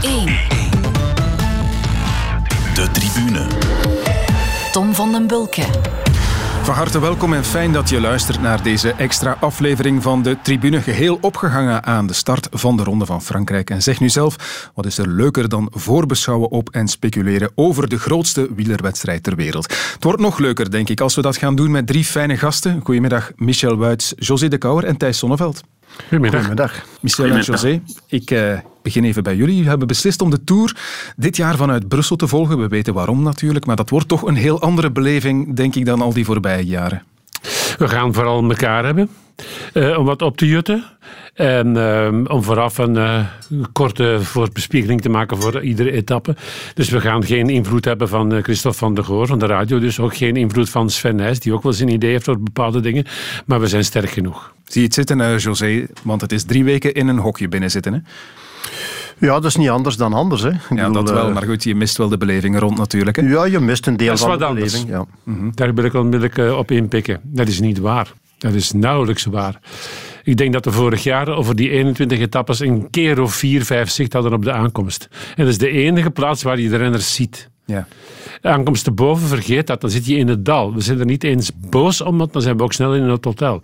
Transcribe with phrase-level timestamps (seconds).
[0.00, 0.26] 1.
[2.74, 3.46] De tribune.
[4.72, 5.62] Tom van den Bulke.
[6.62, 10.80] Van harte welkom en fijn dat je luistert naar deze extra aflevering van de Tribune.
[10.80, 13.70] Geheel opgehangen aan de start van de Ronde van Frankrijk.
[13.70, 17.98] En zeg nu zelf, wat is er leuker dan voorbeschouwen op en speculeren over de
[17.98, 19.72] grootste wielerwedstrijd ter wereld?
[19.92, 22.80] Het wordt nog leuker, denk ik, als we dat gaan doen met drie fijne gasten.
[22.84, 25.62] Goedemiddag, Michel Wuits, José de Kouwer en Thijs Sonneveld.
[25.96, 26.40] Goedemiddag.
[26.40, 26.84] Goedemiddag.
[27.00, 29.54] Michel en José, ik eh, begin even bij jullie.
[29.54, 30.76] Jullie hebben beslist om de Tour
[31.16, 32.58] dit jaar vanuit Brussel te volgen.
[32.58, 36.00] We weten waarom natuurlijk, maar dat wordt toch een heel andere beleving, denk ik, dan
[36.00, 37.02] al die voorbije jaren.
[37.78, 39.10] We gaan vooral elkaar hebben.
[39.72, 40.84] eh, om wat op te jutten.
[41.34, 43.26] En eh, om vooraf een eh,
[43.72, 46.36] korte voorbespiegeling te maken voor iedere etappe.
[46.74, 49.78] Dus we gaan geen invloed hebben van Christophe van der Goor van de radio.
[49.78, 52.80] Dus ook geen invloed van Sven Nijs, die ook wel zijn idee heeft over bepaalde
[52.80, 53.04] dingen.
[53.46, 54.52] Maar we zijn sterk genoeg.
[54.64, 55.86] Zie je het zitten, José?
[56.02, 57.92] Want het is drie weken in een hokje binnenzitten.
[57.92, 57.98] Hè?
[59.18, 60.42] Ja, dat is niet anders dan anders.
[60.42, 60.48] Hè.
[60.48, 61.26] Ik Ja, bedoel, dat wel.
[61.28, 63.16] eh, Maar goed, je mist wel de beleving rond natuurlijk.
[63.16, 63.22] Hè?
[63.22, 64.72] Ja, je mist een deel Dat is van wat de anders.
[64.84, 65.06] beleving.
[65.26, 65.50] Ja.
[65.54, 67.20] Daar wil ik onmiddellijk eh, op inpikken.
[67.22, 68.12] Dat is niet waar.
[68.38, 69.60] Dat is nauwelijks waar.
[70.22, 73.90] Ik denk dat we vorig jaar over die 21 etappes een keer of vier, vijf
[73.90, 75.08] zicht hadden op de aankomst.
[75.36, 77.50] En dat is de enige plaats waar je de renners ziet.
[77.68, 77.86] Ja.
[78.42, 79.80] Aankomst te boven, vergeet dat.
[79.80, 80.74] Dan zit je in het dal.
[80.74, 83.24] We zijn er niet eens boos om, want dan zijn we ook snel in het
[83.24, 83.60] hotel.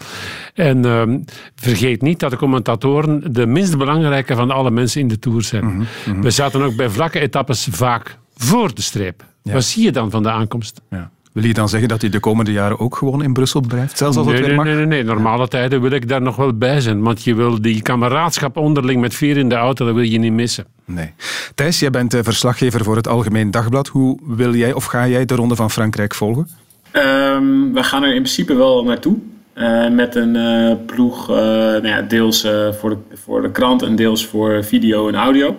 [0.55, 1.19] En ehm,
[1.55, 5.86] vergeet niet dat de commentatoren de minst belangrijke van alle mensen in de Tour zijn.
[6.20, 9.25] We zaten ook bij vlakke etappes vaak voor de streep.
[9.42, 10.80] Wat zie je dan van de aankomst?
[10.91, 11.10] Ja.
[11.34, 13.98] Wil je dan zeggen dat hij de komende jaren ook gewoon in Brussel blijft?
[13.98, 14.66] Zelfs als het Nee, weer nee, mag?
[14.66, 15.04] nee, nee, nee.
[15.04, 17.02] Normale tijden wil ik daar nog wel bij zijn.
[17.02, 20.32] Want je wil die kameraadschap onderling met vier in de auto, dat wil je niet
[20.32, 20.66] missen.
[20.84, 21.12] Nee.
[21.54, 23.88] Thijs, jij bent eh, verslaggever voor het Algemeen Dagblad.
[23.88, 26.48] Hoe wil jij of ga jij de Ronde van Frankrijk volgen?
[26.91, 29.16] Ehm, we gaan er in principe wel naartoe.
[29.52, 32.46] Eh, met een eh, ploeg, eh, nou ja, deels
[32.80, 35.56] voor, de, voor de krant en deels voor video en audio.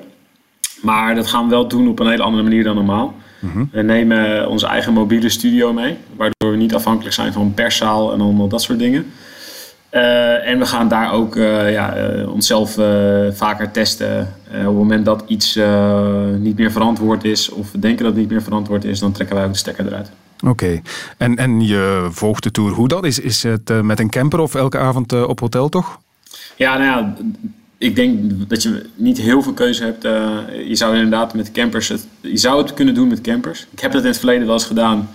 [0.81, 3.15] Maar dat gaan we wel doen op een hele andere manier dan normaal.
[3.71, 8.21] We nemen onze eigen mobiele studio mee, waardoor we niet afhankelijk zijn van perszaal en
[8.21, 9.05] allemaal dat soort dingen.
[9.95, 12.73] Eh, en we gaan daar ook eh, ja, eh, onszelf
[13.31, 14.19] vaker testen.
[14.47, 15.59] Op het moment dat iets
[16.39, 19.35] niet meer verantwoord is, of we denken dat het niet meer verantwoord is, dan trekken
[19.35, 20.11] wij ook de stekker eruit.
[20.45, 20.81] Oké.
[21.17, 22.71] En, en je volgt de Tour.
[22.71, 23.19] Hoe dat is?
[23.19, 25.99] Is het met een camper of elke avond op hotel toch?
[26.55, 27.13] Ja, nou ja,
[27.77, 28.19] ik denk
[28.49, 30.03] dat je niet heel veel keuze hebt.
[30.05, 30.37] Eh,
[30.67, 33.67] je zou inderdaad met campers, het, je zou het kunnen doen met campers.
[33.71, 35.09] Ik heb dat in het verleden wel eens gedaan.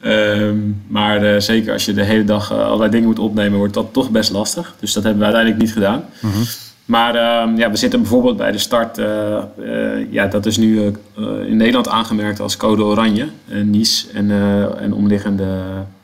[0.00, 0.56] Ehm,
[0.86, 3.92] maar eh, zeker als je de hele dag eh, allerlei dingen moet opnemen, wordt dat
[3.92, 4.74] toch best lastig.
[4.80, 6.04] Dus dat hebben we uiteindelijk niet gedaan.
[6.84, 9.00] Maar ehm, ja, we zitten bijvoorbeeld bij de start,
[10.10, 10.92] ja, dat is nu
[11.46, 13.28] in Nederland aangemerkt als code oranje,
[13.62, 14.30] Nice en,
[14.80, 15.46] en omliggende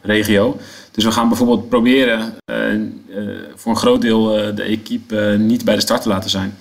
[0.00, 0.56] regio.
[0.90, 2.80] Dus we gaan bijvoorbeeld proberen eh, eh,
[3.54, 6.58] voor een groot deel eh, de equipe niet bij de start te laten zijn.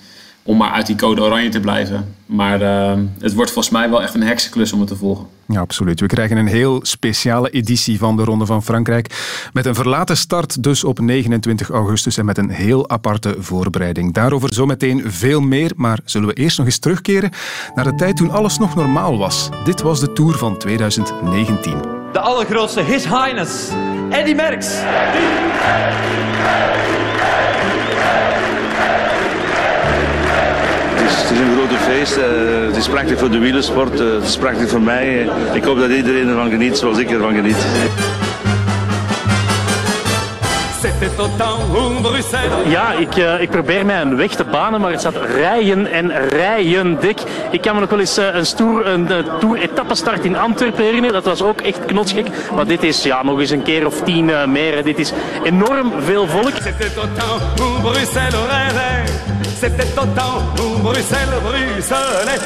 [0.48, 2.14] Om maar uit die code oranje te blijven.
[2.26, 5.26] Maar ehm, het wordt volgens mij wel echt een heksenklus om het te volgen.
[5.46, 6.00] Ja, absoluut.
[6.00, 9.38] We krijgen een heel speciale editie van de Ronde van Frankrijk.
[9.52, 14.14] Met een verlaten start dus op 29 augustus en met een heel aparte voorbereiding.
[14.14, 17.30] Daarover zometeen veel meer, maar zullen we eerst nog eens terugkeren
[17.74, 19.48] naar de tijd toen alles nog normaal was.
[19.64, 21.82] Dit was de Tour van 2019.
[22.12, 23.68] De allergrootste His Highness,
[24.10, 24.66] Eddie Merckx.
[31.28, 32.16] Het is een grote feest.
[32.16, 32.24] eh,
[32.66, 34.00] het is prachtig voor de wielersport.
[34.00, 35.28] eh, het is prachtig voor mij.
[35.52, 37.56] Ik hoop dat iedereen ervan geniet zoals ik ervan geniet.
[42.68, 46.28] Ja, ik, eh, ik probeer mij een weg te banen, maar het staat rijen en
[46.28, 47.20] rijen dik.
[47.50, 51.12] Ik kan me nog wel eens een, stoer, een uh, tour-etappestart in Antwerpen herinneren.
[51.12, 52.26] Dat was ook echt knotsgek.
[52.54, 54.84] Maar dit is ja, nog eens een keer of tien eh, meer.
[54.84, 55.12] Dit is
[55.42, 56.52] enorm veel volk.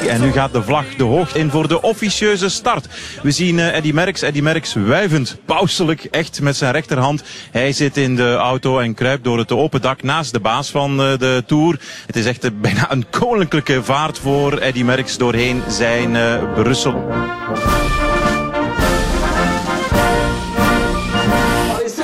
[0.07, 2.87] En nu gaat de vlag de hoogte in voor de officieuze start.
[3.21, 7.23] We zien eh, Eddy Merckx, Eddy Merckx wuivend, pauselijk, echt met zijn rechterhand.
[7.51, 11.01] Hij zit in de auto en kruipt door het open dak naast de baas van
[11.01, 11.79] eh, de Tour.
[12.05, 16.17] Het is echt eh, bijna een koninklijke vaart voor Eddy Merckx doorheen zijn
[16.55, 17.11] Brussel.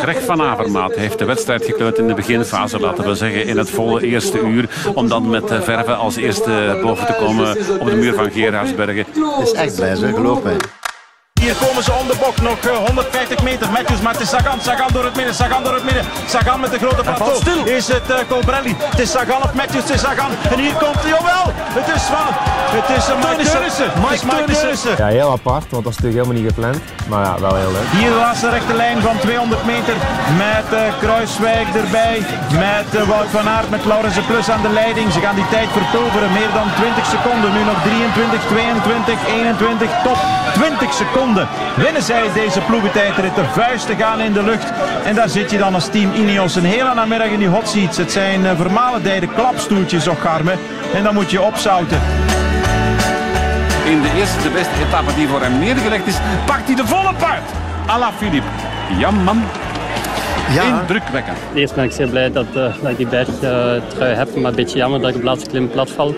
[0.09, 3.69] Greg van Avermaat heeft de wedstrijd gekleurd in de beginfase, laten we zeggen in het
[3.69, 4.69] volle eerste uur.
[4.93, 9.05] Om dan met verven als eerste boven te komen op de muur van Gerardsbergen.
[9.37, 10.57] Het is echt blij, geloof mij.
[11.39, 13.71] Hier komen ze om de bocht, nog eh, 150 meter.
[13.71, 14.61] Matthews, maar het is Sagan.
[14.61, 16.03] Sagan door het midden, Sagan door het midden.
[16.27, 17.35] Sagan met de grote plateau.
[17.35, 17.65] stil.
[17.65, 18.75] Is het uh, Colbrelli?
[18.79, 20.31] Het is Sagan op Matthews, het is Sagan.
[20.51, 21.45] En hier komt, jawel,
[21.79, 22.29] het is van,
[22.77, 23.89] het is uh, Mike Teunissen.
[23.93, 24.93] Het is Mike Teunissen.
[24.97, 26.77] Ja, heel apart, want dat is natuurlijk helemaal niet gepland.
[27.11, 27.87] Maar ja, wel heel leuk.
[27.99, 29.95] Hier de laatste rechte lijn van 200 meter
[30.45, 32.17] met uh, Kruiswijk erbij.
[32.67, 35.07] Met uh, Wout van Aert, met Laurens Plus aan de leiding.
[35.15, 37.49] Ze gaan die tijd verpulveren, meer dan 20 seconden.
[37.57, 40.19] Nu nog 23, 22, 21, top
[40.53, 41.28] 20 seconden.
[41.75, 44.71] Winnen zij deze ploegentijdrit, de vuisten gaan in de lucht.
[45.03, 47.97] En daar zit je dan als team Ineos een hele namiddag in die hot seats.
[47.97, 50.53] Het zijn uh, vermalendijde klapstoeltjes, och Garme.
[50.93, 51.97] En dan moet je opzouten.
[53.85, 57.13] In de eerste, de beste etappe die voor hem neergelegd is, pakt hij de volle
[57.17, 57.43] puit.
[57.85, 58.47] Ala Philippe.
[58.97, 59.43] Jamman.
[60.53, 60.63] Ja.
[60.63, 61.37] Indrukwekkend.
[61.53, 64.77] Eerst ben ik zeer blij dat, uh, dat ik die bergtrui heb, maar een beetje
[64.77, 66.15] jammer dat ik op de laatste klim plat val.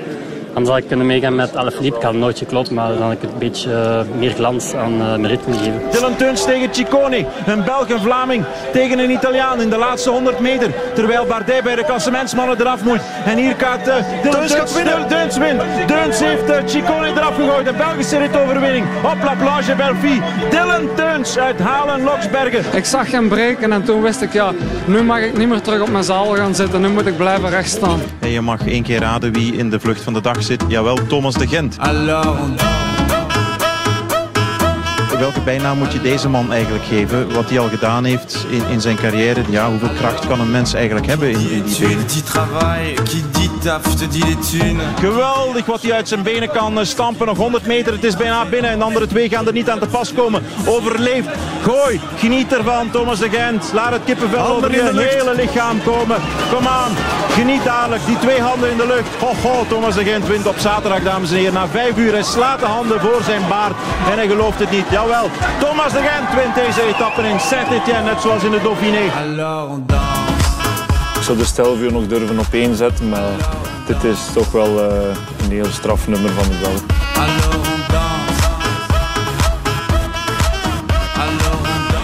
[0.53, 1.97] Dan zou ik kunnen meegaan met Alaphilippe.
[1.97, 4.93] Ik had nooit geklopt, maar dan had ik het een beetje uh, meer glans aan
[4.93, 5.81] uh, mijn rit kunnen geven.
[5.91, 7.25] Dylan Teuns tegen Ciccone.
[7.45, 10.71] Een Belg en Vlaming tegen een Italiaan in de laatste 100 meter.
[10.93, 12.99] Terwijl Bardet bij de klassementsmannen eraf moet.
[13.25, 15.07] En hier gaat uh, Dylan Teuns, winnen.
[15.07, 15.61] Teuns wint.
[15.87, 17.65] Teuns heeft uh, Ciccone eraf gegooid.
[17.65, 18.85] De Belgische ritoverwinning.
[19.03, 20.21] Op La Plage Belfi.
[20.49, 22.63] Dylan Teuns uit Halen-Loksbergen.
[22.73, 24.51] Ik zag hem breken en toen wist ik, ja,
[24.85, 26.81] nu mag ik niet meer terug op mijn zaal gaan zitten.
[26.81, 27.99] Nu moet ik blijven rechtstaan.
[28.19, 30.63] En je mag één keer raden wie in de vlucht van de dag zit.
[30.67, 31.77] Jawel, Thomas de Gent.
[35.21, 37.33] Welke bijnaam moet je deze man eigenlijk geven?
[37.33, 39.41] Wat hij al gedaan heeft in, in zijn carrière.
[39.49, 42.07] Ja, hoeveel kracht kan een mens eigenlijk hebben in, in die benen?
[44.99, 47.27] Geweldig wat hij uit zijn benen kan stampen.
[47.27, 48.71] Nog 100 meter, het is bijna binnen.
[48.71, 50.43] En de andere twee gaan er niet aan te pas komen.
[50.65, 51.29] Overleefd.
[51.61, 53.71] Gooi, geniet ervan Thomas de Gent.
[53.73, 56.17] Laat het kippenvel handen over je hele lichaam komen.
[56.53, 56.91] Kom aan,
[57.29, 58.05] geniet dadelijk.
[58.05, 59.15] Die twee handen in de lucht.
[59.19, 61.53] Ho, ho, Thomas de Gent wint op zaterdag, dames en heren.
[61.53, 63.75] Na vijf uur, hij slaat de handen voor zijn baard.
[64.11, 64.85] En hij gelooft het niet.
[65.11, 65.29] Jawel,
[65.59, 69.01] Thomas de Gent wint deze etappe in Saint-Etienne, net zoals in de Dauphiné.
[71.15, 73.31] Ik zou de stelvuur nog durven opeenzetten, maar
[73.87, 77.70] dit is toch wel uh, een heel strafnummer van mezelf.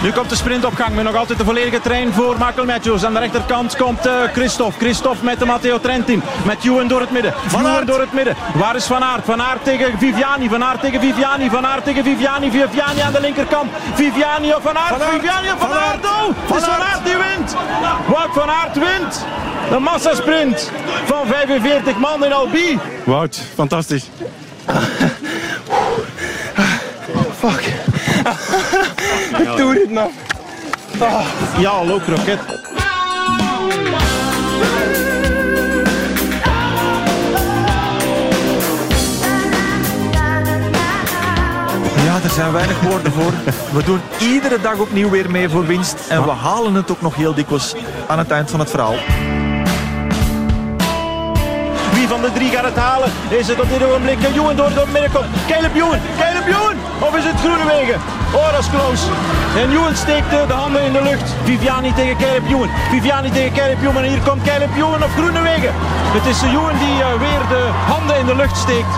[0.02, 3.04] Nu komt de sprintopgang met nog altijd de volledige trein voor Michael Matthews.
[3.04, 4.78] Aan de rechterkant komt uh, Christophe.
[4.78, 6.22] Christophe met de Matteo Trentin.
[6.44, 7.34] Met Ewan door het midden.
[7.46, 8.36] Van Aert door het midden.
[8.54, 9.24] Waar is Van Aert?
[9.24, 10.48] Van Aert tegen Viviani.
[10.48, 11.50] Van Aert tegen Viviani.
[11.50, 12.50] Van Aert tegen Viviani.
[12.50, 13.70] Viviani aan de linkerkant.
[13.94, 14.88] Viviani of Van Aert.
[14.88, 15.10] Van Aert.
[15.10, 16.04] Viviani of Van, van Aert.
[16.04, 17.56] Oh, het is Van Aert die wint.
[18.06, 19.24] Wout Van Aert wint.
[19.70, 20.70] De massasprint
[21.04, 22.78] van 45 man in Albi.
[23.04, 24.04] Wout, fantastisch.
[27.38, 27.87] Fuck.
[29.38, 30.10] Ik doe dit man.
[31.00, 31.26] Oh.
[31.58, 32.38] Ja, hallo kroket.
[42.04, 43.32] Ja, er zijn weinig woorden voor.
[43.72, 45.96] We doen iedere dag opnieuw weer mee voor winst.
[46.08, 47.74] En we halen het ook nog heel dikwijls
[48.06, 48.94] aan het eind van het verhaal.
[51.92, 53.10] Wie van de drie gaat het halen?
[53.28, 55.26] Is het op dit ogenblik Ewan door het midden komt?
[55.48, 55.72] Caleb
[56.18, 56.76] Caleb Ewan!
[57.06, 58.00] Of is het Groenewegen?
[58.34, 59.04] Oh, dat is close.
[59.60, 61.34] En Ewan steekt de handen in de lucht.
[61.44, 62.42] Viviani tegen Caleb.
[62.90, 64.02] Viviani tegen Caleb Ewan.
[64.02, 64.68] En hier komt Caleb
[65.06, 65.72] of Groenewegen.
[66.16, 68.94] Het is Ewan die uh, weer de handen in de lucht steekt.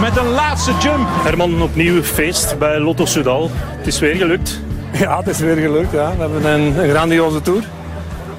[0.00, 1.08] Met een laatste jump.
[1.22, 3.50] Herman, opnieuw feest bij Lotto Soudal.
[3.76, 4.60] Het is weer gelukt.
[4.92, 5.92] Ja, het is weer gelukt.
[5.92, 6.10] Ja.
[6.16, 7.64] We hebben een, een grandioze tour.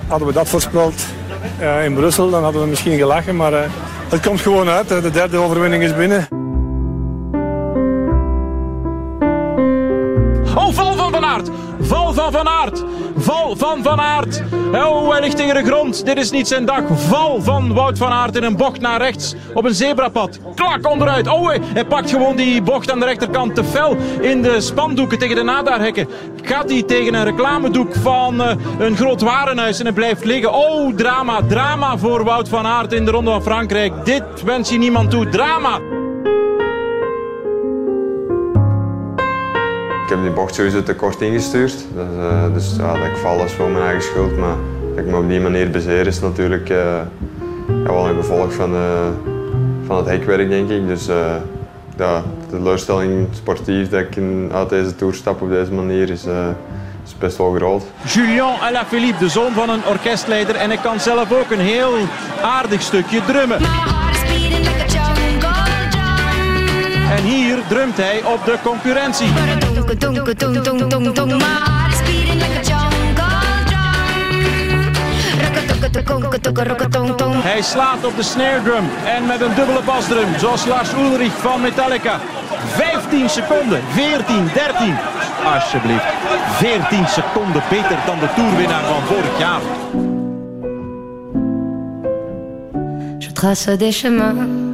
[0.07, 1.06] Hadden we dat voorspeld
[1.62, 3.35] uh, in Brussel, dan hadden we misschien gelachen.
[3.35, 3.59] Maar uh,
[4.09, 4.88] het komt gewoon uit.
[4.88, 6.44] De derde overwinning is binnen.
[12.31, 12.83] Van Van Aert.
[13.18, 14.44] Val van Van Aert.
[14.74, 16.06] Oh, hij ligt tegen de grond.
[16.06, 16.81] Dit is niet zijn dag.
[16.92, 19.36] Val van Wout van Aert in een bocht naar rechts.
[19.54, 20.39] Op een zebrapad.
[20.56, 21.27] Klak onderuit.
[21.27, 25.36] Oh, hij pakt gewoon die bocht aan de rechterkant te fel in de spandoeken tegen
[25.36, 26.08] de nadaarhekken.
[26.41, 30.53] Gaat hij tegen een reclamedoek van uh, een groot warenhuis en hij blijft liggen.
[30.53, 31.39] Oh, drama.
[31.48, 34.05] Drama voor Wout van Aert in de Ronde van Frankrijk.
[34.05, 35.29] Dit wens je niemand toe.
[35.29, 35.79] Drama.
[40.05, 41.85] Ik heb die bocht sowieso te kort ingestuurd.
[41.93, 44.38] Dus, uh, dus ja, dat ik val is voor mijn eigen schuld.
[44.38, 44.55] Maar
[44.95, 46.77] dat ik me op die manier bezeer is natuurlijk uh,
[47.67, 48.81] ja, wel een gevolg van, uh,
[49.85, 50.88] van het hekwerk, denk ik.
[50.88, 51.41] Dus ja,
[51.97, 56.25] de teleurstelling sportief dat ik in, uit deze toer stap op deze manier is,
[57.05, 57.83] is best wel groot.
[58.03, 60.55] Julien Alaphilippe, de zoon van een orkestleider.
[60.55, 61.93] En hij kan zelf ook een heel
[62.41, 63.59] aardig stukje drummen.
[67.12, 69.64] En hier drumt hij op de concurrentie.
[77.41, 81.61] Hij slaat op de snare drum en met een dubbele basdrum, zoals Lars Ulrich van
[81.61, 82.19] Metallica.
[82.67, 84.95] 15 seconden, 14, 13.
[85.53, 86.05] alsjeblieft.
[86.57, 89.61] 14 seconden beter dan de toerwinnaar van vorig jaar.
[93.17, 94.64] Je trace des chemins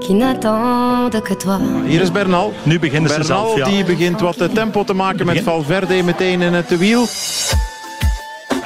[0.00, 1.58] qui n'attendent que toi.
[1.86, 2.52] Hier is Bernal.
[2.62, 3.64] Nu beginnen ze Bernal zelf, ja.
[3.64, 7.06] die begint wat tempo te maken met Valverde meteen in het wiel.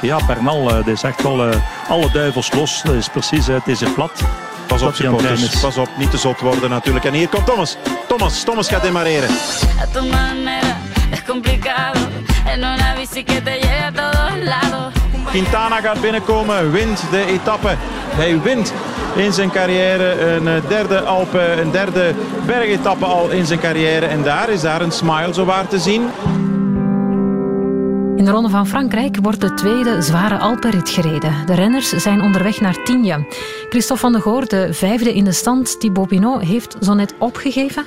[0.01, 2.81] Ja, Bernal, eh, dit is echt wel eh, alle duivels los.
[2.83, 4.11] Dat is precies, eh, het is er plat.
[4.67, 7.05] Pas op supporters, pas op, niet te zot worden natuurlijk.
[7.05, 7.77] En hier komt Thomas.
[8.07, 9.29] Thomas, Thomas gaat demareren.
[9.81, 10.77] A tu manera
[11.11, 11.99] es complicado.
[12.45, 15.00] En una bici que te lleve a todos lados.
[15.31, 17.75] Quintana gaat binnenkomen, wint de etappe.
[18.15, 18.73] Hij wint
[19.15, 22.13] in zijn carrière een eh, derde Alpe, een derde
[22.45, 24.05] bergetappe al in zijn carrière.
[24.05, 26.01] En daar is daar een smile zo waar te zien.
[28.15, 31.33] In de Ronde van Frankrijk wordt de tweede zware Alpenrit gereden.
[31.45, 33.21] De renners zijn onderweg naar Tignes.
[33.69, 37.85] Christophe van der Goor, de vijfde in de stand, Thibaut Pinot, heeft zo net opgegeven.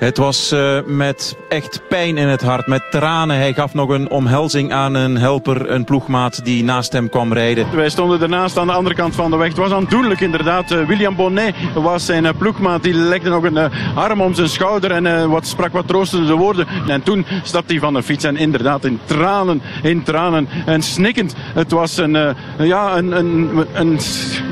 [0.00, 3.36] Het was eh, met echt pijn in het hart, met tranen.
[3.36, 7.76] Hij gaf nog een omhelzing aan een helper, een ploegmaat die naast hem kwam rijden.
[7.76, 9.48] Wij stonden ernaast aan de andere kant van de weg.
[9.48, 10.70] Het was aandoenlijk inderdaad.
[10.70, 12.82] Eh, William Bonnet was zijn eh, ploegmaat.
[12.82, 16.66] Die legde nog een arm om zijn schouder en eh, wat, sprak wat troostende woorden.
[16.88, 21.34] En toen stapte hij van de fiets en inderdaad in tranen, in tranen en snikkend.
[21.54, 23.98] Het was een, eh, ja, een, een, een,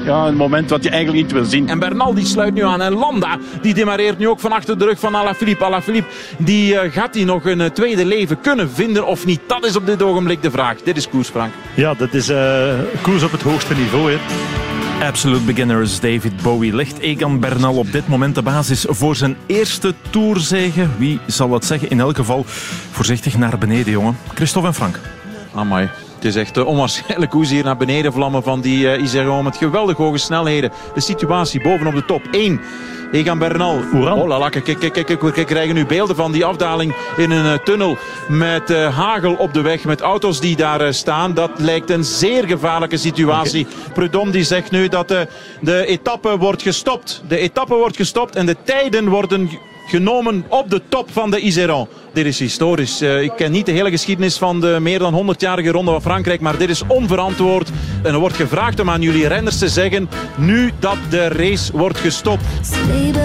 [0.05, 1.69] ja, een moment wat je eigenlijk niet wil zien.
[1.69, 2.81] En Bernal die sluit nu aan.
[2.81, 5.38] En Landa die demareert nu ook van achter de rug van Alaphilippe.
[5.59, 9.41] Alaphilippe die eh, gaat hij nog een eh, tweede leven kunnen vinden of niet?
[9.47, 10.83] Dat is op dit ogenblik de vraag.
[10.83, 11.53] Dit is koers, Frank.
[11.75, 14.13] Ja, dat is eh, koers op het hoogste niveau.
[14.13, 14.19] Hè.
[15.07, 19.95] Absolute beginners David Bowie ligt Egan Bernal op dit moment de basis voor zijn eerste
[20.11, 20.87] tourzege.
[20.97, 21.91] Wie zal het zeggen?
[21.91, 22.45] In elk geval
[22.91, 24.19] voorzichtig naar beneden, jongen.
[24.35, 25.01] Christophe en Frank.
[25.55, 25.89] Amai.
[26.19, 29.57] Het is echt onwaarschijnlijk hoe ze hier naar beneden vlammen van die uh, Iseron met
[29.57, 30.71] geweldig hoge snelheden.
[30.95, 32.23] De situatie bovenop de top.
[32.31, 32.61] 1.
[33.13, 33.81] Egan Bernal.
[33.95, 37.31] Oh la la, kijk, kijk, kijk, kijk, we krijgen nu beelden van die afdaling in
[37.31, 37.97] een uh, tunnel
[38.29, 41.35] met uh, hagel op de weg, met auto's die daar uh, staan.
[41.35, 43.67] Dat lijkt een zeer gevaarlijke situatie.
[43.67, 43.93] Okay.
[43.93, 45.09] Prudhomme die zegt nu dat
[45.61, 47.23] de etappe wordt gestopt.
[47.29, 49.51] De etappe wordt gestopt en de tijden worden
[49.89, 51.89] genomen op de top van de Iseron.
[52.13, 53.03] Dit is historisch.
[53.03, 56.41] Uh, ik ken niet de hele geschiedenis van de meer dan 100-jarige Ronde van Frankrijk,
[56.41, 57.71] maar dit is onverantwoord.
[58.03, 61.99] En er wordt gevraagd om aan jullie renners te zeggen, nu dat de race wordt
[61.99, 62.45] gestopt.
[62.91, 63.17] Ring,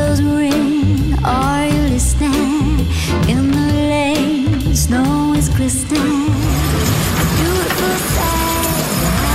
[1.22, 2.80] are you listening?
[3.28, 6.32] In the lane, snow is glistening.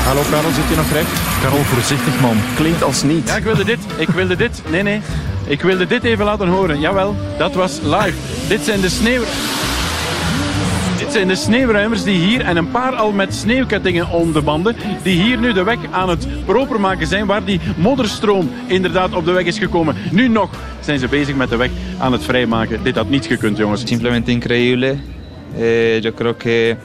[0.09, 1.09] Hallo Karel, zit je nog recht?
[1.43, 2.37] Karel, voorzichtig man.
[2.57, 3.29] Klinkt als niet.
[3.29, 3.79] Ja, ik wilde dit.
[3.97, 4.63] Ik wilde dit.
[4.71, 5.01] Nee, nee.
[5.49, 6.81] Ik wilde dit even laten horen.
[6.81, 8.49] Jawel, dat was live.
[8.49, 9.23] Dit zijn de sneeuw...
[10.99, 14.77] Dit zijn de sneeuwruimers die hier, en een paar al met sneeuwkettingen om de banden,
[15.03, 19.25] die hier nu de weg aan het proper maken zijn, waar die modderstroom inderdaad op
[19.25, 19.97] de weg is gekomen.
[20.11, 20.51] Nu nog
[20.81, 22.83] zijn ze bezig met de weg aan het vrijmaken.
[22.83, 23.83] Dit had niet gekund, jongens.
[23.87, 24.97] Simplemente increíble.
[25.57, 26.77] Eh, yo creo que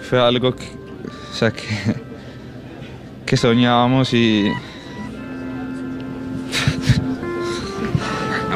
[0.00, 0.66] fue algo que,
[3.46, 3.52] o
[4.12, 4.52] y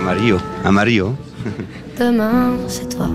[0.04, 1.14] Amarillo, amarillo.
[1.96, 3.08] Demain, c'est toi.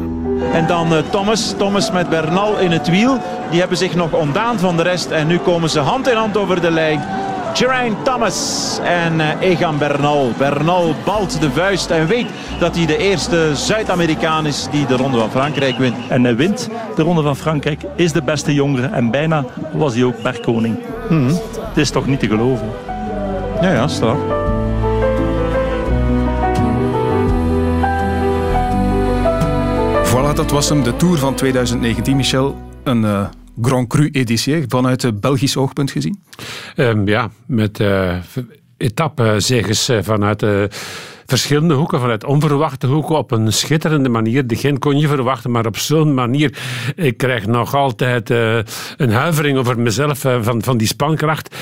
[0.53, 3.17] En dan uh, Thomas, Thomas met Bernal in het wiel.
[3.51, 5.11] Die hebben zich nog ontdaan van de rest.
[5.11, 7.01] En nu komen ze hand in hand over de lijn.
[7.53, 10.31] Geraint Thomas en uh, Egan Bernal.
[10.37, 12.27] Bernal balt de vuist en weet
[12.59, 15.95] dat hij de eerste Zuid-Amerikaan is die de Ronde van Frankrijk wint.
[16.07, 20.03] En hij wint de Ronde van Frankrijk, is de beste jongere en bijna was hij
[20.03, 20.75] ook bergkoning.
[21.09, 21.37] Mm -hmm.
[21.67, 22.69] Het is toch niet te geloven.
[23.61, 24.38] Ja, ja, straf.
[30.35, 32.57] Dat was hem, de Tour van 2019, Michel.
[32.83, 33.27] Een uh,
[33.61, 36.21] Grand Cru-editie, vanuit het Belgisch oogpunt gezien?
[36.75, 38.15] Um, ja, met uh,
[38.77, 40.63] etappezegers vanuit uh,
[41.25, 44.47] verschillende hoeken, vanuit onverwachte hoeken, op een schitterende manier.
[44.47, 46.57] Degene kon je verwachten, maar op zo'n manier.
[46.95, 48.29] Ik krijg nog altijd
[48.97, 51.55] een huivering over mezelf van, van die spankracht.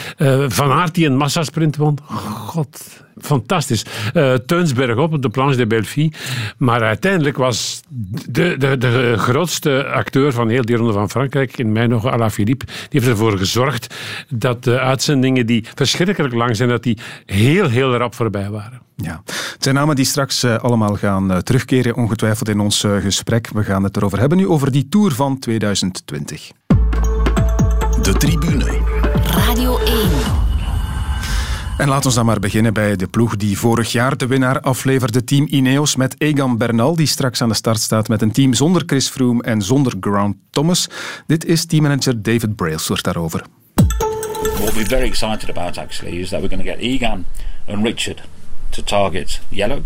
[0.47, 1.97] Van Aert die een massasprint won.
[2.45, 3.85] God, fantastisch.
[4.13, 6.11] Uh, Teunsberg op, de planche de Belleville.
[6.57, 7.81] Maar uiteindelijk was
[8.29, 12.65] de, de, de grootste acteur van heel die ronde van Frankrijk, in mij nog Alaphilippe,
[12.65, 13.95] die heeft ervoor gezorgd
[14.29, 18.81] dat de uitzendingen die verschrikkelijk lang zijn, dat die heel, heel rap voorbij waren.
[18.95, 22.97] Ja, het zijn namen die straks uh, allemaal gaan uh, terugkeren, ongetwijfeld in ons uh,
[22.97, 23.49] gesprek.
[23.53, 26.51] We gaan het erover hebben nu, over die Tour van 2020.
[28.01, 28.79] De tribune.
[29.23, 30.46] Radio 1.
[31.77, 35.23] En laten we dan maar beginnen bij de ploeg die vorig jaar de winnaar afleverde.
[35.23, 38.83] Team Ineos met Egan Bernal, die straks aan de start staat met een team zonder
[38.85, 40.89] Chris Froome en zonder Grant Thomas.
[41.27, 43.43] Dit is teammanager David Brailsford daarover.
[44.39, 47.25] What we're very excited about actually is that we're going to get Egan
[47.67, 48.21] and Richard
[48.69, 49.81] to target yellow,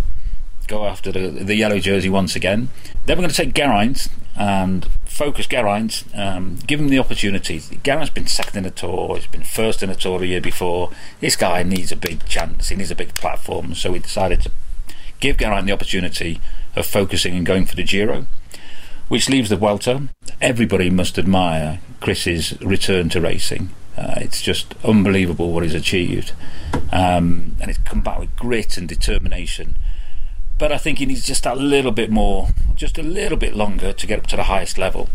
[0.66, 2.70] go after the, the yellow jersey once again.
[3.06, 4.88] Then we're going to take Geraint and
[5.22, 7.62] focus Geraint, um, give him the opportunity.
[7.84, 10.90] Geraint's been second in the tour, he's been first in the tour the year before.
[11.20, 13.76] This guy needs a big chance, he needs a big platform.
[13.76, 14.52] So we decided to
[15.20, 16.42] give Geraint the opportunity
[16.76, 18.26] of focusing and going for the Giro,
[19.10, 20.10] which leaves the Welter.
[20.42, 23.70] Everybody must admire Chris's return to racing.
[23.96, 26.34] Uh, it's just unbelievable what he's achieved.
[26.92, 29.76] Um, and he's come back with grit and determination.
[30.62, 33.94] But I think he needs just a little bit more, just a little bit longer
[33.94, 35.08] to get up to the highest level.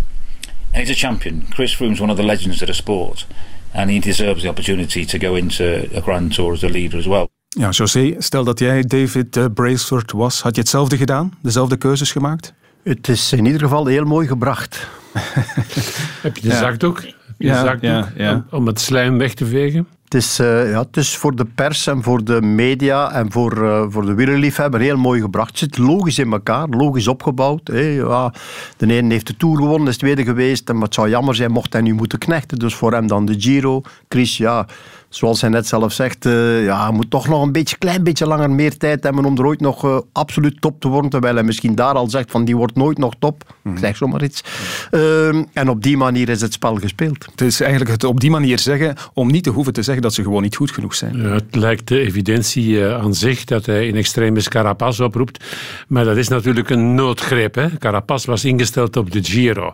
[0.72, 1.46] And he's a champion.
[1.54, 3.26] Chris Froome's one of the legends of the sport.
[3.72, 7.06] And he deserves the opportunity to go into a Grand Tour as a leader as
[7.06, 7.28] well.
[7.48, 10.40] Ja, José, stel dat jij David uh, Brailsford was.
[10.40, 11.32] Had je hetzelfde gedaan?
[11.42, 12.52] Dezelfde keuzes gemaakt?
[12.84, 14.86] Het is in ieder geval heel mooi gebracht.
[16.22, 16.58] Heb je de Ja.
[16.58, 17.00] zakdoek?
[17.00, 18.32] Je Ja, de zakdoek ja, ja.
[18.32, 19.86] Om, om het slijm weg te vegen?
[20.06, 23.64] Het is, eh, ja, het is voor de pers en voor de media en voor,
[23.64, 25.48] eh, voor de wielerliefhebber heel mooi gebracht.
[25.48, 27.70] Het zit logisch in elkaar, logisch opgebouwd.
[27.72, 28.32] Ja,
[28.76, 30.72] de ene heeft de Tour gewonnen, is tweede geweest.
[30.72, 32.58] Maar het zou jammer zijn mocht hij nu moeten knechten.
[32.58, 33.82] Dus voor hem dan de Giro.
[34.08, 34.66] Chris, ja,
[35.08, 38.26] zoals hij net zelf zegt, eh, ja, hij moet toch nog een beetje, klein beetje
[38.26, 41.10] langer meer tijd hebben om er ooit nog eh, absoluut top te worden.
[41.10, 43.54] Terwijl hij misschien daar al zegt van die wordt nooit nog top.
[43.64, 44.44] Ik zeg zomaar iets.
[44.90, 47.26] Ehm, en op die manier is het spel gespeeld.
[47.30, 50.14] Het is eigenlijk het op die manier zeggen om niet te hoeven te zeggen dat
[50.14, 51.16] ze gewoon niet goed genoeg zijn.
[51.16, 55.44] Ja, het lijkt de evidentie eh, aan zich dat hij in extremis Carapaz oproept.
[55.88, 57.54] Maar dat is natuurlijk een noodgreep.
[57.54, 57.78] Hè?
[57.78, 59.72] Carapaz was ingesteld op de Giro.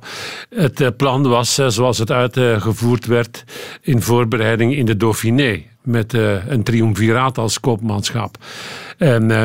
[0.50, 3.44] Het plan was, zoals het uitgevoerd werd
[3.80, 4.96] in voorbereiding in de
[5.82, 8.36] Met eh, een triumviraat als koopmanschap.
[8.98, 9.44] En eh,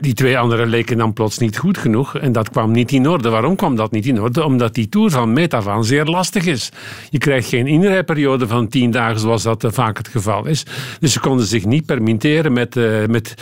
[0.00, 2.18] die twee anderen leken dan plots niet goed genoeg.
[2.18, 3.28] En dat kwam niet in orde.
[3.28, 4.44] Waarom kwam dat niet in orde?
[4.44, 6.70] Omdat die Tour van meet af aan zeer lastig is.
[7.10, 10.64] Je krijgt geen inrijperiode van tien dagen, zoals dat eh, vaak het geval is.
[11.00, 12.74] Dus ze konden zich niet permitteren met,
[13.08, 13.34] met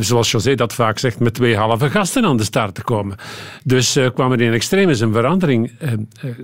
[0.00, 3.16] zoals José dat vaak zegt, met twee halve gasten aan de start te komen.
[3.64, 5.72] Dus eh, kwam er in extremis een verandering.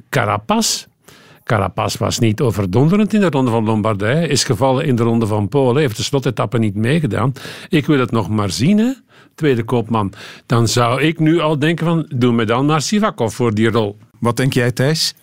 [0.09, 0.87] Carapaz
[1.49, 4.29] Carapaz was niet overdonderend in de ronde van Lombardije.
[4.29, 5.81] Is gevallen in de ronde van Polen.
[5.81, 7.33] Heeft de slotetappe niet meegedaan.
[7.69, 8.93] Ik wil het nog maar zien, hè,
[9.35, 10.13] tweede koopman.
[10.47, 13.97] Dan zou ik nu al denken van, doe me dan maar Sivakov voor die rol.
[14.19, 15.15] Wat denk jij, Thijs?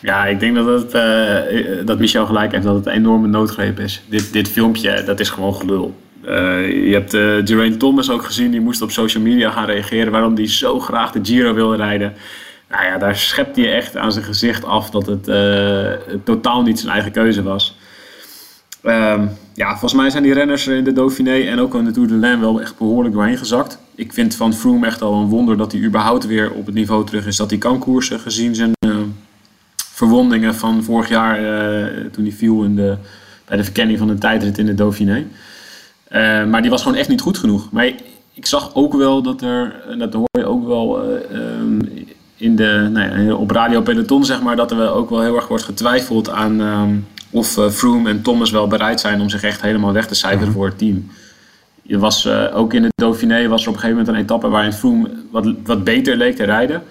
[0.00, 3.78] Ja, ik denk dat, het, eh, dat Michel gelijk heeft dat het een enorme noodgreep
[3.78, 4.02] is.
[4.08, 5.94] Dit, dit filmpje, dat is gewoon gelul.
[6.24, 10.12] Eh, je hebt uh, Geraint Thomas ook gezien, die moest op social media gaan reageren
[10.12, 12.12] waarom hij zo graag de Giro wil rijden.
[12.68, 16.78] Nou ja, daar schept hij echt aan zijn gezicht af dat het eh, totaal niet
[16.80, 17.76] zijn eigen keuze was.
[18.82, 22.08] Ehm, ja, volgens mij zijn die renners in de Dauphiné en ook in de Tour
[22.08, 23.78] de Lens wel echt behoorlijk doorheen gezakt.
[23.94, 27.06] Ik vind van Froome echt al een wonder dat hij überhaupt weer op het niveau
[27.06, 28.96] terug is dat hij kan koersen gezien zijn eh,
[29.96, 32.96] verwondingen van vorig jaar eh, toen hij viel in de,
[33.44, 35.26] bij de verkenning van een tijdrit in de Dauphiné.
[36.08, 37.70] Eh, maar die was gewoon echt niet goed genoeg.
[37.72, 37.86] Maar
[38.32, 41.55] ik, zag ook wel dat er, en dat hoor je ook wel eh, ehm,
[42.36, 45.36] in de, nou ja, op Radio Peloton, zeg maar, dat er wel ook wel heel
[45.36, 46.94] erg wordt getwijfeld aan ehm,
[47.30, 50.66] of Froome en Thomas wel bereid zijn om zich echt helemaal weg te cijferen voor
[50.66, 51.10] het team.
[51.82, 54.48] Je was, eh, ook in de Dauphiné was er op een gegeven moment een etappe
[54.48, 56.82] waarin Froome wat, wat beter leek te rijden.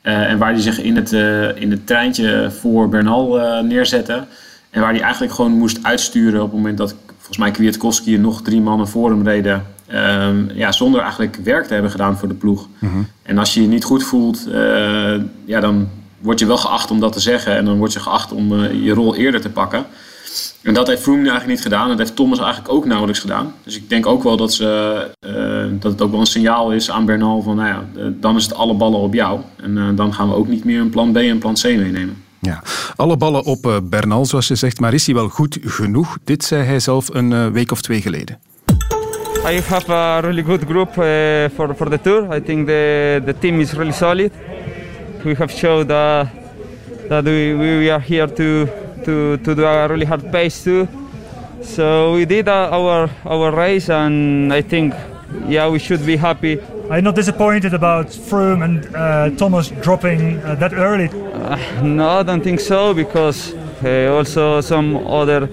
[0.00, 1.12] Eh, en waar hij zich in het,
[1.60, 4.24] in het treintje voor Bernal neerzette.
[4.70, 8.20] En waar hij eigenlijk gewoon moest uitsturen op het moment dat volgens mij Kwiatkowski en
[8.20, 9.73] nog drie mannen voor hem reden.
[9.86, 12.68] Ehm, ja, zonder eigenlijk werk te hebben gedaan voor de ploeg.
[13.22, 15.88] En als je je niet goed voelt, eh, ja, dan
[16.20, 17.56] word je wel geacht om dat te zeggen.
[17.56, 19.86] En dan word je geacht om eh, je rol eerder te pakken.
[20.62, 21.88] En dat heeft Froome nu eigenlijk niet gedaan.
[21.88, 23.54] Dat heeft Thomas eigenlijk ook nauwelijks gedaan.
[23.62, 26.90] Dus ik denk ook wel dat, ze, eh, dat het ook wel een signaal is
[26.90, 27.56] aan Bernal van...
[27.56, 27.84] nou ja,
[28.20, 29.40] dan is het alle ballen op jou.
[29.56, 32.22] En dan gaan we ook niet meer een plan B en plan C meenemen.
[32.40, 32.62] Ja,
[32.96, 36.18] alle ballen op Bernal, zoals je zegt, maar is hij wel goed genoeg?
[36.24, 38.38] Dit zei hij zelf een week of twee geleden.
[39.44, 42.32] I have a really good group uh, for, for the tour.
[42.32, 44.32] I think the, the team is really solid.
[45.22, 46.24] We have showed uh,
[47.08, 48.66] that we, we are here to,
[49.04, 50.88] to, to do a really hard pace too.
[51.60, 54.94] So we did uh, our, our race and I think
[55.46, 56.58] yeah we should be happy.
[56.88, 61.08] Are you not disappointed about Froome and uh, Thomas dropping uh, that early?
[61.08, 63.52] Uh, no, I don't think so because
[63.84, 65.46] uh, also some other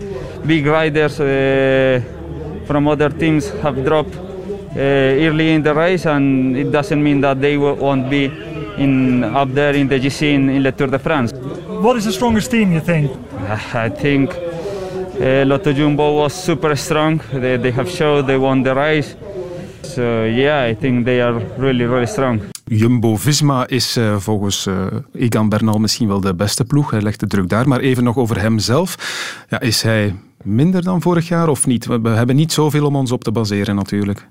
[0.46, 2.02] big riders uh,
[2.72, 7.42] from other teams have dropped uh, early in the race, and it doesn't mean that
[7.42, 8.24] they won't be
[8.78, 11.34] in up there in the GC in, in the Tour de France.
[11.86, 13.12] What is the strongest team, you think?
[13.88, 17.22] I think uh, Lotto Jumbo was super strong.
[17.34, 19.18] They, they have showed they won the race.
[19.84, 22.40] So yeah, I think they are really really strong.
[22.74, 26.92] Jumbo-Visma is eh, volgens eh, Egan Bernal misschien wel de beste ploeg.
[26.92, 27.68] Hij legt de druk daar.
[27.68, 28.98] Maar even nog over hemzelf.
[29.50, 31.86] Ja, is hij minder dan vorig jaar of niet?
[31.86, 34.28] We hebben niet zoveel om ons op te baseren natuurlijk.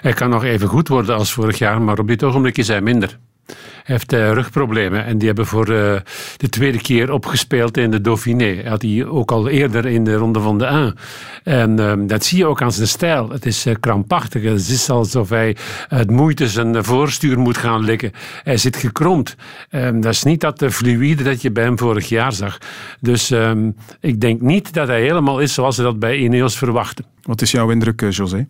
[0.00, 2.80] Hij kan nog even goed worden als vorig jaar, maar op dit ogenblik is hij
[2.80, 3.18] minder.
[3.46, 3.56] Hij
[3.94, 6.00] heeft eh, rugproblemen en die hebben voor eh,
[6.36, 8.54] de tweede keer opgespeeld in de Dauphiné.
[8.54, 10.94] Hij had die ook al eerder in de Ronde van de A.
[11.42, 13.30] En ehm, dat zie je ook aan zijn stijl.
[13.30, 14.42] Het is eh, krampachtig.
[14.42, 15.56] Het is alsof hij
[15.88, 18.12] het moeite zijn voorstuur moet gaan likken.
[18.42, 19.36] Hij zit gekromd.
[19.70, 22.58] Ehm, dat is niet dat de fluïde dat je bij hem vorig jaar zag.
[23.00, 27.04] Dus ehm, ik denk niet dat hij helemaal is zoals ze dat bij Ineos verwachten.
[27.22, 28.46] Wat is jouw indruk, José?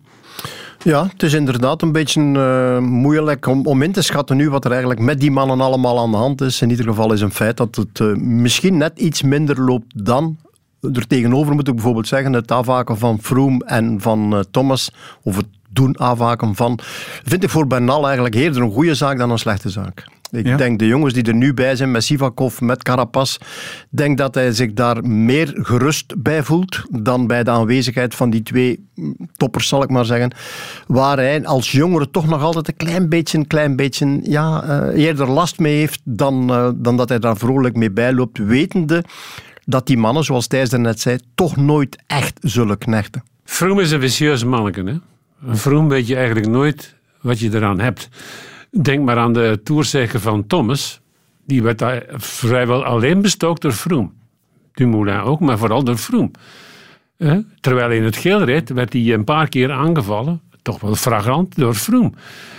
[0.87, 4.65] Ja, het is inderdaad een beetje eh, moeilijk om, om in te schatten nu wat
[4.65, 6.63] er eigenlijk met die mannen allemaal aan de hand is.
[6.63, 10.37] In ieder geval is een feit dat het eh, misschien net iets minder loopt dan.
[10.93, 14.91] Er tegenover moet ik bijvoorbeeld zeggen, het afhaken van Froome en van eh, Thomas,
[15.23, 16.79] of het doen afhaken van,
[17.25, 20.07] vind ik voor Bernal eigenlijk eerder een goede zaak dan een slechte zaak.
[20.37, 20.57] Ik Ja.
[20.57, 23.37] denk de jongens die er nu bij zijn, met Sivakov, met Carapaz,
[23.91, 28.43] denk dat hij zich daar meer gerust bij voelt dan bij de aanwezigheid van die
[28.43, 28.89] twee
[29.37, 30.33] toppers, zal ik maar zeggen.
[30.87, 35.05] Waar hij als jongere toch nog altijd een klein beetje, een klein beetje ja, eh,
[35.05, 39.05] eerder last mee heeft dan, eh, dan dat hij daar vrolijk mee bijloopt, wetende
[39.65, 43.23] dat die mannen, zoals Thijs net zei, toch nooit echt zullen knechten.
[43.45, 44.81] Vroom is een vicieuze manneke.
[44.83, 44.95] Hè?
[45.51, 48.09] Een Vroom weet je eigenlijk nooit wat je eraan hebt.
[48.83, 51.01] Denk maar aan de toerzege van Thomas.
[51.47, 51.85] Die werd
[52.17, 54.13] vrijwel alleen bestookt door Vroom.
[54.73, 56.31] Dumoulin ook, maar vooral door Vroom.
[57.17, 57.41] Hè?
[57.61, 60.41] Terwijl hij in het geel reed, werd hij een paar keer aangevallen.
[60.63, 62.15] Toch wel fragrant door Vroom.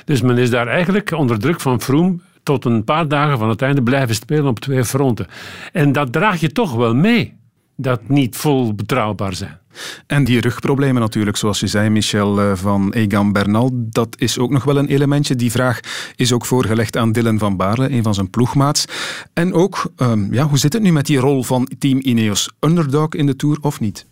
[0.06, 3.62] Dus men is daar eigenlijk onder druk van Vroom tot een paar dagen van het
[3.62, 5.28] einde blijven spelen op twee fronten.
[5.72, 7.37] En dat draag je toch wel mee.
[7.80, 9.60] Dat niet vol betrouwbaar zijn.
[10.08, 14.50] En die rugproblemen natuurlijk, zoals je zei, Michel eh, van Egan Bernal, dat is ook
[14.50, 15.36] nog wel een elementje.
[15.36, 15.80] Die vraag
[16.16, 18.86] is ook voorgelegd aan Dylan van Baarle, een van zijn ploegmaats.
[19.34, 22.52] En ook, ehm, ja, hoe zit het nu met die rol van Team Ineos?
[22.60, 24.06] Underdog in de Tour of niet?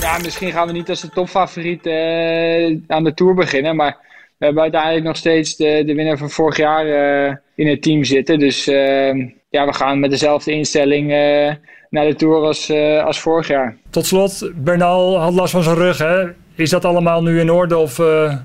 [0.00, 3.76] Ja, misschien gaan we niet als de topfavoriet eh, aan de Tour beginnen.
[3.76, 4.11] Maar
[4.42, 8.04] we hebben uiteindelijk nog steeds de, de winnaar van vorig jaar eh, in het team
[8.04, 8.38] zitten.
[8.38, 9.14] Dus eh,
[9.50, 11.52] ja, we gaan met dezelfde instelling eh,
[11.90, 13.76] naar de Tour als, eh, als vorig jaar.
[13.90, 15.98] Tot slot, Bernal had last van zijn rug.
[15.98, 16.24] Hè?
[16.54, 18.36] Is dat allemaal nu in orde of eh,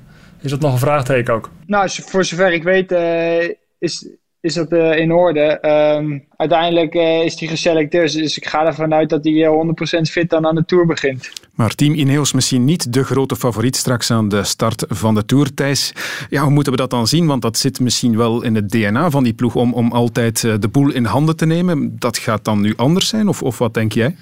[0.41, 1.49] is dat nog een vraagteken ook?
[1.65, 4.09] Nou, voor zover ik weet eh, is,
[4.47, 5.59] is dat eh, in orde.
[5.59, 8.13] Ehm, uiteindelijk eh, is hij geselecteerd.
[8.13, 9.51] Dus ik ga ervan uit dat hij eh,
[9.97, 11.29] 100% fit dan aan de Tour begint.
[11.57, 15.53] Maar Team Ineos misschien niet de grote favoriet straks aan de start van de Tour,
[15.53, 15.93] Thijs.
[16.29, 17.27] Ja, hoe moeten we dat dan zien?
[17.27, 20.53] Want dat zit misschien wel in het DNA van die ploeg om, om altijd eh,
[20.59, 21.95] de boel in handen te nemen.
[21.99, 24.15] Dat gaat dan nu anders zijn, of, of wat denk jij?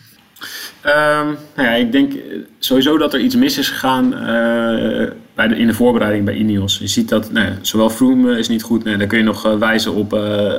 [0.82, 2.20] Ehm, nou ja, ik denk eh,
[2.60, 6.78] sowieso dat er iets mis is gegaan eh, bij de, in de voorbereiding bij Ineos.
[6.78, 9.46] Je ziet dat nou ja, zowel Froome is niet goed, nee, daar kun je nog
[9.46, 10.14] eh, wijzen op,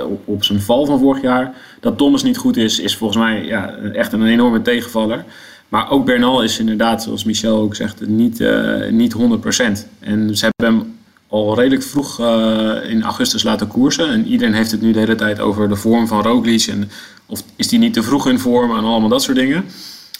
[0.08, 1.54] op, op zijn val van vorig jaar.
[1.80, 5.24] Dat Thomas niet goed is, is volgens mij ja, echt een enorme tegenvaller.
[5.68, 8.44] Maar ook Bernal is inderdaad, zoals Michel ook zegt, niet,
[8.90, 9.18] niet 100%.
[10.00, 10.95] En ze hebben hem
[11.36, 14.08] al redelijk vroeg eh, in augustus laten koersen.
[14.08, 16.62] En iedereen heeft het nu de hele tijd over de vorm van Roglic.
[16.62, 16.90] En
[17.26, 19.64] of is die niet te vroeg in vorm en allemaal dat soort dingen.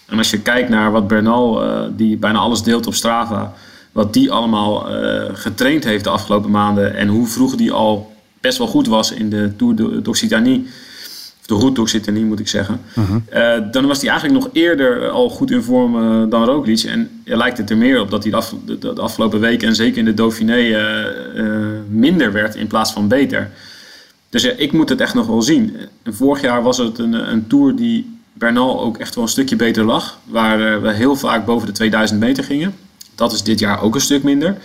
[0.07, 3.55] En als je kijkt naar wat Bernal, eh, die bijna alles deelt op Strava,
[3.93, 8.59] wat die allemaal eh, getraind heeft de afgelopen maanden en hoe vroeg die al best
[8.59, 10.03] wel goed was in de Tour
[11.47, 12.81] de- of de Route d'Occitanie moet ik zeggen,
[13.29, 16.81] eh, dan was hij eigenlijk nog eerder al goed in vorm eh, dan Roglic.
[16.83, 19.69] En er lijkt het er meer op dat hij de, af- de- de afgelopen weken
[19.69, 23.51] en zeker in de Dauphiné eh, eh, minder werd in plaats van beter.
[24.31, 25.77] Dus ja, ik moet het echt nog wel zien.
[26.03, 29.57] En vorig jaar was het een, een tour die Bernal ook echt wel een stukje
[29.57, 30.19] beter lag.
[30.25, 32.75] Waar eh, we heel vaak boven de 2000 meter gingen.
[33.15, 34.57] Dat is dit jaar ook een stuk minder.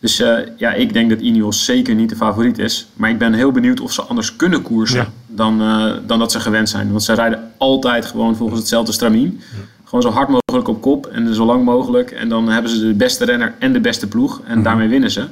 [0.00, 2.86] Dus eh, ja, ik denk dat Ineos zeker niet de favoriet is.
[2.94, 6.40] Maar ik ben heel benieuwd of ze anders kunnen koersen dan, eh, dan dat ze
[6.40, 6.90] gewend zijn.
[6.90, 9.40] Want ze rijden altijd gewoon volgens hetzelfde stramien.
[9.84, 12.10] Gewoon zo hard mogelijk op kop en zo lang mogelijk.
[12.10, 14.40] En dan hebben ze de beste renner en de beste ploeg.
[14.44, 15.24] En daarmee winnen ze.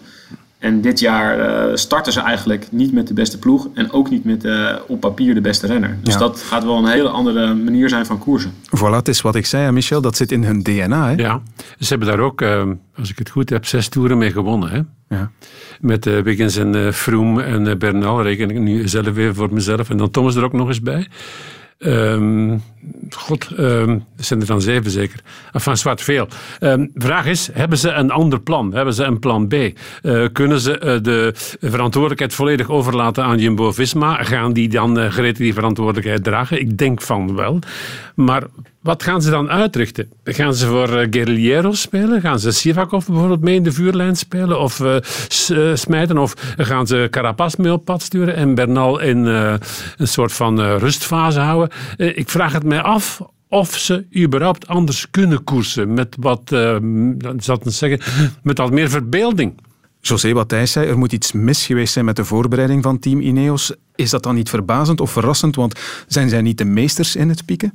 [0.58, 3.68] En dit jaar eh, starten ze eigenlijk niet met de beste ploeg.
[3.74, 5.96] En ook niet met eh, op papier de beste renner.
[6.02, 6.18] Dus Ja.
[6.20, 8.52] dat gaat wel een hele andere manier zijn van koersen.
[8.76, 11.06] Voilà, het is wat ik zei, hè, Michel, dat zit in hun DNA.
[11.08, 11.12] Hè?
[11.12, 11.40] Ja,
[11.78, 12.62] ze hebben daar ook, eh,
[12.98, 14.70] als ik het goed heb, zes toeren mee gewonnen.
[14.70, 14.80] Hè?
[15.16, 15.30] Ja.
[15.80, 19.90] Met eh Wiggins en eh Froome en Bernal reken ik nu zelf weer voor mezelf.
[19.90, 21.08] En dan Thomas er ook nog eens bij.
[21.78, 22.58] Ehm,
[23.10, 25.20] God, er zijn er dan zeven zeker.
[25.52, 26.28] Enfin, zwart veel.
[26.60, 28.74] Ehm, vraag is, hebben ze een ander plan?
[28.74, 29.54] Hebben ze een plan B?
[29.54, 29.72] Eh,
[30.32, 34.22] kunnen ze eh, de verantwoordelijkheid volledig overlaten aan Jumbo-Visma?
[34.22, 36.60] Gaan die dan uh, die verantwoordelijkheid dragen?
[36.60, 37.58] Ik denk van wel.
[38.14, 38.42] Maar
[38.88, 40.09] wat gaan ze dan uitrichten?
[40.24, 42.20] Gaan ze voor uh, Guerrillero spelen?
[42.20, 44.61] Gaan ze Sivakov bijvoorbeeld mee in de vuurlijn spelen?
[44.61, 46.18] Of uh, smijten?
[46.18, 49.61] Of gaan ze Carapaz mee op pad sturen en Bernal in een
[50.09, 51.77] soort van rustfase houden?
[51.96, 56.42] ik vraag het mij af of ze überhaupt anders kunnen koersen met wat,
[57.37, 58.01] zou ik zeggen,
[58.42, 59.61] met wat meer verbeelding.
[60.01, 63.72] José, Thijs zei, er moet iets mis geweest zijn met de voorbereiding van team Ineos.
[63.94, 65.57] Is dat dan niet verbazend of verrassend?
[65.57, 67.72] Want zijn zij niet de meesters in het pieken?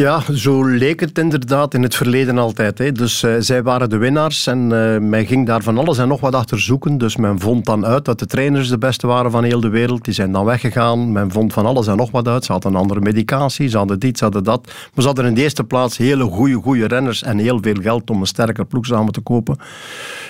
[0.00, 2.78] Ja, zo leek het inderdaad in het verleden altijd.
[2.78, 2.92] Hè.
[2.92, 6.20] Dus uh, zij waren de winnaars en uh, men ging daar van alles en nog
[6.20, 6.98] wat achter zoeken.
[6.98, 10.04] Dus men vond dan uit dat de trainers de beste waren van heel de wereld.
[10.04, 11.12] Die zijn dan weggegaan.
[11.12, 12.44] Men vond van alles en nog wat uit.
[12.44, 14.66] Ze hadden andere medicatie, ze hadden dit, ze hadden dat.
[14.66, 18.10] Maar ze hadden in de eerste plaats hele goede, goede renners en heel veel geld
[18.10, 19.56] om een sterker ploeg samen te kopen.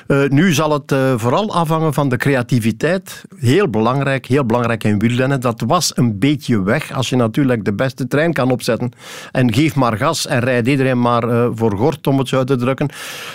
[0.06, 3.24] Uh, nu zal het vooral afhangen van de creativiteit.
[3.36, 5.40] Heel belangrijk, heel belangrijk in wielrennen.
[5.40, 8.90] Dat was een beetje weg als je natuurlijk de beste trein kan opzetten
[9.32, 12.56] en geef maar gas en rijd iedereen maar uh, voor gort, om het uit te
[12.56, 12.88] drukken.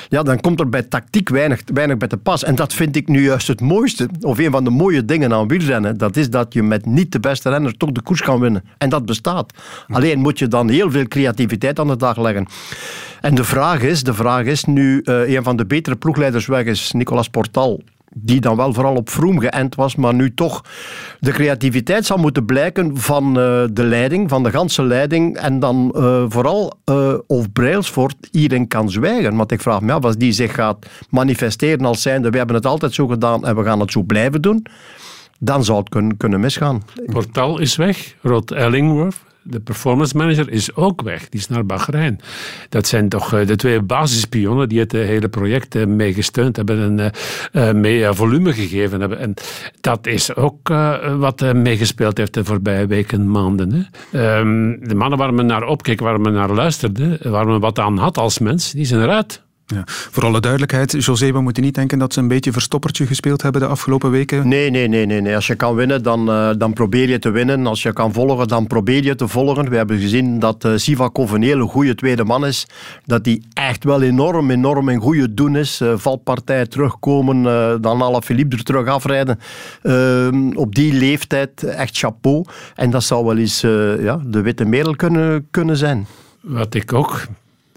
[0.10, 2.44] Ja, dan komt er bij tactiek weinig, weinig bij te pas.
[2.44, 5.48] En dat vind ik nu juist het mooiste, of een van de mooie dingen aan
[5.48, 5.98] wielrennen.
[5.98, 8.64] Dat is dat je met niet de beste renner toch de koers kan winnen.
[8.78, 9.54] En dat bestaat.
[9.88, 12.48] Alleen moet je dan heel veel creativiteit aan de dag leggen.
[13.22, 16.66] En de vraag is, de vraag is nu, uh, een van de betere ploegleiders weg
[16.66, 17.82] is Nicolas Portal
[18.18, 20.64] die dan wel vooral op Vroom geënt was, maar nu toch
[21.20, 23.34] de creativiteit zal moeten blijken van uh,
[23.72, 28.90] de leiding, van de ganse leiding, en dan uh, vooral uh, of Brailsford hierin kan
[28.90, 29.36] zwijgen.
[29.36, 32.66] Want ik vraag me af, als die zich gaat manifesteren als zijnde, we hebben het
[32.66, 34.66] altijd zo gedaan en we gaan het zo blijven doen,
[35.40, 36.84] dan zou het kunnen, kunnen misgaan.
[37.06, 41.30] Portal is weg, Rod Ellingworth de performance manager is ook weg.
[41.30, 42.20] Die is naar Bahrein.
[42.70, 46.56] Dat zijn toch eh, de twee basispionnen die het eh, hele project eh, mee gesteund
[46.56, 47.00] hebben
[47.52, 49.20] en mee volume gegeven hebben.
[49.20, 49.34] En
[49.82, 50.68] dat is ook
[51.18, 53.88] wat meegespeeld heeft de voorbije weken, maanden.
[54.12, 57.98] Ehm, de mannen waar men naar opkeek, waar men naar luisterde, waar men wat aan
[57.98, 59.45] had als mens, die zijn eruit.
[59.68, 59.82] Ja.
[59.86, 63.62] Voor alle duidelijkheid, José, we moeten niet denken dat ze een beetje verstoppertje gespeeld hebben
[63.62, 64.48] de afgelopen weken.
[64.48, 65.06] Nee, nee, nee.
[65.06, 65.36] nee, nee.
[65.36, 67.68] Als je kan winnen, dan, uh, dan probeer je te winnen.
[67.68, 69.70] Als je kan volgen, dan probeer je te volgen.
[69.70, 72.68] We hebben gezien dat uh, Sivakov een hele goede tweede man is.
[73.06, 75.82] Dat hij echt wel enorm, enorm een goede doen is.
[75.82, 77.44] Uh, valpartij terugkomen,
[77.82, 79.40] dan alle Philippe er terug afrijden.
[79.82, 82.46] Ehm, op die leeftijd, echt chapeau.
[82.76, 83.62] En dat zou wel eens
[84.00, 86.08] ja, de witte merel kunnen, kunnen zijn.
[86.42, 87.28] Wat ik ook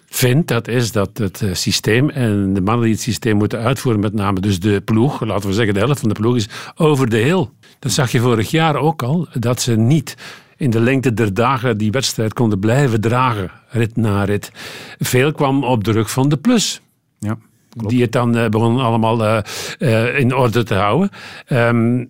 [0.09, 4.01] vind, dat is dat het eh, systeem en de mannen die het systeem moeten uitvoeren,
[4.01, 7.09] met name dus de ploeg, laten we zeggen de helft van de ploeg, is over
[7.09, 7.53] de heel.
[7.79, 10.15] Dat zag je vorig jaar ook al, dat ze niet
[10.57, 14.51] in de lengte der dagen die wedstrijd konden blijven dragen, rit na rit.
[14.99, 16.81] Veel kwam op de rug van de plus.
[17.19, 17.89] Ja, klopt.
[17.89, 19.39] Die het dan begon allemaal uh,
[19.79, 21.11] uh, in orde te houden.
[21.49, 22.09] Um,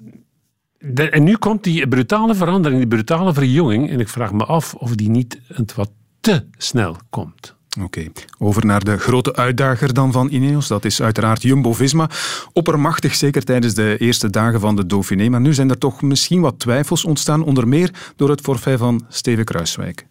[0.78, 3.90] de, en nu komt die brutale verandering, die brutale verjonging.
[3.90, 5.40] En ik vraag me af of die niet
[5.74, 7.56] wat te snel komt.
[7.82, 8.04] Oké,
[8.38, 10.68] over naar de grote uitdager dan van Ineos.
[10.68, 12.10] Dat is uiteraard Jumbo-Visma.
[12.52, 15.28] Oppermachtig, zeker tijdens de eerste dagen van de Dauphiné.
[15.28, 19.04] Maar nu zijn er toch misschien wat twijfels ontstaan, onder meer door het forfait van
[19.08, 20.06] Steven Kruiswijk.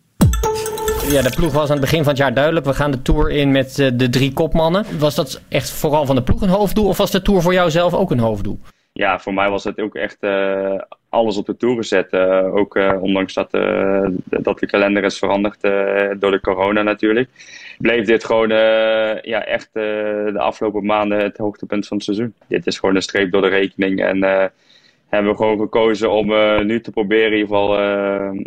[1.09, 2.65] Ja, de ploeg was aan het begin van het jaar duidelijk.
[2.65, 4.85] We gaan de Tour in met eh, de drie kopmannen.
[4.99, 6.87] Was dat echt vooral van de ploeg een hoofddoel?
[6.87, 8.59] Of was de Tour voor jou zelf ook een hoofddoel?
[8.97, 10.79] Ja, voor mij was het ook echt uh,
[11.09, 12.13] alles op de Tour gezet.
[12.13, 13.51] Uh, ook uh, ondanks dat,
[14.25, 15.61] dat de kalender is veranderd
[16.21, 17.29] door de corona natuurlijk.
[17.77, 18.49] Bleef dit gewoon
[19.21, 22.33] ja, echt de afgelopen maanden het hoogtepunt van het seizoen.
[22.47, 24.01] Dit is gewoon een streep door de rekening.
[24.01, 24.21] En
[25.07, 26.27] hebben we gewoon gekozen om
[26.65, 27.77] nu te proberen, in ieder geval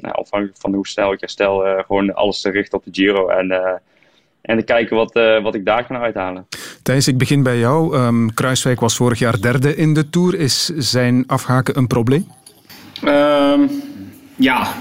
[0.00, 3.28] afhankelijk van hoe snel ik herstel, gewoon alles te richten op de Giro.
[3.28, 3.80] En
[4.42, 6.46] en te kijken wat, uh, wat ik daar kan uithalen.
[6.82, 7.96] Thijs, ik begin bij jou.
[7.96, 10.34] Um, Kruiswijk was vorig jaar derde in de Tour.
[10.34, 12.26] Is zijn afhaken een probleem?
[13.04, 13.70] Um,
[14.36, 14.74] ja,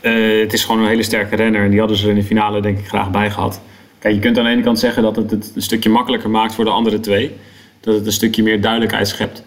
[0.00, 1.64] uh, het is gewoon een hele sterke renner.
[1.64, 3.60] En die hadden ze in de finale denk ik graag bij gehad.
[3.98, 6.54] Kijk, je kunt aan de ene kant zeggen dat het het een stukje makkelijker maakt
[6.54, 7.36] voor de andere twee.
[7.80, 9.42] Dat het een stukje meer duidelijkheid schept.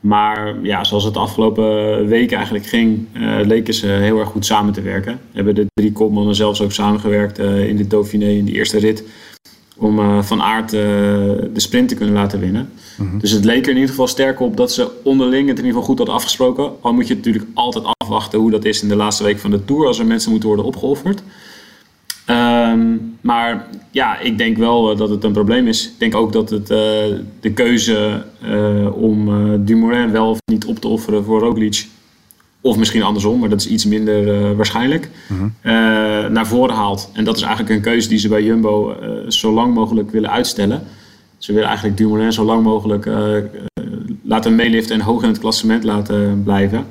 [0.00, 4.46] Maar ja, zoals het de afgelopen weken eigenlijk ging, uh, leken ze heel erg goed
[4.46, 5.12] samen te werken.
[5.12, 8.78] We hebben de drie kopmannen zelfs ook samengewerkt uh, in de Dauphiné in die eerste
[8.78, 9.04] rit.
[9.76, 12.70] Om uh, Van Aert de sprint te kunnen laten winnen.
[12.96, 13.18] Mm-hmm.
[13.18, 15.80] Dus het leek er in ieder geval sterk op dat ze onderling het in ieder
[15.80, 16.70] geval goed hadden afgesproken.
[16.80, 19.64] Al moet je natuurlijk altijd afwachten hoe dat is in de laatste week van de
[19.64, 19.86] Tour.
[19.86, 21.22] Als er mensen moeten worden opgeofferd.
[22.30, 25.86] Um, maar ja, ik denk wel uh, dat het een probleem is.
[25.86, 26.78] Ik denk ook dat het, uh,
[27.40, 29.30] de keuze uh, om
[29.64, 31.86] Dumoulin wel of niet op te offeren voor Roglic,
[32.60, 35.52] of misschien andersom, maar dat is iets minder waarschijnlijk, mm-hmm.
[36.32, 37.10] naar voren haalt.
[37.14, 38.96] En dat is eigenlijk een keuze die ze bij Jumbo
[39.28, 40.82] zo lang mogelijk willen uitstellen.
[41.38, 43.10] Ze willen eigenlijk Dumoulin zo lang mogelijk
[44.22, 46.86] laten meeliften en hoog in het klassement laten blijven.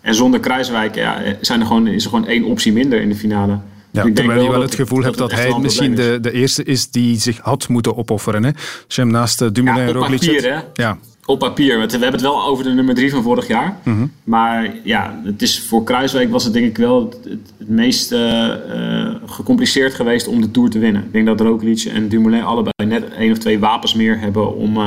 [0.00, 3.14] En zonder Kruiswijk ja, zijn er gewoon, is er gewoon één optie minder in de
[3.14, 3.58] finale.
[3.92, 6.64] Ja, ik terwijl je wel het gevoel hebt dat, dat hij misschien de, de eerste
[6.64, 8.44] is die zich had moeten opofferen.
[8.44, 8.50] Hè?
[8.86, 10.82] Als je hem naast uh, Dumoulin ja, en Roglic papier, hè?
[10.82, 10.98] Ja.
[11.24, 11.76] Op papier.
[11.76, 13.76] We hebben het wel over de nummer drie van vorig jaar.
[13.82, 14.12] Mm -hmm.
[14.24, 18.12] Maar ja, het is, voor Kruiswijk was het denk ik wel het, het, het meest
[18.12, 21.02] uh, uh, gecompliceerd geweest om de Tour te winnen.
[21.04, 24.78] Ik denk dat Roglic en Dumoulin allebei net één of twee wapens meer hebben om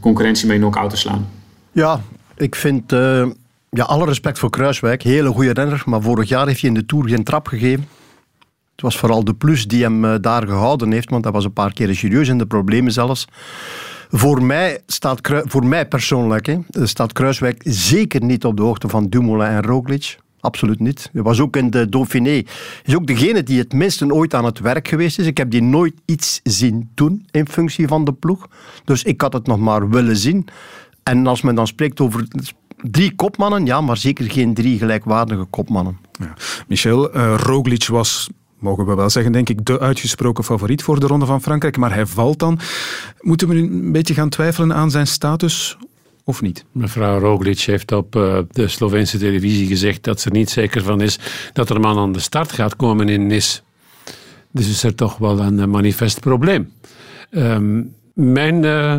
[0.00, 1.28] concurrentie mee knock-out te slaan.
[1.72, 2.00] Ja,
[2.36, 2.92] ik vind...
[2.92, 3.26] eh,
[3.70, 5.02] ja, alle respect voor Kruiswijk.
[5.02, 5.82] Hele goede renner.
[5.86, 7.88] Maar vorig jaar heeft hij in de Tour geen trap gegeven.
[8.78, 11.10] Het was vooral de plus die hem eh, daar gehouden heeft.
[11.10, 13.24] Want dat was een paar keer serieus in de problemen zelfs.
[14.10, 19.08] Voor mij, staat, voor mij persoonlijk hè, staat Kruiswijk zeker niet op de hoogte van
[19.08, 20.18] Dumoulin en Roglic.
[20.40, 21.10] Absoluut niet.
[21.12, 22.42] Hij was ook in de Dauphiné.
[22.84, 25.26] is ook degene die het minste ooit aan het werk geweest is.
[25.26, 28.48] Ik heb die nooit iets zien doen in functie van de ploeg.
[28.84, 30.46] Dus ik had het nog maar willen zien.
[31.02, 32.26] En als men dan spreekt over
[32.76, 35.98] drie kopmannen, ja, maar zeker geen drie gelijkwaardige kopmannen.
[36.68, 41.06] Michel, eh, Roglic was, mogen we wel zeggen, denk ik, de uitgesproken favoriet voor de
[41.06, 41.76] Ronde van Frankrijk.
[41.76, 42.58] Maar hij valt dan.
[43.20, 45.76] Moeten we nu een beetje gaan twijfelen aan zijn status
[46.24, 46.64] of niet?
[46.72, 51.00] Mevrouw Roglic heeft op eh, de Sloveense televisie gezegd dat ze er niet zeker van
[51.00, 51.18] is
[51.52, 53.62] dat er een man aan de start gaat komen in Nis.
[54.50, 56.72] Dus is er toch wel een eh, manifest probleem.
[57.30, 57.82] Ehm,
[58.14, 58.96] mijn eh,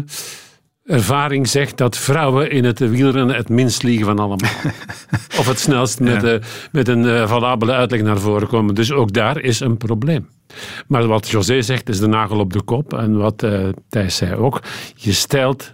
[0.89, 4.49] ervaring zegt dat vrouwen in het wielrennen het minst liegen van allemaal.
[5.39, 6.35] of het snelst met, eh,
[6.71, 8.75] met een eh, valabele uitleg naar voren komen.
[8.75, 10.29] Dus ook daar is een probleem.
[10.87, 12.93] Maar wat José zegt is de nagel op de kop.
[12.93, 14.61] En wat eh, Thijs zei ook.
[14.95, 15.73] Je stelt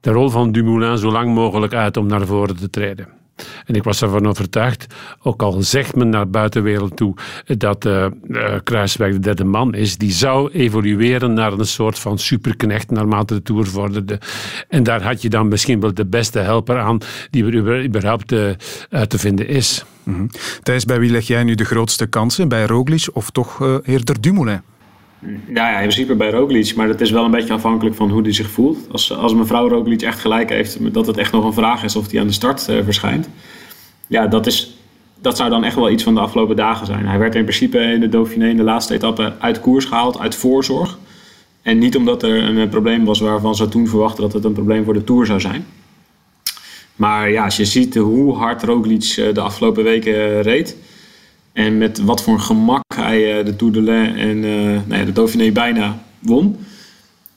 [0.00, 3.08] de rol van Dumoulin zo lang mogelijk uit om naar voren te treden.
[3.66, 4.86] En ik was ervan overtuigd,
[5.22, 7.14] ook al zegt men naar buitenwereld toe
[7.46, 8.10] dat eh, eh,
[8.64, 13.42] Kruiswijk de derde man is, die zou evolueren naar een soort van superknecht naarmate de
[13.42, 14.20] Tour vorderde.
[14.68, 16.98] En daar had je dan misschien wel de beste helper aan
[17.30, 18.50] die er überhaupt eh,
[19.08, 19.84] te vinden is.
[20.02, 20.26] Mhm.
[20.62, 22.48] Thijs, bij wie leg jij nu de grootste kansen?
[22.48, 24.60] Bij Roglic of toch eerder Dumoulin?
[25.26, 28.22] Ja, ja, in principe bij Roglic, maar dat is wel een beetje afhankelijk van hoe
[28.22, 28.78] hij zich voelt.
[28.90, 32.10] Als, als mevrouw Roglic echt gelijk heeft dat het echt nog een vraag is of
[32.10, 33.28] hij aan de start eh, verschijnt.
[34.06, 34.78] Ja, dat, is,
[35.20, 37.06] dat zou dan echt wel iets van de afgelopen dagen zijn.
[37.06, 40.34] Hij werd in principe in de Dauphiné in de laatste etappe uit koers gehaald, uit
[40.34, 40.98] voorzorg.
[41.62, 44.52] En niet omdat er een eh, probleem was waarvan ze toen verwachten dat het een
[44.52, 45.66] probleem voor de Tour zou zijn.
[46.96, 50.76] Maar ja, als je ziet hoe hard Roglic eh, de afgelopen weken reed...
[51.54, 55.04] En met wat voor gemak hij eh, de Tour de Lens en eh, nou ja,
[55.04, 56.56] de Dauphiné bijna won.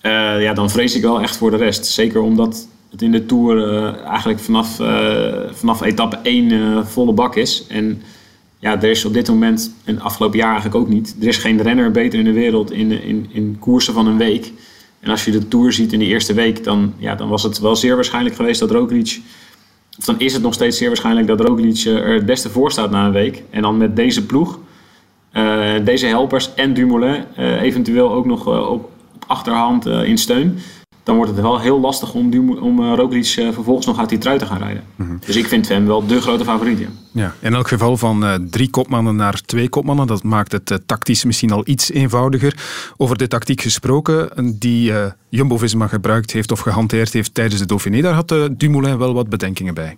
[0.02, 1.86] eh, ja, dan vrees ik wel echt voor de rest.
[1.86, 4.76] Zeker omdat het in de Tour eigenlijk vanaf,
[5.52, 7.66] vanaf etappe 1 eh, volle bak is.
[7.68, 8.02] En
[8.60, 11.16] ja, er is op dit moment, en afgelopen jaar eigenlijk ook niet...
[11.22, 14.52] er is geen renner beter in de wereld in, in, in koersen van een week.
[15.00, 16.64] En als je de Tour ziet in de eerste week...
[16.64, 19.22] dan, ja, dan was het wel zeer waarschijnlijk geweest dat Roglic...
[20.06, 22.92] Dan is het nog steeds zeer waarschijnlijk dat Roglic eh, er het beste voor staat
[22.92, 23.44] na een week.
[23.50, 24.60] En dan met deze ploeg,
[25.32, 28.90] eh, deze helpers en Dumoulin eh, eventueel ook nog op,
[29.28, 30.60] achterhand in steun.
[31.08, 34.10] Dan wordt het wel heel lastig om, Dumo- om eh, Roglic eh, vervolgens nog uit
[34.10, 34.84] die trui te gaan rijden.
[35.26, 36.80] Dus ik vind hem wel de grote favoriet.
[36.80, 36.88] ja.
[37.12, 40.08] Ja, in elk geval van eh, drie kopmannen naar twee kopmannen.
[40.08, 42.56] Dat maakt het eh, tactisch misschien al iets eenvoudiger.
[42.98, 48.02] Over de tactiek gesproken, die eh, Jumbo-Visma gebruikt heeft of gehanteerd heeft tijdens de Dauphiné,
[48.02, 49.98] daar had Dumoulin wel wat bedenkingen bij.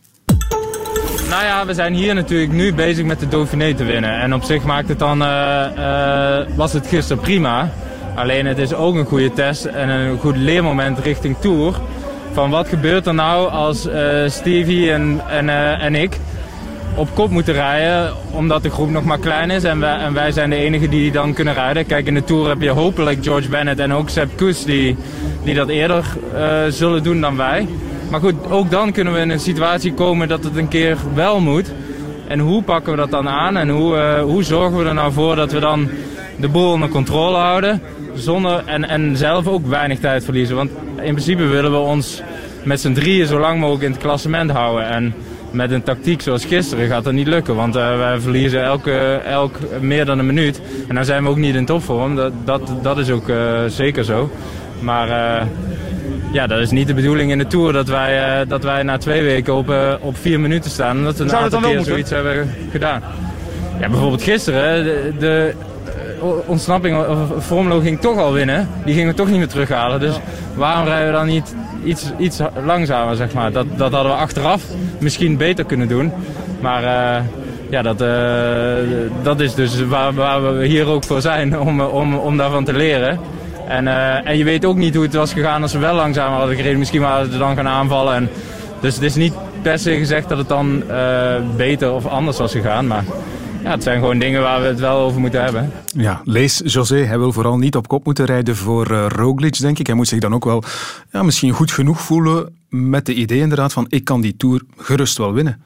[1.29, 4.19] Nou ja, we zijn hier natuurlijk nu bezig met de Dauphiné te winnen.
[4.19, 7.71] En op zich maakt het dan, eh, eh, was het gisteren prima.
[8.19, 11.75] Alleen het is ook een goede test en een goed leermoment richting Tour.
[12.31, 16.17] Van wat gebeurt er nou als eh, Stevie en, en, eh, en ik
[16.95, 20.31] op kop moeten rijden, omdat de groep nog maar klein is en wij, en wij
[20.31, 21.85] zijn de enigen die dan kunnen rijden.
[21.85, 24.97] Kijk, in de Tour heb je hopelijk George Bennett en ook Sepp Koes die,
[25.43, 26.05] die dat eerder
[26.35, 27.67] eh, zullen doen dan wij.
[28.09, 31.39] Maar goed, ook dan kunnen we in een situatie komen dat het een keer wel
[31.39, 31.71] moet.
[32.27, 35.35] En hoe pakken we dat dan aan en hoe, hoe zorgen we er nou voor
[35.35, 35.89] dat we dan
[36.39, 37.81] de boel onder controle houden
[38.15, 40.55] zonder, en, en zelf ook weinig tijd verliezen.
[40.55, 42.21] Want in principe willen we ons
[42.63, 44.89] met z'n drieën zo lang mogelijk in het klassement houden.
[44.89, 45.13] En
[45.51, 47.55] met een tactiek zoals gisteren gaat dat niet lukken.
[47.55, 50.61] Want eh, wij verliezen elke, elk meer dan een minuut.
[50.87, 52.15] En dan zijn we ook niet in topvorm.
[52.15, 54.31] Dat, dat, dat is ook eh, zeker zo.
[54.79, 55.45] Maar eh,
[56.31, 59.21] ja, dat is niet de bedoeling in de Tour dat wij, dat wij na twee
[59.21, 60.97] weken op, op vier minuten staan.
[60.97, 61.85] Omdat we een Zou aantal keer moeten?
[61.85, 63.01] zoiets hebben gedaan.
[63.79, 65.53] Ja, bijvoorbeeld gisteren, de, de
[66.45, 68.69] ontsnapping, of ging toch al winnen.
[68.85, 69.99] Die gingen we toch niet meer terughalen.
[69.99, 70.19] Dus
[70.55, 73.51] waarom rijden we dan niet iets, iets langzamer, zeg maar?
[73.51, 74.63] Dat, dat hadden we achteraf
[74.99, 76.11] misschien beter kunnen doen.
[76.59, 77.23] Maar eh,
[77.69, 82.15] ja, dat, eh, dat is dus waar, waar we hier ook voor zijn, om, om,
[82.15, 83.19] om daarvan te leren.
[83.67, 86.37] En, eh, en je weet ook niet hoe het was gegaan als we wel langzamer
[86.37, 86.79] hadden gereden.
[86.79, 88.15] Misschien waren ze dan gaan aanvallen.
[88.15, 88.29] En,
[88.81, 90.83] dus het is niet per se gezegd dat het dan
[91.55, 92.87] beter of anders was gegaan.
[92.87, 93.03] Maar
[93.63, 95.71] ja, het zijn gewoon dingen waar we het wel over moeten hebben.
[95.85, 99.79] Ja, lees José, hij wil vooral niet op kop moeten rijden voor eh, Roglic, denk
[99.79, 99.87] ik.
[99.87, 100.63] Hij moet zich dan ook wel
[101.11, 105.17] ja, misschien goed genoeg voelen met de idee inderdaad van ik kan die Tour gerust
[105.17, 105.61] wel winnen.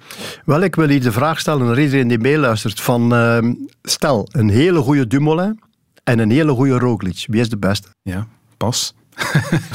[0.45, 2.81] Wel, ik wil hier de vraag stellen aan iedereen die meeluistert.
[2.81, 5.59] Van, ehm, stel, een hele goede Dumoulin
[6.03, 7.25] en een hele goede Roglic.
[7.27, 7.87] Wie is de beste?
[8.01, 8.27] Ja,
[8.57, 8.93] pas.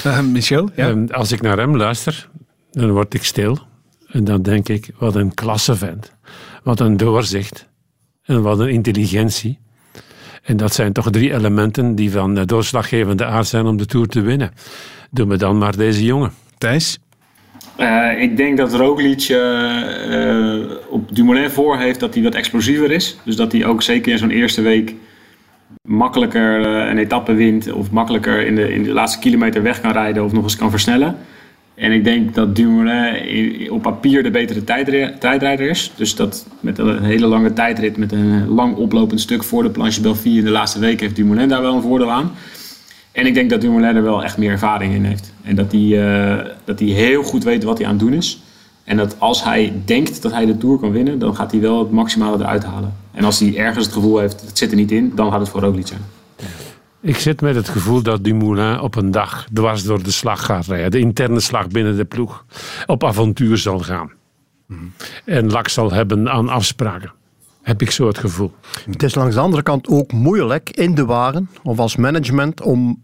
[0.06, 0.70] Uh, Michel?
[0.74, 0.88] Ja?
[0.88, 2.28] Ehm, als ik naar hem luister,
[2.70, 3.58] dan word ik stil.
[4.08, 6.12] En dan denk ik, wat een klasse vent.
[6.62, 7.67] Wat een doorzicht.
[8.28, 9.58] En wat een intelligentie.
[10.42, 14.06] En dat zijn toch drie elementen die van eh, doorslaggevende aard zijn om de Tour
[14.06, 14.50] te winnen.
[15.10, 16.32] Doe me dan maar deze jongen.
[16.58, 16.98] Thijs?
[17.78, 19.38] Uh, ik denk dat Roglic uh,
[20.08, 23.18] uh, op Dumoulin voor heeft dat hij wat explosiever is.
[23.24, 24.94] Dus dat hij ook zeker in zo'n eerste week
[25.82, 27.72] makkelijker een etappe wint.
[27.72, 30.70] Of makkelijker in de, in de laatste kilometer weg kan rijden of nog eens kan
[30.70, 31.16] versnellen.
[31.78, 34.64] En ik denk dat Dumoulin op papier de betere
[35.18, 35.92] tijdrijder is.
[35.96, 40.00] Dus dat met een hele lange tijdrit, met een lang oplopend stuk voor de Planche
[40.00, 42.30] Belfi in de laatste week, heeft Dumoulin daar wel een voordeel aan.
[43.12, 45.32] En ik denk dat Dumoulin er wel echt meer ervaring in heeft.
[45.42, 48.42] En dat hij, uh, dat heel goed weet wat hij aan het doen is.
[48.84, 51.78] En dat als hij denkt dat hij de Tour kan winnen, dan gaat hij wel
[51.78, 52.94] het maximale eruit halen.
[53.12, 55.48] En als hij ergens het gevoel heeft, het zit er niet in, dan gaat het
[55.48, 56.00] voor Roglic zijn.
[57.08, 60.66] Ik zit met het gevoel dat Dumoulin op een dag dwars door de slag gaat
[60.66, 60.90] rijden.
[60.90, 62.44] De interne slag binnen de ploeg.
[62.86, 64.12] Op avontuur zal gaan.
[65.24, 67.12] En lak zal hebben aan afspraken.
[67.62, 68.52] Heb ik zo het gevoel.
[68.90, 73.02] Het is langs de andere kant ook moeilijk in de wagen of als management om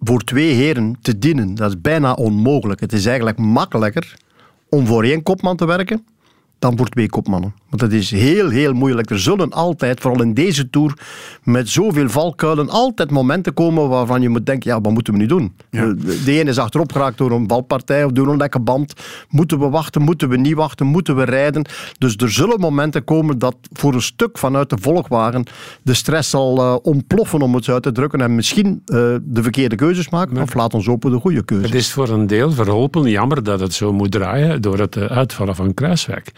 [0.00, 1.54] voor twee heren te dienen.
[1.54, 2.80] Dat is bijna onmogelijk.
[2.80, 4.16] Het is eigenlijk makkelijker
[4.68, 6.04] om voor één kopman te werken
[6.62, 7.54] dan voor twee kopmannen.
[7.68, 9.10] Want het is heel, heel moeilijk.
[9.10, 10.98] Er zullen altijd, vooral in deze Tour,
[11.42, 15.26] met zoveel valkuilen, altijd momenten komen waarvan je moet denken, ja, wat moeten we nu
[15.26, 15.52] doen?
[15.70, 15.94] Ja.
[16.24, 18.92] De ene is achterop geraakt door een valpartij of door een lekke band.
[19.28, 20.02] Moeten we wachten?
[20.02, 20.86] Moeten we niet wachten?
[20.86, 21.64] Moeten we rijden?
[21.98, 25.44] Dus er zullen momenten komen dat voor een stuk vanuit de volkwagen
[25.82, 29.42] de stress zal uh, ontploffen, om het zo uit te drukken, en misschien uh, de
[29.42, 31.66] verkeerde keuzes maken, maar, of laat ons hopen de goede keuze.
[31.66, 35.56] Het is voor een deel verholpen, jammer dat het zo moet draaien, door het uitvallen
[35.56, 36.32] van Kruiswijk.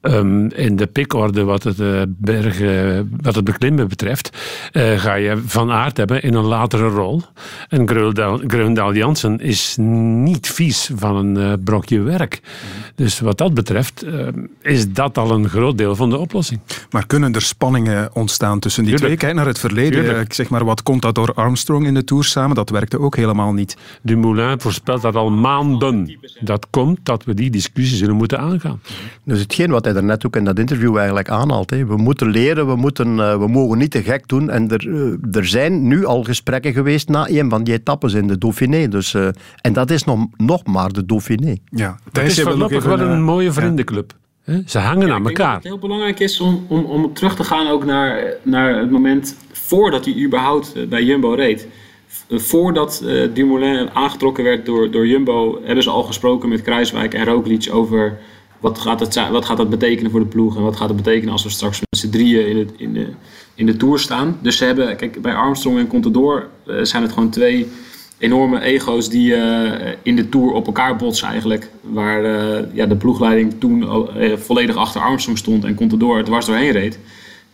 [0.00, 4.36] Um, in de pikorde wat het, uh, bergen, wat het beklimmen betreft,
[4.72, 7.22] uh, ga je Van Aert hebben in een latere rol.
[7.68, 7.88] En
[8.46, 12.40] Greundaal Jansen is niet vies van een uh, brokje werk.
[12.94, 14.04] Dus wat dat betreft
[14.62, 16.60] is dat al een groot deel van de oplossing.
[16.90, 19.18] Maar kunnen er spanningen ontstaan tussen die Tuurlijk.
[19.18, 19.30] twee?
[19.30, 20.20] Kijk naar het verleden.
[20.20, 22.56] Ik zeg maar, wat komt dat door Armstrong in de Tour samen?
[22.56, 23.76] Dat werkte ook helemaal niet.
[24.02, 26.18] Dumoulin voorspelt dat al maanden.
[26.40, 28.80] Dat komt dat we die discussie zullen moeten aangaan.
[29.24, 31.70] Dus hetgeen wat hij daarnet ook in dat interview eigenlijk aanhaalt.
[31.70, 31.86] Hè.
[31.86, 34.50] We moeten leren, we, moeten, uh, we mogen niet te gek doen.
[34.50, 38.26] En er, uh, er zijn nu al gesprekken geweest na een van die etappes in
[38.26, 38.88] de Dauphiné.
[38.88, 39.28] Dus, uh,
[39.60, 41.56] en dat is nog, nog maar de Dauphiné.
[41.70, 44.12] Ja, het is voorlopig wel een mooie vriendenclub.
[44.44, 44.62] Ja.
[44.66, 45.54] Ze hangen ja, aan elkaar.
[45.54, 49.36] het heel belangrijk is om, om, om terug te gaan ook naar, naar het moment
[49.52, 51.68] voordat hij überhaupt bij Jumbo reed.
[52.30, 57.24] Voordat uh, Dumoulin aangetrokken werd door, door Jumbo, hebben ze al gesproken met Kruiswijk en
[57.24, 58.18] Roglic over
[58.60, 61.32] wat gaat, het, wat gaat dat betekenen voor de ploeg en wat gaat het betekenen
[61.32, 63.08] als we straks met z'n drieën in, het, in, de,
[63.54, 64.38] in de Tour staan.
[64.42, 67.68] Dus ze hebben, kijk, bij Armstrong en Contador uh, zijn het gewoon twee
[68.18, 69.70] enorme ego's die uh,
[70.02, 71.70] in de Tour op elkaar botsen eigenlijk.
[71.80, 73.88] Waar uh, ja, de ploegleiding toen
[74.38, 76.98] volledig achter Armstrong stond en Contador het dwars doorheen reed.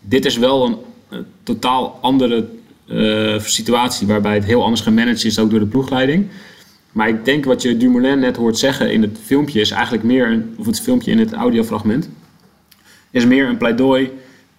[0.01, 0.67] Dit is wel
[1.11, 2.49] een totaal andere
[3.39, 6.29] situatie waarbij het heel anders gemanaged is ook door de ploegleiding.
[6.93, 10.31] Maar ik denk wat je Dumoulin net hoort zeggen in het filmpje is eigenlijk meer,
[10.31, 12.09] een, of het filmpje in het audiofragment,
[13.11, 14.11] is meer een pleidooi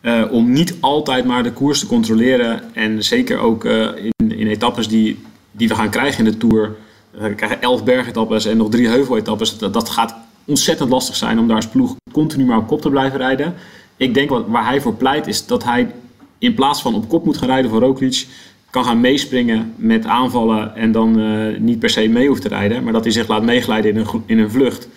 [0.01, 2.75] uh, om niet altijd maar de koers te controleren.
[2.75, 5.19] En zeker ook uh, in, in etappes die,
[5.51, 6.75] die we gaan krijgen in de Tour.
[7.11, 9.57] We krijgen elf bergetappes en nog drie heuveletappes.
[9.57, 10.15] Dat, dat gaat
[10.45, 13.53] ontzettend lastig zijn om daar als ploeg continu maar op kop te blijven rijden.
[13.97, 15.91] Ik denk wat, waar hij voor pleit is dat hij
[16.37, 18.27] in plaats van op kop moet gaan rijden voor Roglic
[18.73, 22.83] kan gaan meespringen met aanvallen en dan uh, niet per se mee hoeft te rijden,
[22.83, 24.87] maar dat hij zich laat meeglijden in een, in een vlucht.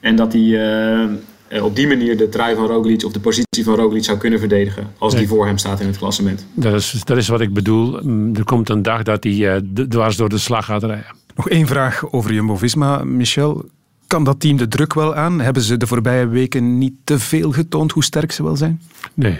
[0.00, 3.74] En dat hij uh, op die manier de trui van Roglic of de positie van
[3.74, 6.46] Roglic zou kunnen verdedigen als die voor hem staat in het klassement.
[6.54, 7.96] Dat is, dat is wat ik bedoel.
[8.34, 9.54] Er komt een dag dat hij uh,
[9.88, 11.14] dwars door de slag gaat rijden.
[11.36, 13.64] Nog één vraag over Jumbo-Visma, Michel.
[14.06, 15.40] Kan dat team de druk wel aan?
[15.40, 18.80] Hebben ze de voorbije weken niet te veel getoond hoe sterk ze wel zijn?
[19.14, 19.38] Nee.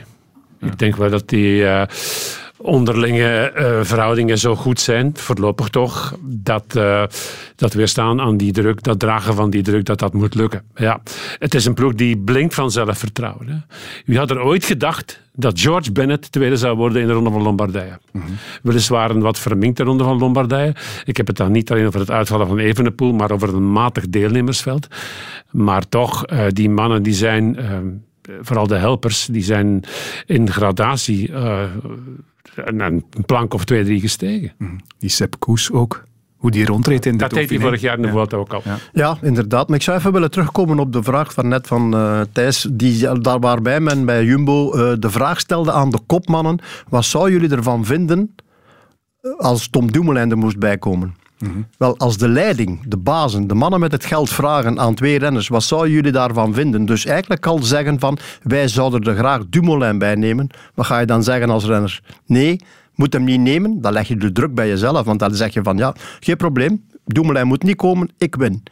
[0.61, 0.66] Ja.
[0.66, 1.64] Ik denk wel dat die
[2.59, 7.03] onderlinge uh, verhoudingen zo goed zijn, voorlopig toch, dat, uh,
[7.57, 10.63] dat weerstaan aan die druk, dat dragen van die druk, dat dat moet lukken.
[10.75, 11.01] Ja,
[11.39, 13.49] het is een ploeg die blinkt van zelfvertrouwen.
[13.49, 13.57] Hè.
[14.05, 17.43] Wie had er ooit gedacht dat George Bennett tweede zou worden in de Ronde van
[17.43, 17.99] Lombardije?
[18.13, 18.37] Mm-hmm.
[18.63, 20.75] Weliswaar een wat verminkte Ronde van Lombardije.
[21.05, 24.09] Ik heb het dan niet alleen over het uitvallen van Evenepoel, maar over een matig
[24.09, 24.87] deelnemersveld.
[25.51, 27.57] Maar toch, uh, die mannen die zijn
[28.41, 29.85] vooral de helpers, die zijn
[30.27, 31.63] in gradatie uh,
[32.55, 34.53] een plank of twee, drie gestegen.
[34.99, 36.07] Die Sepp Koes ook.
[36.36, 38.12] Hoe die rondreed in de Dat deed hij vorig jaar in de ja.
[38.12, 38.62] Vuelta ook al.
[38.64, 38.76] Ja.
[38.92, 39.18] ja.
[39.22, 39.68] inderdaad.
[39.68, 43.20] Maar ik zou even willen terugkomen op de vraag van net van uh, Thijs, die,
[43.20, 47.51] daar waarbij men bij Jumbo uh, de vraag stelde aan de kopmannen, wat zou jullie
[47.51, 48.34] ervan vinden
[49.36, 51.14] als Tom Dumoulin er moest bijkomen?
[51.78, 55.49] Wel, als de leiding, de bazen, de mannen met het geld vragen aan twee renners,
[55.49, 56.84] wat zouden jullie daarvan vinden?
[56.84, 60.51] Dus eigenlijk al zeggen van, wij zouden er graag Dumoulin bij nemen.
[60.74, 62.01] Wat ga je dan zeggen als renner?
[62.26, 62.61] Nee,
[62.95, 63.80] moet hem niet nemen.
[63.80, 66.84] Dan leg je de druk bij jezelf, want dan zeg je van, ja, geen probleem.
[67.05, 68.62] Dumoulin moet niet komen, ik win.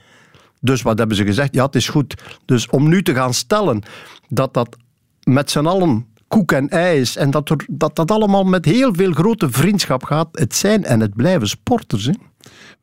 [0.60, 1.54] Dus wat hebben ze gezegd?
[1.54, 2.22] Ja, het is goed.
[2.44, 3.82] Dus om nu te gaan stellen
[4.28, 4.76] dat dat
[5.22, 8.94] met z'n allen koek en ei is en dat, er, dat dat allemaal met heel
[8.94, 12.04] veel grote vriendschap gaat, het zijn en het blijven sporters.
[12.04, 12.12] Hè?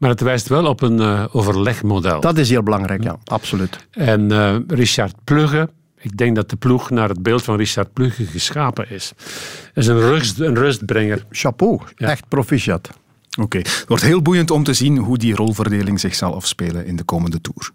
[0.04, 2.20] Maar het wijst wel op een eh, overlegmodel.
[2.20, 3.88] Dat is heel belangrijk, ja, absoluut.
[3.92, 8.26] En eh, Richard Plugge, ik denk dat de ploeg naar het beeld van Richard Plugge
[8.26, 9.14] geschapen is.
[9.74, 11.26] is een, rust, een rustbrenger.
[11.32, 12.90] Chapeau, echt proficiat.
[13.42, 16.96] Oké, het wordt heel boeiend om te zien hoe die rolverdeling zich zal afspelen in
[16.96, 17.72] de komende Tour.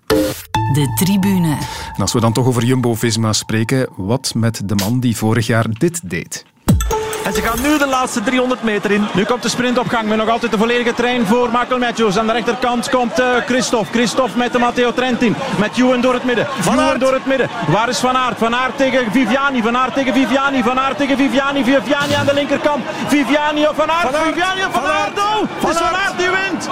[0.72, 1.56] De tribune.
[1.94, 5.66] En als we dan toch over Jumbo-Visma spreken, wat met de man die vorig jaar
[5.78, 6.44] dit deed?
[7.28, 9.06] En ze gaan nu de laatste 300 meter in.
[9.14, 12.18] Nu komt de sprintopgang met nog altijd de volledige trein voor Michael Matthews.
[12.18, 13.92] Aan de rechterkant komt uh, Christophe.
[13.92, 15.36] Christophe met de Matteo Trentin.
[15.58, 16.46] Met Ewan door het midden.
[16.60, 17.48] Van Aert door het midden.
[17.66, 18.38] Waar is Van Aert?
[18.38, 19.62] Van Aert tegen Viviani.
[19.62, 20.62] Van Aert tegen Viviani.
[20.62, 21.64] Van Aert tegen Viviani.
[21.64, 22.84] Viviani aan de linkerkant.
[23.06, 24.16] Viviani of Van Aert.
[24.16, 25.18] Viviani of Van, Aert.
[25.18, 26.68] Oh, het is Van Aert die wint.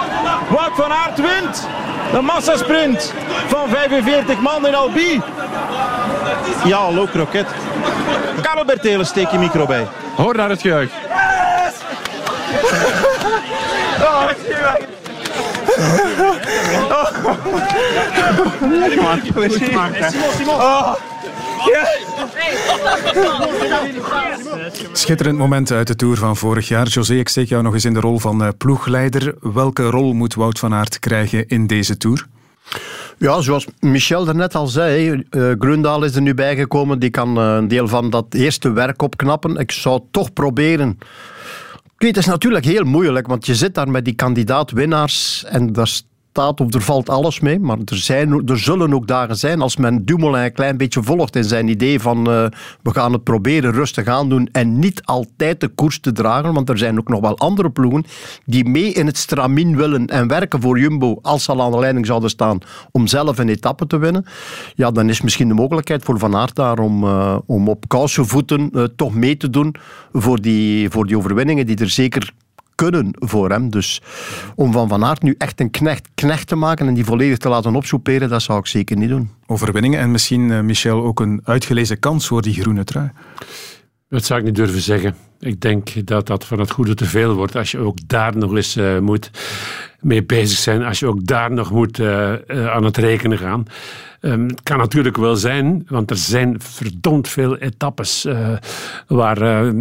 [0.49, 1.67] Wout Van Aert wint.
[2.11, 3.13] De massasprint
[3.47, 5.21] van 45 man in Albi.
[6.63, 7.47] Ja, hallo kroket.
[8.41, 9.87] Karel Bertelen, steek je micro bij.
[10.15, 10.91] Hoor naar het gejuich.
[24.91, 26.87] Schitterend moment uit de Tour van vorig jaar.
[26.87, 29.35] José, ik steek jou nog eens in de rol van eh, ploegleider.
[29.41, 32.27] Welke rol moet Wout van Aert krijgen in deze Tour?
[33.19, 36.99] Ja, zoals Michel er net al zei, uh, Grundaal is er nu bijgekomen.
[36.99, 39.57] Die kan uh, een deel van dat eerste werk opknappen.
[39.57, 40.97] Ik zou toch proberen.
[41.97, 46.01] Kijk, het is natuurlijk heel moeilijk, want je zit daar met die kandidaat-winnaars en daar
[46.37, 47.59] staat of er valt alles mee.
[47.59, 51.35] Maar er, zijn, er zullen ook dagen zijn als men Dumoulin een klein beetje volgt
[51.35, 52.45] in zijn idee van uh,
[52.81, 56.53] we gaan het proberen rustig aan doen en niet altijd de koers te dragen.
[56.53, 58.03] Want er zijn ook nog wel andere ploegen
[58.45, 61.79] die mee in het stramien willen en werken voor Jumbo als ze al aan de
[61.79, 62.59] leiding zouden staan
[62.91, 64.25] om zelf een etappe te winnen.
[64.75, 68.69] Ja, dan is misschien de mogelijkheid voor Van Aert daar om, uh, om op kousenvoeten
[68.71, 69.75] uh, toch mee te doen
[70.11, 72.33] voor die, voor die overwinningen die er zeker
[72.77, 73.69] kunnen voor hem.
[73.69, 74.01] Dus
[74.55, 77.49] om van Van Aert nu echt een knecht, knecht te maken en die volledig te
[77.49, 79.29] laten opsoeperen, dat zou ik zeker niet doen.
[79.45, 83.11] Overwinningen en misschien, uh, Michel, ook een uitgelezen kans voor die groene trui.
[84.09, 85.15] Dat zou ik niet durven zeggen.
[85.39, 88.55] Ik denk dat dat van het goede te veel wordt als je ook daar nog
[88.55, 89.31] eens uh, moet
[89.99, 90.83] mee bezig zijn.
[90.83, 93.65] Als je ook daar nog moet uh, uh, aan het rekenen gaan.
[94.21, 98.27] Um, het kan natuurlijk wel zijn, want er zijn verdomd veel etappes
[99.07, 99.73] waar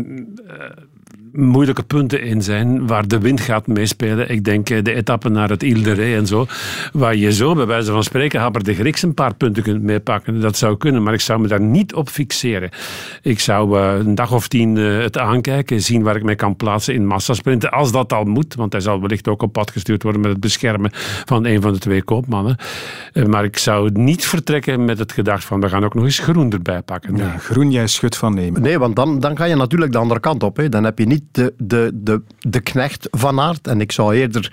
[1.36, 4.30] moeilijke punten in zijn waar de wind gaat meespelen.
[4.30, 6.46] Ik denk de etappe naar het Ile de Ré en zo,
[6.92, 10.40] waar je zo bij wijze van spreken Haber de Grieks een paar punten kunt meepakken.
[10.40, 12.70] Dat zou kunnen, maar ik zou me daar niet op fixeren.
[13.22, 16.56] Ik zou uh, een dag of tien uh, het aankijken, zien waar ik mij kan
[16.56, 20.02] plaatsen in massasprinten, als dat al moet, want hij zal wellicht ook op pad gestuurd
[20.02, 20.90] worden met het beschermen
[21.24, 22.56] van een van de twee koopmannen.
[23.26, 26.52] Maar ik zou niet vertrekken met het gedacht van we gaan ook nog eens groen
[26.52, 27.16] erbij pakken.
[27.16, 28.62] Ja, groen, jij schut van nemen.
[28.62, 30.56] Nee, want dan, dan ga je natuurlijk de andere kant op.
[30.56, 30.68] Hè.
[30.68, 33.66] Dan heb je niet de, de, de, de knecht van aard.
[33.66, 34.52] En ik zou eerder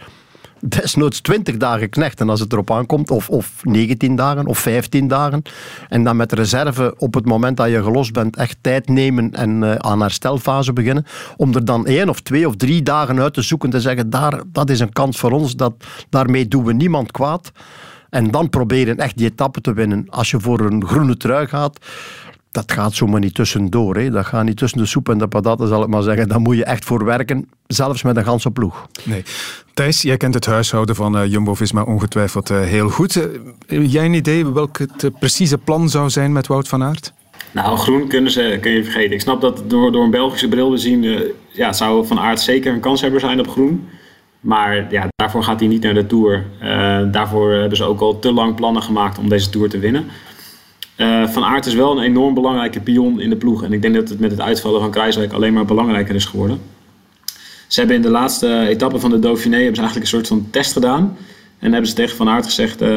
[0.68, 5.42] desnoods 20 dagen knechten als het erop aankomt, of, of 19 dagen of 15 dagen.
[5.90, 9.62] En dan met reserve op het moment dat je gelost bent echt tijd nemen en
[9.62, 11.06] uh, aan herstelfase beginnen.
[11.38, 14.42] Om er dan één of twee of drie dagen uit te zoeken te zeggen, daar,
[14.48, 15.74] dat is een kans voor ons, dat,
[16.10, 17.52] daarmee doen we niemand kwaad.
[18.10, 20.06] En dan proberen echt die etappe te winnen.
[20.10, 21.78] Als je voor een groene trui gaat,
[22.54, 23.96] dat gaat zomaar niet tussendoor.
[23.96, 24.10] Hè.
[24.10, 26.28] Dat gaat niet tussen de soep en de pataten, zal ik maar zeggen.
[26.28, 28.88] Daar moet je echt voor werken, zelfs met een ganse ploeg.
[29.04, 29.24] Nee.
[29.74, 33.16] Thijs, jij kent het huishouden van uh, Jumbo-Visma ongetwijfeld uh, heel goed.
[33.68, 37.14] Uh, jij een idee welk het precieze plan zou zijn met Wout van Aert?
[37.52, 39.12] Nou, groen kunnen ze, kun je vergeten.
[39.12, 41.34] Ik snap dat door, door een Belgische bril te zien...
[41.52, 43.88] ja, zou Van Aert zeker een kanshebber zijn op groen.
[44.40, 46.46] Maar ja, daarvoor gaat hij niet naar de Tour.
[47.12, 50.06] daarvoor hebben ze ook al te lang plannen gemaakt om deze Tour te winnen.
[50.98, 53.64] Uh, van Aert is wel een enorm belangrijke pion in de ploeg.
[53.64, 56.60] En ik denk dat het met het uitvallen van Kruiswijk alleen maar belangrijker is geworden.
[57.68, 60.48] Ze hebben in de laatste etappe van de Dauphiné hebben ze eigenlijk een soort van
[60.50, 61.18] test gedaan.
[61.60, 62.88] En hebben ze tegen Van Aert gezegd, uh,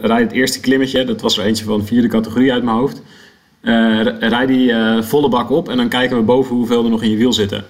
[0.00, 3.02] rijd het eerste klimmetje, dat was er eentje van vierde categorie uit mijn hoofd.
[3.62, 7.10] Uh, rijd die volle bak op en dan kijken we boven hoeveel er nog in
[7.10, 7.64] je wiel zitten.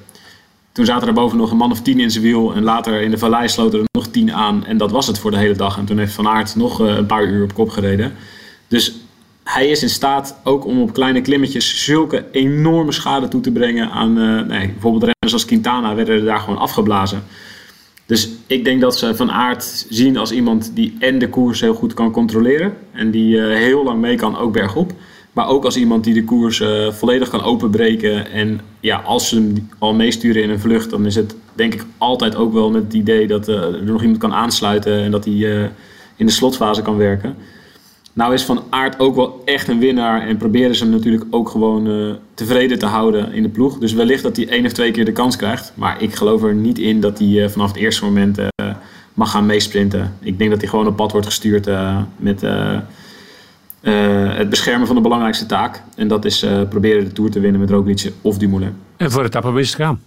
[0.72, 3.10] Toen zaten er boven nog een man of tien in zijn wiel en later in
[3.10, 4.66] de vallei sloten er nog tien aan.
[4.66, 5.78] En dat was het voor de hele dag.
[5.78, 8.12] En toen heeft Van Aert nog een paar uur op kop gereden.
[8.68, 8.92] Dus
[9.44, 13.90] hij is in staat ook om op kleine klimmetjes zulke enorme schade toe te brengen
[13.90, 17.22] aan uh, nee, bijvoorbeeld renners als Quintana werden er daar gewoon afgeblazen.
[18.06, 21.74] Dus ik denk dat ze Van Aert zien als iemand die en de koers heel
[21.74, 22.74] goed kan controleren.
[22.92, 24.92] En die eh, heel lang mee kan, ook bergop.
[25.34, 28.30] Maar ook als iemand die de koers eh, volledig kan openbreken.
[28.30, 31.84] En ja, als ze hem al meesturen in een vlucht, dan is het denk ik
[31.98, 35.02] altijd ook wel met het idee dat eh, er nog iemand kan aansluiten.
[35.02, 35.68] En dat hij eh,
[36.16, 37.36] in de slotfase kan werken.
[38.14, 40.26] Nou is Van Aert ook wel echt een winnaar.
[40.26, 43.78] En proberen ze hem natuurlijk ook gewoon eh, tevreden te houden in de ploeg.
[43.78, 45.72] Dus wellicht dat hij één of twee keer de kans krijgt.
[45.74, 48.46] Maar ik geloof er niet in dat hij eh, vanaf het eerste moment eh,
[49.14, 50.16] mag gaan meesprinten.
[50.20, 51.68] Ik denk dat hij gewoon op pad wordt gestuurd
[52.16, 52.40] met
[54.36, 55.82] het beschermen van de belangrijkste taak.
[55.96, 58.76] En dat is proberen de Tour te winnen met Roglic of Dumoulin.
[58.96, 60.00] En voor etappenwinst gaan.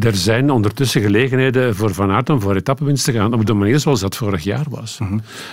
[0.00, 3.32] Er zijn ondertussen gelegenheden voor Van Aert om voor etappenwinst te gaan.
[3.32, 4.98] Op de manier zoals dat vorig jaar was.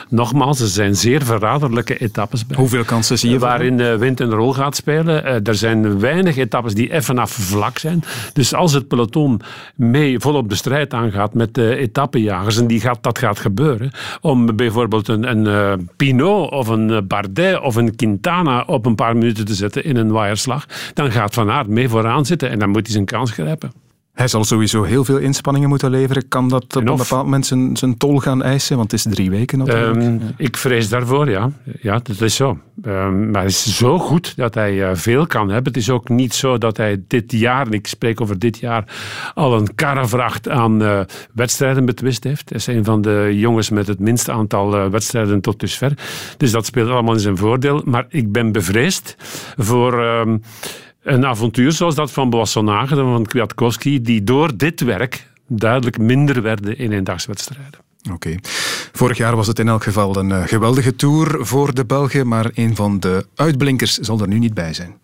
[0.10, 2.58] Nogmaals, er zijn zeer verraderlijke etappes bij.
[2.58, 5.24] Hoeveel kansen zie je Waarin eh, wind een rol gaat spelen.
[5.24, 8.04] Eh, er zijn weinig etappes die even af vlak zijn.
[8.34, 9.42] Dus als het peloton
[9.76, 14.56] mee volop de strijd aangaat met de etappenjagers, en die gaat, dat gaat gebeuren, om
[14.56, 19.18] bijvoorbeeld een, een eh, Pinot of een eh, Bardet of een Quintana op een paar
[19.18, 22.70] minuten te zetten in een waaierslag, dan gaat Van Aert mee vooraan zitten en dan
[22.70, 23.85] moet hij zijn kans grijpen.
[24.16, 26.28] Hij zal sowieso heel veel inspanningen moeten leveren.
[26.28, 28.78] Kan dat op een bepaald moment zijn, zijn tol gaan eisen?
[28.78, 29.98] Want het is drie weken natuurlijk.
[29.98, 31.50] Ehm, ik vrees daarvoor, ja.
[31.82, 32.58] Ja, dat is zo.
[32.84, 35.74] Ehm, maar het is zo goed dat hij eh, veel kan hebben.
[35.74, 38.84] Het is ook niet zo dat hij dit jaar, en ik spreek over dit jaar,
[39.34, 41.00] al een karrevracht aan eh,
[41.34, 42.50] wedstrijden betwist heeft.
[42.50, 45.94] Hij is een van de jongens met het minste aantal eh, wedstrijden tot dusver.
[46.38, 47.82] Dus dat speelt allemaal in zijn voordeel.
[47.86, 49.16] Maar ik ben bevreesd
[49.58, 50.04] voor...
[50.04, 50.38] ehm,
[51.06, 56.42] een avontuur zoals dat van Boissonage en van Kwiatkowski, die door dit werk duidelijk minder
[56.42, 57.80] werden in eendagswedstrijden.
[58.12, 58.36] Oké.
[58.92, 62.52] Vorig jaar was het in elk geval een eh, geweldige tour voor de Belgen, maar
[62.54, 64.98] een van de uitblinkers zal er nu niet bij zijn.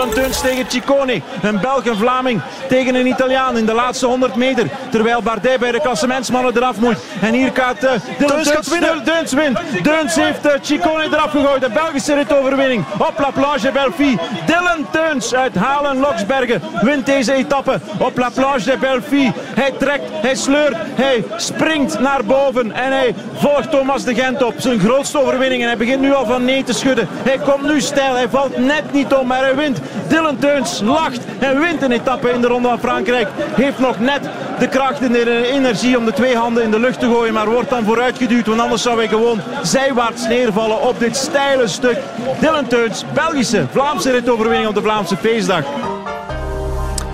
[0.00, 1.22] Dylan Teuns tegen Ciccone.
[1.42, 4.66] Een Belg en Vlaming tegen een Italiaan in de laatste 100 meter.
[4.90, 6.96] Terwijl Bardet bij de klassementsmannen eraf moet.
[7.20, 9.04] En hier gaat uh, Dylan Teuns gaat winnen.
[9.04, 9.58] Teuns wint.
[9.82, 11.60] Deuns heeft uh, Ciccone eraf gegooid.
[11.60, 14.18] De Belgische ritoverwinning op La Plage Belfi.
[14.46, 19.32] Dylan Teuns uit Halen-Loksbergen wint deze etappe op La Plage de Belfi.
[19.36, 24.54] Hij trekt, hij sleurt, hij springt naar boven en hij volgt Thomas de Gent op.
[24.56, 27.08] Zijn grootste overwinning en hij begint nu al van nee te schudden.
[27.10, 29.80] Hij komt nu stijl, hij valt net niet om, maar hij wint.
[30.08, 33.28] Dylan Teuns lacht en wint een etappe in de Ronde van Frankrijk.
[33.54, 34.20] Heeft nog net
[34.58, 37.50] de kracht en de energie om de twee handen in de lucht te gooien, maar
[37.50, 41.98] wordt dan vooruitgeduwd, want anders zou hij gewoon zijwaarts neervallen op dit steile stuk.
[42.40, 45.64] Dylan Teuns, Belgische, Vlaamse ritoverwinning op de Vlaamse feestdag.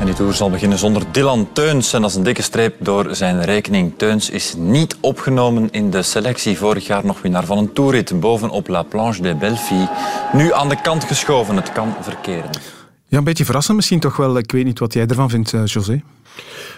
[0.00, 1.92] En die tour zal beginnen zonder Dylan Teuns.
[1.92, 3.92] En dat is een dikke streep door zijn rekening.
[3.96, 6.58] Teuns is niet opgenomen in de selectie.
[6.58, 9.88] Vorig jaar nog winnaar van een toerrit bovenop La Planche de Belfi.
[10.32, 11.56] Nu aan de kant geschoven.
[11.56, 12.50] Het kan verkeren.
[13.08, 14.38] Ja, een beetje verrassend misschien toch wel.
[14.38, 16.02] Ik weet niet wat jij ervan vindt, eh, José.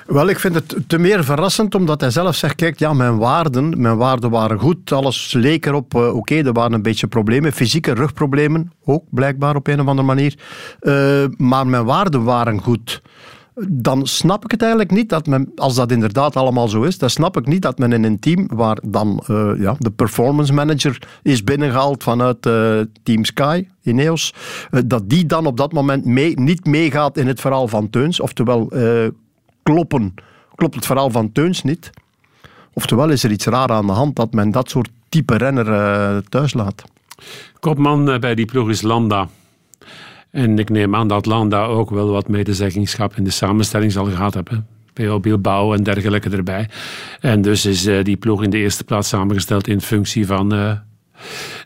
[0.07, 3.81] Wel, ik vind het te meer verrassend omdat hij zelf zegt, kijk, ja, mijn waarden,
[3.81, 7.93] mijn waarden waren goed, alles leek erop, eh, oké, er waren een beetje problemen, fysieke
[7.95, 10.35] rugproblemen, ook blijkbaar op een of andere manier,
[10.81, 13.03] Eh, maar mijn waarden waren goed.
[13.69, 17.11] Dan snap ik het eigenlijk niet, dat men, als dat inderdaad allemaal zo is, dan
[17.11, 21.03] snap ik niet dat men in een team waar dan eh, ja, de performance manager
[21.23, 24.35] is binnengehaald vanuit eh, Team Sky, Ineos,
[24.71, 28.21] eh, dat die dan op dat moment mee, niet meegaat in het verhaal van Teuns,
[28.21, 28.71] oftewel
[29.73, 30.15] kloppen,
[30.55, 31.91] klopt het verhaal van Teuns niet.
[32.73, 36.17] Oftewel is er iets raar aan de hand dat men dat soort type renner eh,
[36.29, 36.85] thuis laat.
[37.61, 39.29] Kopman eh, bij die ploeg is Landa.
[40.31, 44.35] En ik neem aan dat Landa ook wel wat medezeggenschap in de samenstelling zal gehad
[44.35, 44.67] hebben.
[44.93, 46.69] PO Bilbao en dergelijke erbij.
[47.21, 50.79] En dus is eh, die ploeg in de eerste plaats samengesteld in functie van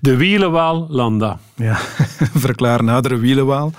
[0.02, 1.38] de wielenwaal Landa.
[1.54, 1.76] Ja,
[2.46, 3.72] verklaar nadere wielenwaal.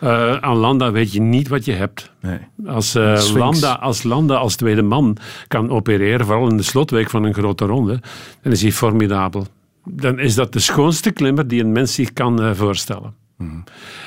[0.00, 2.12] Eh, aan Landa weet je niet wat je hebt.
[2.20, 2.38] Nee.
[2.66, 3.32] Als, Sphinx.
[3.32, 5.16] Landa, als Landa als tweede man
[5.48, 8.00] kan opereren, vooral in de slotweek van een grote ronde,
[8.42, 9.46] dan is hij formidabel.
[9.84, 13.14] Dan is dat de schoonste klimmer die een mens zich kan eh, voorstellen.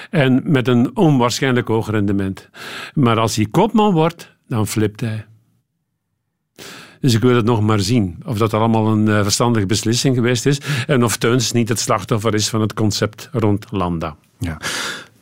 [0.09, 2.49] En met een onwaarschijnlijk hoog rendement.
[2.93, 5.25] Maar als hij kopman wordt, dan flipt hij.
[7.01, 8.15] Dus ik wil het nog maar zien.
[8.25, 10.61] Of dat allemaal een eh, verstandige beslissing geweest is.
[10.87, 14.15] En of Teuns niet het slachtoffer is van het concept rond Landa.
[14.37, 14.57] Ja.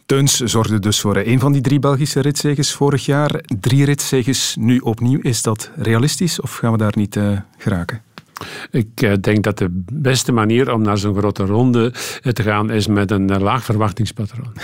[0.06, 3.42] Teuns zorgde dus voor een van die drie Belgische ritzeges vorig jaar.
[3.60, 5.20] Drie ritzeges nu opnieuw.
[5.22, 8.02] Is dat realistisch of gaan we daar niet eh, geraken?
[8.72, 12.72] Ik eh, denk dat de beste manier om naar zo'n grote ronde eh, te gaan
[12.72, 14.54] is met een eh, laag verwachtingspatroon.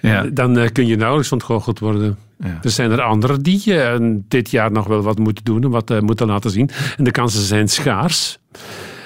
[0.00, 0.22] Ja.
[0.22, 2.18] Dan kun je nauwelijks ontgoocheld worden.
[2.62, 3.62] Er zijn er anderen die
[4.28, 6.70] dit jaar nog wel wat moeten doen en wat moeten laten zien.
[6.96, 8.38] En de kansen zijn schaars.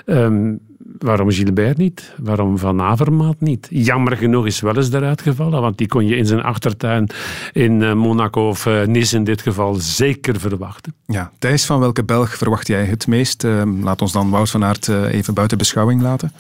[0.07, 0.55] Ehm,
[0.99, 2.15] waarom Gilbert niet?
[2.19, 3.67] Waarom Van Avermaat niet?
[3.71, 7.11] Jammer genoeg is wel eens eruit gevallen, want die kon je in zijn achtertuin
[7.53, 10.95] in eh, Monaco of eh, Nice in dit geval zeker verwachten.
[11.07, 13.45] Ja, Thijs, van welke Belg verwacht jij het meest?
[13.45, 16.33] Eh, laat ons dan Wout van Aert eh, even buiten beschouwing laten.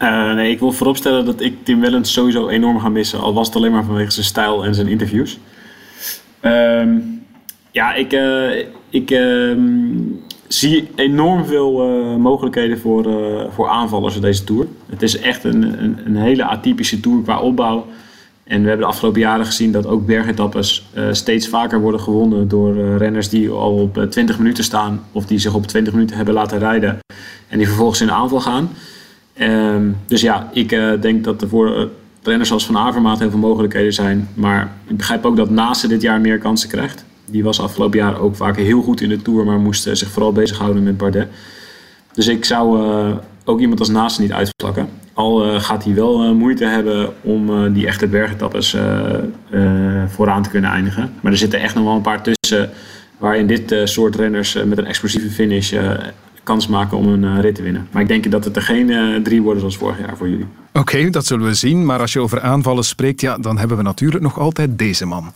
[0.00, 3.20] Eh, nee, ik wil vooropstellen dat ik Tim Wellens sowieso enorm ga missen.
[3.20, 5.38] Al was het alleen maar vanwege zijn stijl en zijn interviews.
[6.40, 6.88] Ehm,
[7.70, 9.58] ja, ik, eh, ik ehm,
[10.52, 14.66] zie enorm veel eh, mogelijkheden voor, eh, voor aanvallers in deze Tour.
[14.88, 17.86] Het is echt een, een, een hele atypische Tour qua opbouw.
[18.50, 22.48] En we hebben de afgelopen jaren gezien dat ook bergetappes eh, steeds vaker worden gewonnen
[22.48, 26.16] door renners die al op eh, 20 minuten staan of die zich op 20 minuten
[26.16, 26.98] hebben laten rijden
[27.48, 28.70] en die vervolgens in de aanval gaan.
[29.32, 30.68] Ehm, dus ja, ik
[31.00, 31.88] denk dat er voor
[32.22, 34.28] renners als Van Avermaat heel veel mogelijkheden zijn.
[34.34, 37.04] Maar ik begrijp ook dat Nase dit jaar meer kansen krijgt.
[37.30, 40.10] Die was afgelopen jaar ook vaak heel goed in de Tour, maar moest eh, zich
[40.10, 41.28] vooral bezighouden met Bardet.
[42.12, 44.88] Dus ik zou eh, ook iemand als Nase niet uitvlakken.
[45.14, 50.70] Al eh, gaat hij wel moeite hebben om die echte bergetappes eh, vooraan te kunnen
[50.70, 51.12] eindigen.
[51.20, 52.70] Maar er zitten echt nog wel een paar tussen
[53.18, 55.74] waarin dit soort renners met een explosieve finish
[56.42, 57.88] kans maken om een rit te winnen.
[57.90, 60.46] Maar ik denk dat het er geen drie worden zoals vorig jaar voor jullie.
[60.72, 61.84] Oké, dat zullen we zien.
[61.84, 65.32] Maar als je over aanvallen spreekt, ja, dan hebben we natuurlijk nog altijd deze man.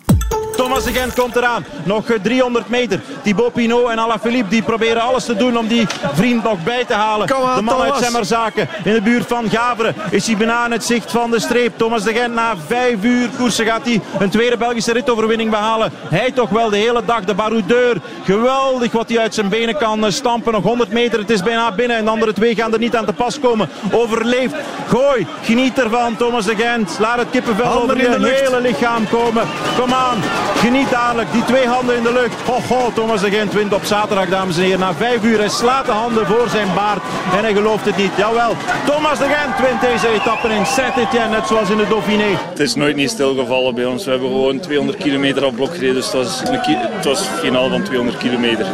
[0.75, 1.64] Thomas de Gent komt eraan.
[1.85, 3.01] Nog eh, 300 meter.
[3.22, 6.95] Thibaut Pinot en Alaphilippe die proberen alles te doen om die vriend nog bij te
[6.95, 7.27] halen.
[7.27, 11.11] de man uit Semmerzaken in de buurt van Gaveren is hij bijna aan het zicht
[11.11, 11.79] van de streep.
[11.79, 15.93] Thomas de Gent na vijf uur koersen gaat hij een tweede Belgische ritoverwinning behalen.
[16.09, 18.01] Hij toch wel de hele dag de baroudeur.
[18.25, 20.53] Geweldig wat hij uit zijn benen kan eh, stampen.
[20.53, 21.97] Nog 100 meter, het is bijna binnen.
[21.97, 23.68] En de andere twee gaan er niet aan te pas komen.
[23.93, 24.55] Overleeft.
[24.89, 26.97] Gooi, geniet ervan Thomas de Gent.
[26.99, 29.45] Laat het kippenvel Handen over in je hele lichaam komen.
[29.79, 30.18] Kom aan,
[30.65, 31.33] geniet dadelijk.
[31.33, 32.41] Die twee handen in de lucht.
[32.41, 34.79] Ho, ho, Thomas de Gent wint op zaterdag, dames en heren.
[34.79, 37.03] Na vijf uur, hij slaat de handen voor zijn baard.
[37.37, 38.11] En hij gelooft het niet.
[38.17, 38.53] Jawel,
[38.87, 42.31] Thomas de Gent wint deze etappe in Saint-Étienne, net zoals in de Dauphiné.
[42.51, 44.05] Het is nooit niet stilgevallen bij ons.
[44.05, 45.95] We hebben gewoon 200 kilometer op blok gereden.
[45.95, 48.67] Dus het was, een het was finaal van 200 kilometer.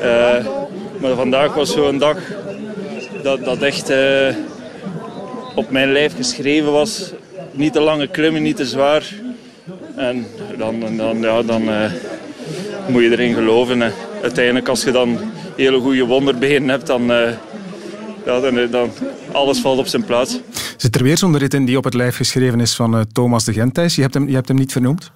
[0.00, 0.46] Eh,
[1.00, 2.16] maar vandaag was zo'n dag
[3.22, 4.34] dat, dat echt eh,
[5.54, 7.12] op mijn lijf geschreven was.
[7.50, 9.02] Niet te lange klimmen, niet te zwaar.
[9.98, 10.26] En
[10.58, 11.92] dan, dan, ja, dan eh,
[12.88, 13.80] moet je erin geloven.
[13.80, 13.90] hè.
[14.22, 15.18] Uiteindelijk als je dan
[15.56, 17.32] hele goede wonderbenen hebt, dan, eh,
[18.24, 18.90] ja, dan, dan
[19.32, 20.40] alles valt op zijn plaats.
[20.76, 23.44] Zit er weer zo'n rit in die op het lijf geschreven is van eh, Thomas
[23.44, 23.94] de Gent, Thijs?
[23.94, 25.10] Je hebt hem, je hebt hem niet vernoemd?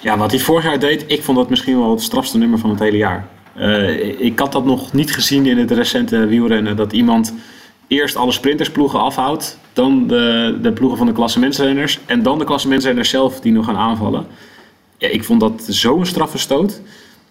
[0.00, 2.70] Ja, wat hij vorig jaar deed, ik vond dat misschien wel het strafste nummer van
[2.70, 3.26] het hele jaar.
[3.54, 6.76] Eh, ik had dat nog niet gezien in het recente wielrennen.
[6.76, 7.34] Dat iemand
[7.86, 13.08] eerst alle sprintersploegen afhoudt, dan de, de ploegen van de klassementsrenners en dan de klassementsrenners
[13.08, 14.26] zelf die nog gaan aanvallen.
[14.98, 16.80] Ja, ik vond dat zo'n straffe stoot.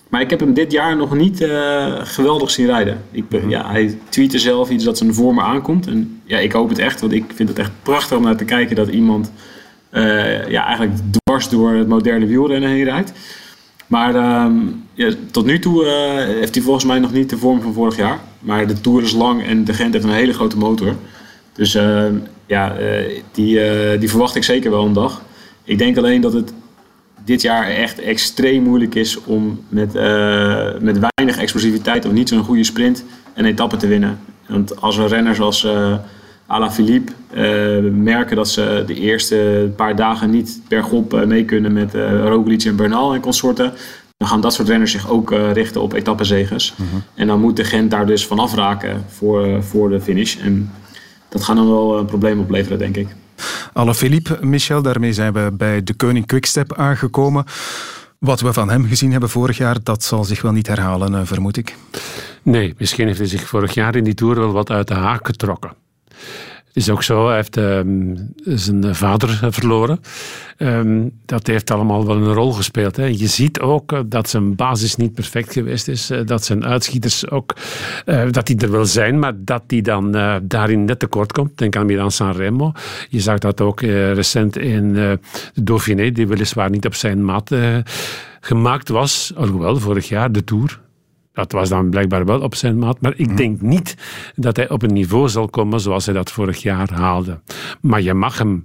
[0.09, 3.01] Maar ik heb hem dit jaar nog niet eh, geweldig zien rijden.
[3.11, 5.87] Ik, ben- ja, hij tweette zelf iets dat zijn vorm aankomt.
[5.87, 8.45] En ja, ik hoop het echt, want ik vind het echt prachtig om naar te
[8.45, 9.31] kijken dat iemand
[9.89, 13.11] eh, ja, eigenlijk dwars door het moderne wielrennen heen rijdt.
[13.87, 14.55] Maar ehm,
[14.93, 17.97] ja, tot nu toe eh, heeft hij volgens mij nog niet de vorm van vorig
[17.97, 18.19] jaar.
[18.39, 20.95] Maar de Tour is lang en de Gent heeft een hele grote motor.
[21.53, 25.21] Dus ehm, ja, eh, die, eh, die verwacht ik zeker wel een dag.
[25.63, 26.53] Ik denk alleen dat het
[27.25, 32.43] dit jaar echt extreem moeilijk is om met, eh, met weinig explosiviteit of niet zo'n
[32.43, 34.19] goede sprint een etappe te winnen.
[34.47, 35.93] Want als we renners als eh
[36.45, 41.93] Alaphilippe eh merken dat ze de eerste paar dagen niet bergop eh, mee kunnen met
[41.93, 43.73] eh Roglic en Bernal en consorten,
[44.17, 46.73] dan gaan dat soort renners zich ook richten op etappenzegers.
[47.15, 50.37] En dan moet de Gent daar dus van afraken voor, voor de finish.
[50.37, 50.71] En
[51.31, 53.07] dat gaat dan wel een probleem opleveren, denk ik.
[53.73, 57.45] Alle Philippe, Michel, daarmee zijn we bij de Koning Quickstep aangekomen.
[58.19, 61.21] Wat we van hem gezien hebben vorig jaar, dat zal zich wel niet herhalen, eh,
[61.23, 61.75] vermoed ik.
[62.41, 65.25] Nee, misschien heeft hij zich vorig jaar in die Tour wel wat uit de haak
[65.25, 65.73] getrokken.
[66.73, 69.99] Is ook zo, hij heeft ehm, zijn vader verloren.
[70.57, 72.95] Ehm, dat heeft allemaal wel een rol gespeeld.
[72.95, 73.05] Hè.
[73.05, 76.09] Je ziet ook dat zijn basis niet perfect geweest is.
[76.09, 77.55] eh, dat zijn uitschieters ook,
[78.05, 81.57] eh, dat die er wel zijn, maar dat die dan eh, daarin net tekort komt.
[81.57, 82.71] Denk aan Milan Sanremo.
[83.09, 85.19] Je zag dat ook recent in de
[85.53, 87.51] Dauphiné, die weliswaar niet op zijn maat
[88.39, 89.31] gemaakt was.
[89.35, 90.79] Alhoewel, vorig jaar de Tour.
[91.33, 93.01] Dat was dan blijkbaar wel op zijn maat.
[93.01, 93.97] Maar ik denk niet
[94.35, 97.39] dat hij op een niveau zal komen zoals hij dat vorig jaar haalde.
[97.81, 98.63] Maar je mag hem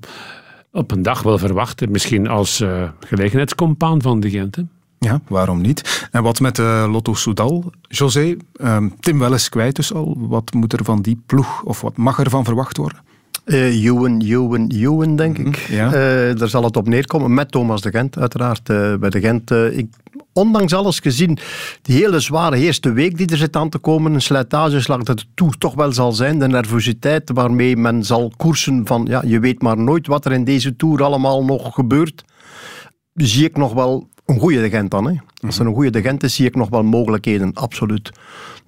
[0.72, 1.90] op een dag wel verwachten.
[1.90, 4.56] Misschien als eh gelegenheidscompaan van de Gent.
[4.56, 4.62] hè.
[4.98, 6.08] Ja, waarom niet?
[6.10, 7.70] En wat met eh, Lotto Soudal?
[7.88, 10.16] José, ehm, Tim Welles kwijt dus al.
[10.18, 12.98] Wat moet er van die ploeg, of wat mag er van verwacht worden?
[13.46, 15.56] Eh Ewan, Ewan, Ewan, denk ik.
[15.56, 15.86] ja.
[15.86, 17.34] Eh, daar zal het op neerkomen.
[17.34, 18.68] Met Thomas de Gent, uiteraard.
[18.68, 19.86] Eh, bij de Gent, ik,
[20.32, 21.38] ondanks alles gezien,
[21.82, 25.24] die hele zware eerste week die er zit aan te komen, een slijtageslag dat de
[25.34, 29.62] Tour toch wel zal zijn, de nervositeit waarmee men zal koersen van, ja, je weet
[29.62, 32.24] maar nooit wat er in deze Tour allemaal nog gebeurt,
[33.14, 35.06] zie ik nog wel een goede de Gent dan.
[35.06, 35.14] Hè.
[35.46, 38.10] Als er een goede de Gent is, zie ik nog wel mogelijkheden, absoluut.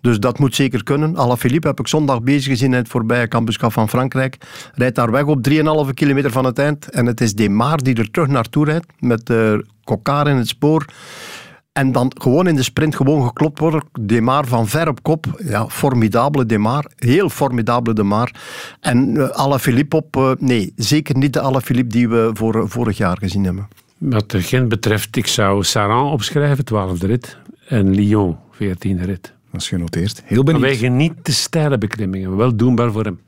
[0.01, 1.17] Dus dat moet zeker kunnen.
[1.17, 4.37] Alaphilippe heb ik zondag bezig gezien in het voorbije Cup van Frankrijk.
[4.75, 6.91] Rijdt daar weg op 3,5 kilometer van het eind.
[6.91, 10.85] En het is Demar die er terug naartoe rijdt met uh, Kokar in het spoor.
[11.73, 13.83] En dan gewoon in de sprint gewoon geklopt worden.
[14.01, 15.27] Demar van ver op kop.
[15.45, 16.85] Ja, formidabele Demar.
[16.97, 18.35] Heel formidabele Demar.
[18.81, 20.17] En uh, Alaphilippe op...
[20.17, 23.69] Uh, nee, zeker niet de Alaphilippe die we voor, vorig jaar gezien hebben.
[23.99, 27.37] Wat de Gent betreft, ik zou Saran opschrijven, 12e rit.
[27.69, 29.37] En Lyon, 14e rit.
[29.51, 30.23] Dat is genoteerd.
[30.25, 30.65] Heel benieuwd.
[30.65, 32.37] Vanwege niet te steile beklimmingen.
[32.37, 33.21] Wel doenbaar voor hem.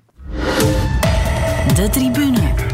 [1.75, 2.69] De tribune.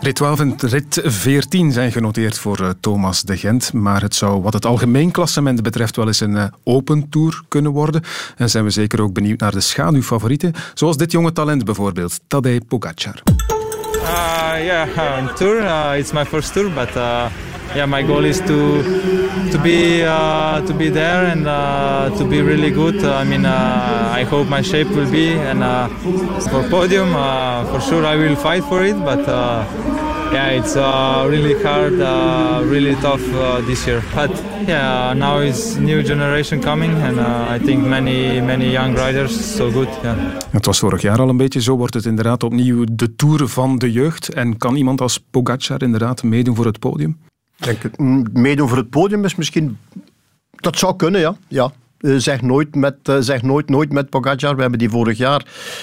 [0.00, 3.72] Rit 12 en rit 14 zijn genoteerd voor uh, Thomas de Gent.
[3.72, 7.72] Maar het zou wat het algemeen klassement betreft wel eens een uh, open tour kunnen
[7.72, 8.02] worden.
[8.36, 10.52] En zijn we zeker ook benieuwd naar de schaduwfavorieten.
[10.74, 13.22] Zoals dit jonge talent bijvoorbeeld, Tadej Pogacar.
[14.02, 15.62] Uh, yeah, on tour.
[15.62, 17.24] Uh, it's my first tour, but uh,
[17.74, 18.82] yeah, my goal is to
[19.50, 23.02] to be uh, to be there and uh, to be really good.
[23.04, 25.60] I mean, uh, I hope my shape will be and
[26.50, 27.12] for podium,
[27.70, 28.96] for sure I will fight for it.
[29.04, 29.26] But
[30.32, 31.98] yeah, it's really hard,
[32.68, 33.22] really tough
[33.66, 34.02] this year.
[34.14, 34.30] But
[34.66, 39.88] yeah, now is new generation coming and I think many many young riders so good.
[40.02, 40.16] Yeah.
[40.50, 41.76] Het was vorig jaar al een beetje zo.
[41.76, 44.28] Wordt het inderdaad opnieuw de tour van de jeugd?
[44.28, 47.18] En kan iemand als Pogacar inderdaad meedoen voor het podium?
[47.60, 47.98] Denk
[48.32, 49.78] meedoen voor het podium is misschien...
[50.50, 51.36] Dat zou kunnen, ja.
[51.48, 51.72] ja.
[52.00, 54.54] Uh, zeg nooit, met, uh, zeg nooit, nooit met Pogacar.
[54.54, 55.42] We hebben die vorig jaar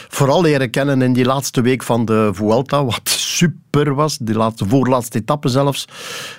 [0.09, 3.09] vooral leren kennen in die laatste week van de Vuelta, wat
[3.39, 4.17] super was.
[4.17, 5.87] Die laatste, voorlaatste etappe zelfs.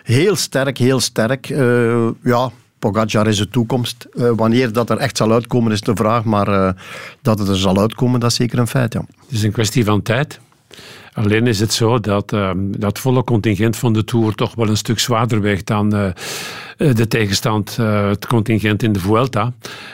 [0.03, 1.49] Heel sterk, heel sterk.
[1.49, 4.07] Uh, ja, Pogacar is de toekomst.
[4.13, 6.75] wanneer dat er echt zal uitkomen is de vraag, maar
[7.23, 9.01] dat het er zal uitkomen, dat is zeker een feit, ja.
[9.01, 10.41] Het is een kwestie van tijd.
[11.19, 14.77] Alleen is het zo dat uh, dat volle contingent van de Tour toch wel een
[14.77, 16.11] stuk zwaarder weegt dan uh,
[16.77, 19.53] de tegenstand, uh, het contingent in de Vuelta.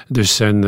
[0.09, 0.65] Dus zijn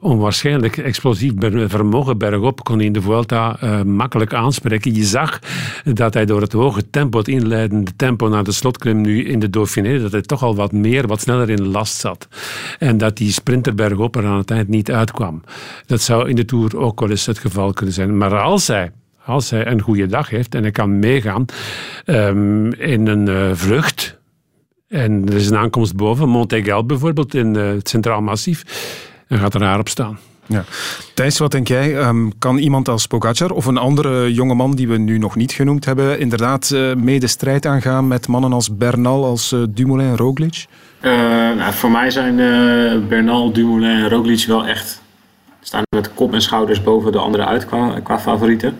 [0.00, 1.32] onwaarschijnlijk explosief
[1.66, 4.94] vermogen bergop kon hij in de Vuelta makkelijk aanspreken.
[4.94, 5.38] Je zag
[5.84, 9.50] dat hij door het hoge tempo, het inleidende tempo naar de slotklim nu in de
[9.50, 12.28] Dauphiné, dat hij toch al wat meer, wat sneller in last zat.
[12.78, 15.42] En dat die sprinter bergop er aan het eind niet uitkwam.
[15.86, 18.16] Dat zou in de Tour ook wel eens het geval kunnen zijn.
[18.16, 18.90] Maar als hij
[19.28, 21.44] als hij een goede dag heeft en hij kan meegaan
[22.06, 24.18] um, in een uh, vlucht.
[24.88, 28.64] En er is een aankomst boven, Montegal bijvoorbeeld, in uh, het Centraal Massief.
[29.28, 30.18] Dan gaat er haar op staan.
[30.46, 30.64] Ja.
[31.14, 32.06] Thijs, wat denk jij?
[32.06, 35.84] Um, kan iemand als Pogacar of een andere jongeman die we nu nog niet genoemd
[35.84, 40.16] hebben, inderdaad uh, mee de strijd aangaan met mannen als Bernal, als uh, Dumoulin en
[40.16, 40.66] Roglic?
[41.00, 41.12] Uh,
[41.56, 42.36] nou, voor mij zijn
[43.08, 45.02] Bernal, Dumoulin en Roglic wel echt
[45.60, 48.76] staan met kop en schouders boven de anderen uit qua, qua favorieten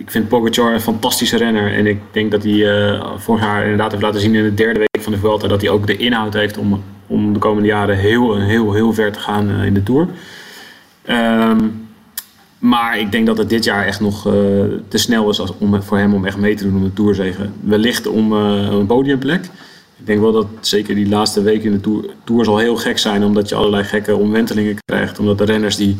[0.00, 1.74] ik vind Pogacar een fantastische renner.
[1.74, 4.78] En ik denk dat hij uh, vorig jaar inderdaad heeft laten zien in de derde
[4.78, 5.48] week van de Vuelta...
[5.48, 9.12] dat hij ook de inhoud heeft om, om de komende jaren heel, heel, heel ver
[9.12, 10.08] te gaan uh, in de Tour.
[11.08, 11.88] Um,
[12.58, 14.32] maar ik denk dat het dit jaar echt nog uh,
[14.88, 17.52] te snel is om, voor hem om echt mee te doen om de Tourzegen.
[17.60, 19.44] Wellicht om een podiumplek.
[19.98, 22.98] Ik denk wel dat zeker die laatste week in de tour, tour zal heel gek
[22.98, 23.24] zijn...
[23.24, 25.18] omdat je allerlei gekke omwentelingen krijgt.
[25.18, 25.96] Omdat de renners die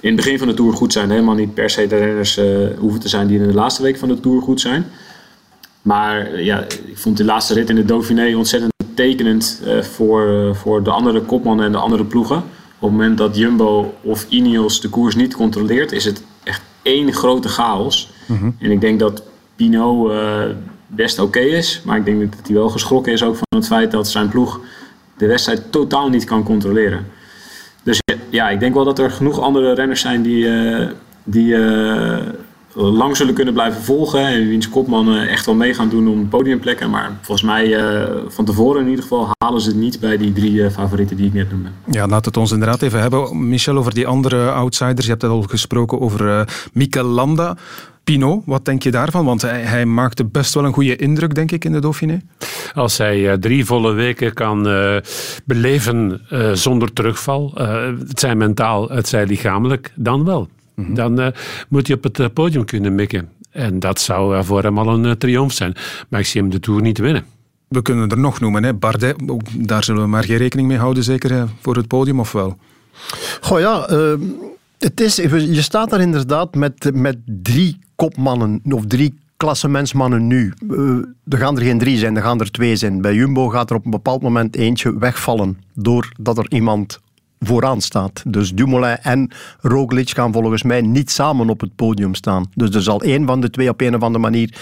[0.00, 1.10] in het begin van de Tour goed zijn.
[1.10, 2.46] Helemaal niet per se de renners uh,
[2.78, 4.84] hoeven te zijn die in de laatste week van de Tour goed zijn.
[5.82, 10.82] Maar ja, ik vond de laatste rit in de Dauphiné ontzettend tekenend uh, voor, voor
[10.82, 12.36] de andere kopmannen en de andere ploegen.
[12.36, 12.44] Op
[12.88, 17.48] het moment dat Jumbo of Ineos de koers niet controleert, is het echt één grote
[17.48, 18.10] chaos.
[18.26, 18.56] Mm -hmm.
[18.58, 19.22] En ik denk dat
[19.56, 20.12] Pino
[20.86, 21.82] best oké okay is.
[21.84, 24.60] Maar ik denk dat hij wel geschrokken is ook van het feit dat zijn ploeg
[25.16, 27.06] de wedstrijd totaal niet kan controleren.
[28.30, 30.86] Ja, ik denk wel dat er genoeg andere renners zijn die, uh,
[31.24, 32.18] die uh,
[32.74, 34.26] lang zullen kunnen blijven volgen.
[34.26, 36.90] En wiens kopmannen echt wel mee gaan doen om podiumplekken.
[36.90, 40.32] Maar volgens mij uh, van tevoren in ieder geval halen ze het niet bij die
[40.32, 41.68] drie favorieten die ik net noemde.
[41.90, 45.04] Ja, laat het ons inderdaad even hebben, Michel, over die andere outsiders.
[45.04, 47.56] Je hebt het al gesproken over Mikel Landa.
[48.08, 49.24] Pinot, wat denk je daarvan?
[49.24, 52.20] Want hij, hij, maakte best wel een goede indruk, denk ik, in de Dauphiné.
[52.74, 54.96] Als hij uh, drie volle weken kan uh,
[55.44, 57.52] beleven uh, zonder terugval,
[58.08, 60.48] het zij mentaal, het zij lichamelijk, dan wel.
[60.74, 60.94] Mm -hmm.
[60.94, 61.32] Dan
[61.68, 63.28] moet hij op het podium kunnen mikken.
[63.50, 65.74] En dat zou voor hem al een triomf zijn.
[66.08, 67.24] Maar ik zie hem de Tour niet winnen.
[67.68, 68.74] We kunnen er nog noemen, hè.
[68.74, 69.16] Bardet,
[69.54, 72.58] daar zullen we maar geen rekening mee houden, zeker voor het podium, of wel?
[73.40, 73.88] Goh ja,
[74.78, 80.52] Het is, je staat daar inderdaad met, met drie kopmannen of drie klassementsmannen nu.
[80.70, 83.00] Uh, er gaan er geen drie zijn, er gaan er twee zijn.
[83.00, 87.00] Bij Jumbo gaat er op een bepaald moment eentje wegvallen doordat er iemand
[87.40, 88.22] vooraan staat.
[88.26, 89.30] Dus Dumoulin en
[89.60, 92.50] Roglic gaan volgens mij niet samen op het podium staan.
[92.54, 94.56] Dus er zal één van de twee op een of andere manier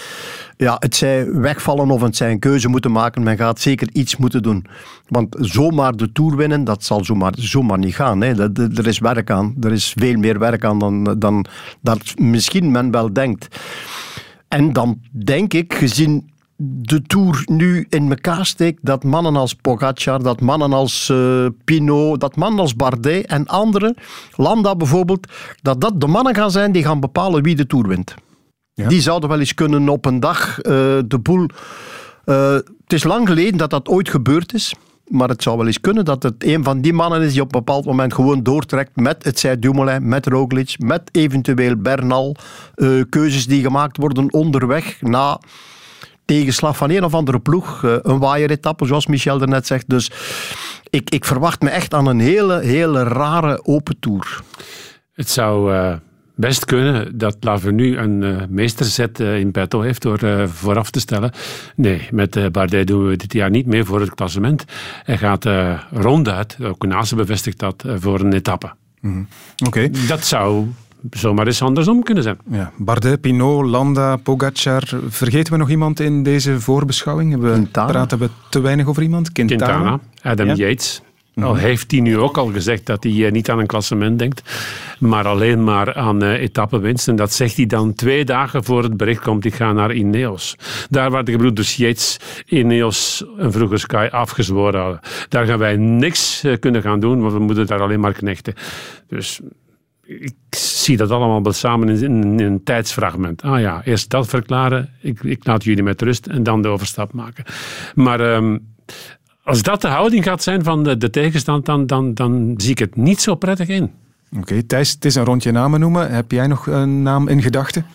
[0.57, 3.23] ja, het zij wegvallen of het zij een keuze moeten maken.
[3.23, 4.65] Men gaat zeker iets moeten doen.
[5.07, 8.21] Want zomaar de Tour winnen, dat zal zomaar, zomaar niet gaan.
[8.21, 8.51] Hè.
[8.77, 9.55] Er is werk aan.
[9.61, 11.45] Er is veel meer werk aan dan, dan
[11.81, 13.59] dat misschien men wel denkt.
[14.47, 20.23] En dan denk ik, gezien de Tour nu in elkaar steekt, dat mannen als Pogacar,
[20.23, 23.95] dat mannen als uh, Pinot, dat mannen als Bardet en anderen,
[24.35, 25.27] Landa bijvoorbeeld,
[25.61, 28.15] dat dat de mannen gaan zijn die gaan bepalen wie de Tour wint.
[28.73, 28.87] Ja.
[28.87, 30.63] Die zouden wel eens kunnen op een dag uh,
[31.05, 31.45] de boel...
[32.25, 34.73] Uh, het is lang geleden dat dat ooit gebeurd is.
[35.07, 37.53] Maar het zou wel eens kunnen dat het een van die mannen is die op
[37.55, 42.35] een bepaald moment gewoon doortrekt met het zij Dumoulin, met Roglic, met eventueel Bernal.
[42.75, 45.39] Uh, keuzes die gemaakt worden onderweg na
[46.27, 47.83] tegenslag van een of andere ploeg.
[47.83, 49.89] Uh, een waaieretappe, zoals Michel er net zegt.
[49.89, 50.11] Dus
[50.89, 54.41] ik, ik verwacht me echt aan een hele, hele rare open tour.
[55.13, 55.73] Het zou...
[55.73, 55.93] Uh
[56.37, 60.99] best kunnen dat Lavenu een uh, meesterzet uh, in petto heeft door uh, vooraf te
[60.99, 61.31] stellen.
[61.75, 64.65] Nee, met Bardet doen we dit jaar niet meer voor het klassement.
[65.03, 65.45] Hij gaat
[65.91, 68.71] ronduit, ook Nase bevestigt dat, voor een etappe.
[69.01, 69.27] Mm
[69.65, 69.89] Oké.
[70.07, 70.67] Dat zou
[71.09, 72.37] zomaar eens andersom kunnen zijn.
[72.51, 74.83] Ja, Bardet, Pinot, Landa, Pogacar.
[75.07, 77.37] Vergeten we nog iemand in deze voorbeschouwing?
[77.39, 79.31] We praten we te weinig over iemand?
[79.31, 79.65] Quintana.
[79.65, 81.01] Quintana Adam Yates.
[81.43, 84.41] Al heeft hij nu ook al gezegd dat hij eh, niet aan een klassement denkt,
[84.99, 87.07] maar alleen maar aan uh, etappenwinst.
[87.07, 90.55] En dat zegt hij dan twee dagen voor het bericht komt, ik ga naar Ineos.
[90.89, 94.99] Daar waar de gebroeders Yates Ineos een vroege Sky afgezworen hadden.
[95.29, 98.53] Daar gaan wij niks uh, kunnen gaan doen, want we moeten daar alleen maar knechten.
[99.07, 99.39] Dus
[100.07, 103.41] ik zie dat allemaal samen in, in, in, een tijdsfragment.
[103.41, 107.13] Ah ja, eerst dat verklaren, ik, ik laat jullie met rust en dan de overstap
[107.13, 107.43] maken.
[107.95, 108.19] Maar...
[108.19, 108.75] Um,
[109.47, 112.79] als dat de houding gaat zijn van de, de tegenstand, dan, dan, dan zie ik
[112.79, 113.83] het niet zo prettig in.
[114.31, 116.11] Oké, okay, Thijs, het is een rondje namen noemen.
[116.11, 117.85] Heb jij nog een naam in gedachten?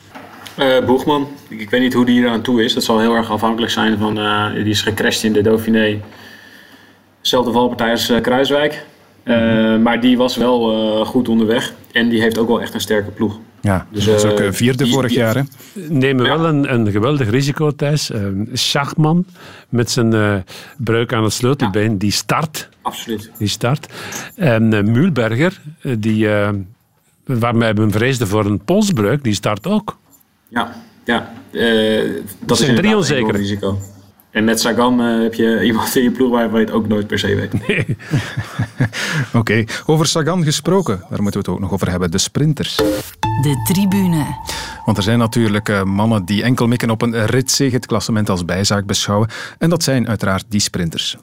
[0.58, 1.28] Uh, Boegman.
[1.48, 2.74] Ik, ik, weet niet hoe die hier aan toe is.
[2.74, 4.18] Dat zal heel erg afhankelijk zijn van...
[4.18, 6.00] Uh, die is gecrashed in de Dauphiné.
[7.20, 8.86] Zelfde valpartij als uh, Kruiswijk.
[9.24, 9.82] Mm-hmm.
[9.82, 11.72] Maar die was wel goed onderweg.
[11.92, 13.38] En die heeft ook wel echt een sterke ploeg.
[13.60, 15.34] Ja, dus, dat is ook vierde die, vorig jaar.
[15.34, 15.42] Hè?
[15.88, 18.10] Nemen wel een, een geweldig risico, Thijs.
[18.10, 18.20] Uh,
[18.52, 19.26] Schachman
[19.68, 20.36] met zijn uh,
[20.76, 21.98] breuk aan het sleutelbeen, ja.
[21.98, 22.68] die start.
[22.82, 23.30] Absoluut.
[23.38, 23.92] Die start.
[24.36, 25.60] En uh, Mühlberger,
[25.98, 26.28] die,
[27.24, 29.98] waarmee we vreesden voor een polsbreuk, die start ook.
[30.48, 30.74] Ja,
[31.04, 31.32] ja.
[32.38, 33.78] dat is een drie onzeker risico.
[34.32, 37.06] En met Sagan uh, heb je iemand in je ploeg waar je het ook nooit
[37.06, 37.66] per se weet.
[37.66, 37.86] Nee.
[39.26, 39.68] Oké, okay.
[39.86, 42.10] over Sagan gesproken, daar moeten we het ook nog over hebben.
[42.10, 42.76] De sprinters.
[43.42, 44.24] De tribune.
[44.84, 48.44] Want er zijn natuurlijk uh, mannen die enkel mikken op een ritzege, het klassement als
[48.44, 49.28] bijzaak beschouwen.
[49.58, 51.16] En dat zijn uiteraard die sprinters.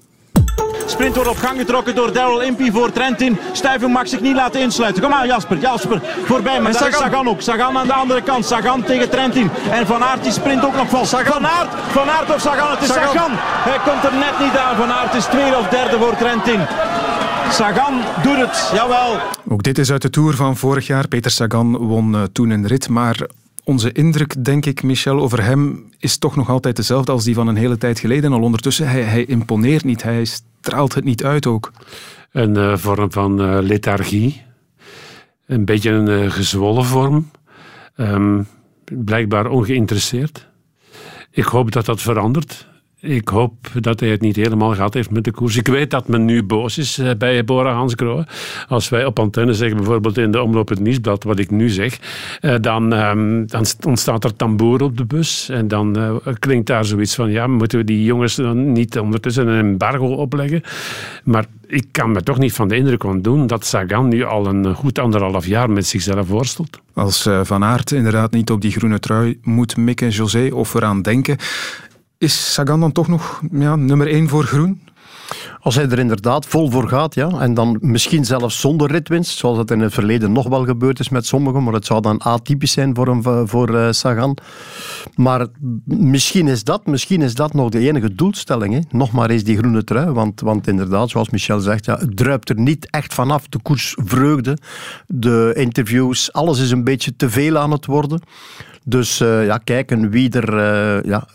[0.89, 3.37] Sprint wordt op gang getrokken door Daryl Impey voor Trentin.
[3.51, 5.01] Stuiving mag zich niet laten insluiten.
[5.01, 6.61] Kom maar Jasper, Jasper voorbij.
[6.61, 7.41] Maar daar is Sagan ook.
[7.41, 8.45] Sagan aan de andere kant.
[8.45, 9.49] Sagan tegen Trentin.
[9.71, 11.05] En Van Aert die sprint ook nog vol.
[11.05, 11.33] Sagan.
[11.33, 12.71] Van Aert, Van Aert of Sagan?
[12.71, 13.13] Het is Sagan.
[13.13, 13.31] Sagan.
[13.69, 14.75] Hij komt er net niet aan.
[14.75, 16.59] Van Aert is tweede of derde voor Trentin.
[17.51, 19.17] Sagan doet het, jawel.
[19.49, 21.07] Ook dit is uit de Tour van vorig jaar.
[21.07, 23.27] Peter Sagan won uh, toen een rit, maar
[23.63, 27.47] onze indruk, denk ik, Michel, over hem is toch nog altijd dezelfde als die van
[27.47, 28.33] een hele tijd geleden.
[28.33, 30.25] Al ondertussen, hij, hij imponeert niet, hij
[30.61, 31.71] straalt het niet uit ook.
[32.31, 34.43] Een uh, vorm van uh, lethargie.
[35.45, 37.31] Een beetje een uh, gezwollen vorm.
[37.95, 38.47] Um,
[38.85, 40.47] blijkbaar ongeïnteresseerd.
[41.31, 42.67] Ik hoop dat dat verandert.
[43.01, 45.57] Ik hoop dat hij het niet helemaal gehad heeft met de koers.
[45.57, 48.27] Ik weet dat men nu boos is eh, bij Bora Hansgrohe.
[48.67, 51.99] Als wij op antenne zeggen, bijvoorbeeld in de Omloop het wat ik nu zeg,
[52.39, 55.49] eh, dan, ehm, dan ontstaat er tamboer op de bus.
[55.49, 59.47] En dan uh, klinkt daar zoiets van, ja, moeten we die jongens dan niet ondertussen
[59.47, 60.61] een embargo opleggen?
[61.23, 64.75] Maar ik kan me toch niet van de indruk ontdoen dat Sagan nu al een
[64.75, 66.79] goed anderhalf jaar met zichzelf worstelt.
[66.93, 71.37] Als Van Aert inderdaad niet op die groene trui moet mikken, José, of eraan denken,
[72.19, 74.81] is Sagan dan toch nog ja, nummer één voor groen?
[75.59, 79.57] Als hij er inderdaad vol voor gaat, ja, en dan misschien zelfs zonder ritwinst, zoals
[79.57, 82.71] dat in het verleden nog wel gebeurd is met sommigen, maar het zou dan atypisch
[82.71, 84.37] zijn voor, hem, voor uh, Sagan.
[85.15, 85.47] Maar
[85.85, 88.73] misschien is, dat, misschien is dat nog de enige doelstelling.
[88.73, 88.79] Hè.
[88.89, 92.49] Nog maar eens die groene trui, want, want inderdaad, zoals Michel zegt, ja, het druipt
[92.49, 93.47] er niet echt vanaf.
[93.47, 94.57] De koersvreugde,
[95.07, 98.21] de interviews, alles is een beetje te veel aan het worden.
[98.83, 101.27] Dus uh, ja, kijken wie er ja,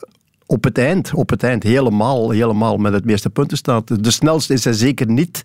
[0.47, 4.05] op het eind, op het eind helemaal, helemaal met het meeste punten staat.
[4.05, 5.42] De snelste is hij zeker niet.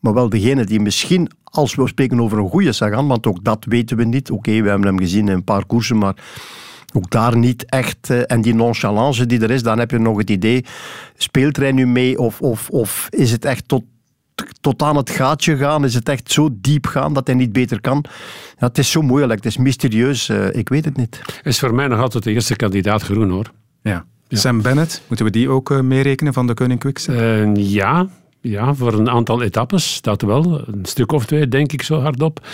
[0.00, 3.64] maar wel degene die misschien, als we spreken over een goede Sagan, want ook dat
[3.68, 4.30] weten we niet.
[4.30, 6.16] Oké, we hebben hem gezien in een paar koersen, maar
[6.94, 8.10] ook daar niet echt.
[8.10, 10.64] eh, En die nonchalance die er is, dan heb je nog het idee,
[11.16, 13.82] speelt hij nu mee of, of, of is het echt tot,
[14.60, 15.84] tot aan het gaatje gaan?
[15.84, 18.04] Is het echt zo diep gaan dat hij niet beter kan?
[18.58, 21.20] Ja, het is zo moeilijk, het is mysterieus, eh, ik weet het niet.
[21.42, 23.50] Is voor mij nog altijd de eerste kandidaat groen hoor.
[23.82, 24.04] Ja.
[24.38, 27.18] Sam Bennett, moeten we die ook eh, meerekenen van de Koning Quickstep?
[27.18, 28.08] Eh, ja,
[28.40, 30.62] ja, voor een aantal etappes, dat wel.
[30.66, 32.46] Een stuk of twee, denk ik zo hardop.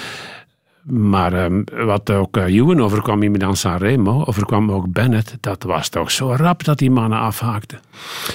[0.82, 5.88] Maar ehm, wat ook uh, Ewan overkwam in Milan Sanremo, overkwam ook Bennett, dat was
[5.88, 7.80] toch zo rap dat die mannen afhaakten.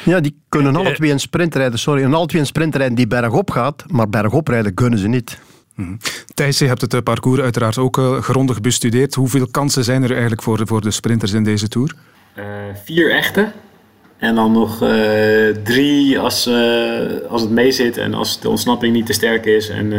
[0.06, 2.96] Ja, die kunnen alle twee een sprint rijden, sorry, en alle twee een sprint rijden
[2.96, 5.40] die bergop gaat, maar bergop rijden kunnen ze niet.
[5.76, 5.94] Mhm.
[6.34, 9.14] Thijs, je hebt het parcours uiteraard ook grondig bestudeerd.
[9.14, 11.96] Hoeveel kansen zijn er eigenlijk voor, voor de sprinters in deze Tour?
[12.34, 12.46] Eh,
[12.84, 13.52] vier echte.
[14.18, 19.06] En dan nog eh, drie als, eh, als het meezit en als de ontsnapping niet
[19.06, 19.70] te sterk is.
[19.70, 19.90] En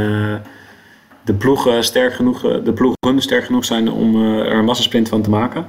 [1.25, 5.31] de, ploegen sterk genoeg, de ploegen sterk genoeg zijn om er een massasprint van te
[5.31, 5.67] maken.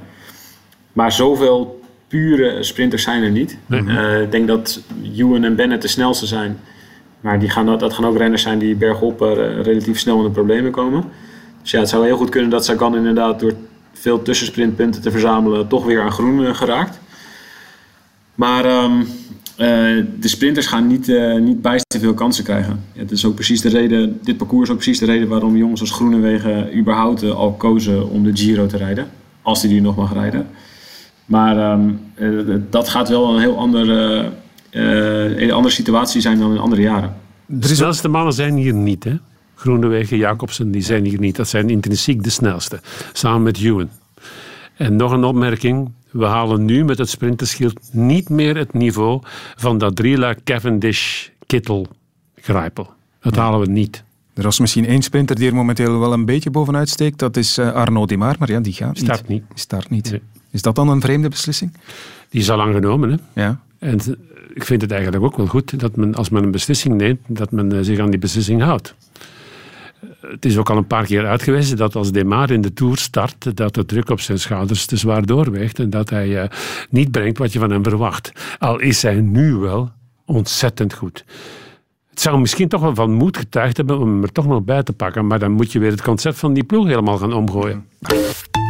[0.92, 3.58] Maar zoveel pure sprinters zijn er niet.
[4.22, 4.80] Ik denk dat
[5.16, 6.58] Ewan en Bennett de snelste zijn.
[7.20, 9.20] Maar die gaan, dat gaan ook renners zijn die bergop
[9.62, 11.04] relatief snel in de problemen komen.
[11.62, 13.52] Dus ja, het zou heel goed kunnen dat Sagan inderdaad door
[14.00, 16.98] veel tussensprintpunten te verzamelen toch weer aan groen eh, geraakt.
[18.34, 19.00] Maar ehm,
[19.56, 22.84] eh, de sprinters gaan niet, eh niet bijster veel kansen krijgen.
[22.92, 25.56] Ja, het is ook precies de reden, dit parcours is ook precies de reden waarom
[25.56, 29.08] jongens als Groenewegen überhaupt al kozen om de Giro te rijden.
[29.42, 30.46] Als die die nog mag rijden.
[31.26, 34.30] Maar ehm, eh, dat gaat wel een heel andere,
[34.70, 37.16] eh, een andere situatie zijn dan in andere jaren.
[37.46, 39.14] De snelste mannen zijn hier niet, hè?
[39.56, 41.36] Groenewegen, Jacobsen, die zijn hier niet.
[41.36, 42.80] Dat zijn intrinsiek de snelste,
[43.12, 43.88] samen met Ewan.
[44.76, 45.92] En nog een opmerking.
[46.10, 49.22] We halen nu met het sprinterschild niet meer het niveau
[49.56, 51.86] van dat drieluik Cavendish, Kittel,
[52.34, 52.90] Grijpel.
[53.20, 54.04] Dat halen we niet.
[54.34, 57.18] Er was misschien één sprinter die er momenteel wel een beetje bovenuit steekt.
[57.18, 59.42] Dat is eh, Arnaud Dimar, maar ja, die gaat Start niet.
[59.54, 60.20] Start niet.
[60.50, 61.72] Is dat dan een vreemde beslissing?
[62.28, 63.42] Die is al lang genomen, hè?
[63.42, 63.60] Ja.
[63.78, 64.06] En eh,
[64.54, 67.50] ik vind het eigenlijk ook wel goed dat men, als men een beslissing neemt, dat
[67.50, 68.94] men eh, zich aan die beslissing houdt.
[70.20, 73.56] Het is ook al een paar keer uitgewezen dat als Demar in de Tour start,
[73.56, 76.48] dat de druk op zijn schouders te zwaar doorweegt en dat hij eh,
[76.90, 78.32] niet brengt wat je van hem verwacht.
[78.58, 79.90] Al is hij nu wel
[80.24, 81.24] ontzettend goed.
[82.10, 84.82] Het zou misschien toch wel van moed getuigd hebben om hem er toch nog bij
[84.82, 87.86] te pakken, maar dan moet je weer het concept van die ploeg helemaal gaan omgooien.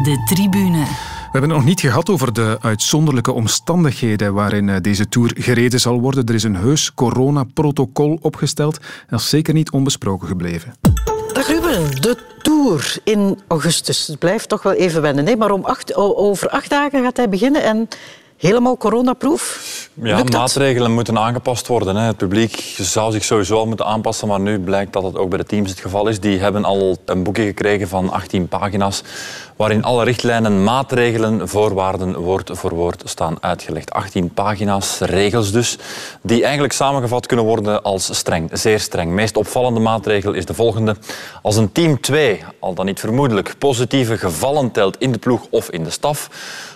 [0.03, 0.85] De tribune.
[1.27, 5.81] We hebben het nog niet gehad over de uitzonderlijke omstandigheden waarin eh, deze Tour gereden
[5.81, 6.27] zal worden.
[6.27, 8.81] Er is een heus coronaprotocol opgesteld.
[9.09, 10.75] Dat is zeker niet onbesproken gebleven.
[11.95, 14.07] De Tour in augustus.
[14.07, 15.27] Het blijft toch wel even wennen.
[15.27, 15.37] Hè?
[15.37, 17.89] Maar om acht, over acht dagen gaat hij beginnen en
[18.37, 19.89] helemaal coronaproof.
[19.95, 20.33] Ja, dat?
[20.33, 21.97] maatregelen moeten aangepast worden.
[21.97, 22.07] Hè.
[22.07, 25.39] Het publiek zou zich sowieso al moeten aanpassen, maar nu blijkt dat het ook bij
[25.39, 26.21] de teams het geval is.
[26.21, 29.03] Die hebben al een boekje gekregen van 18 pagina's,
[29.57, 33.93] waarin alle richtlijnen, maatregelen, voorwaarden woord voor woord staan uitgelegd.
[33.93, 35.79] 18 pagina's, regels dus,
[36.23, 39.11] die eigenlijk samengevat kunnen worden als streng, zeer streng.
[39.11, 40.97] Meest opvallende maatregel is de volgende.
[41.43, 45.71] Als een team 2, al dan niet vermoedelijk, positieve gevallen telt in de ploeg of
[45.71, 46.31] in de staf,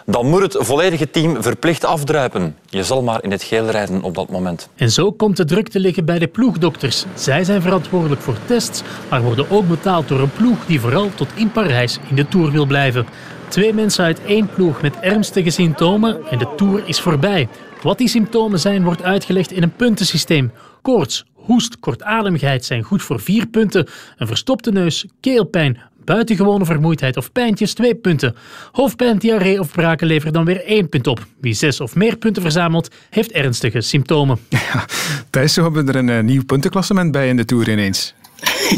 [0.07, 2.57] dan moet het volledige team verplicht afdruipen.
[2.67, 4.69] Je zal maar in het geel rijden op dat moment.
[4.77, 7.05] En zo komt de druk te liggen bij de ploegdokters.
[7.15, 11.29] Zij zijn verantwoordelijk voor tests, maar worden ook betaald door een ploeg die vooral tot
[11.35, 13.07] in Parijs in de Tour wil blijven.
[13.49, 17.49] Twee mensen uit één ploeg met ernstige symptomen en de Tour is voorbij.
[17.83, 20.53] Wat die symptomen zijn, wordt uitgelegd in een puntensysteem.
[20.83, 23.87] Koorts, hoest, kortademigheid zijn goed voor vier punten.
[24.17, 28.35] Een verstopte neus, keelpijn, buitengewone vermoeidheid of pijntjes twee punten.
[28.73, 31.27] Hoofdpijn, diarree of braken leveren dan weer één punt op.
[31.41, 34.39] Wie zes of meer punten verzamelt, heeft ernstige symptomen.
[35.31, 38.15] Thijs, zo hebben we er een eh, nieuw puntenklassement bij in de Tour ineens.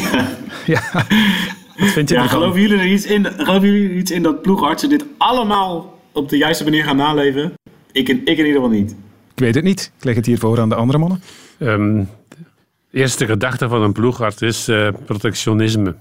[0.66, 0.82] ja.
[1.90, 2.38] Vind je Ja, ervan?
[2.38, 6.28] geloven jullie er iets in, geloven jullie er iets in dat ploegartsen dit allemaal op
[6.28, 7.52] de juiste manier gaan naleven?
[7.92, 8.90] Ik in, ik in ieder geval niet.
[9.34, 9.92] Ik weet het niet.
[9.98, 11.22] Ik leg het hier voor aan de andere mannen.
[11.58, 12.04] Ehm,
[12.90, 15.94] de eerste gedachte van een ploegarts is eh, protectionisme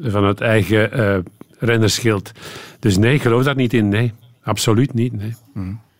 [0.00, 1.18] van het eigen eh
[1.58, 2.32] rennerschild.
[2.80, 3.88] Dus nee, ik geloof daar niet in.
[3.88, 4.12] Nee,
[4.42, 5.12] absoluut niet.
[5.12, 5.34] Nee.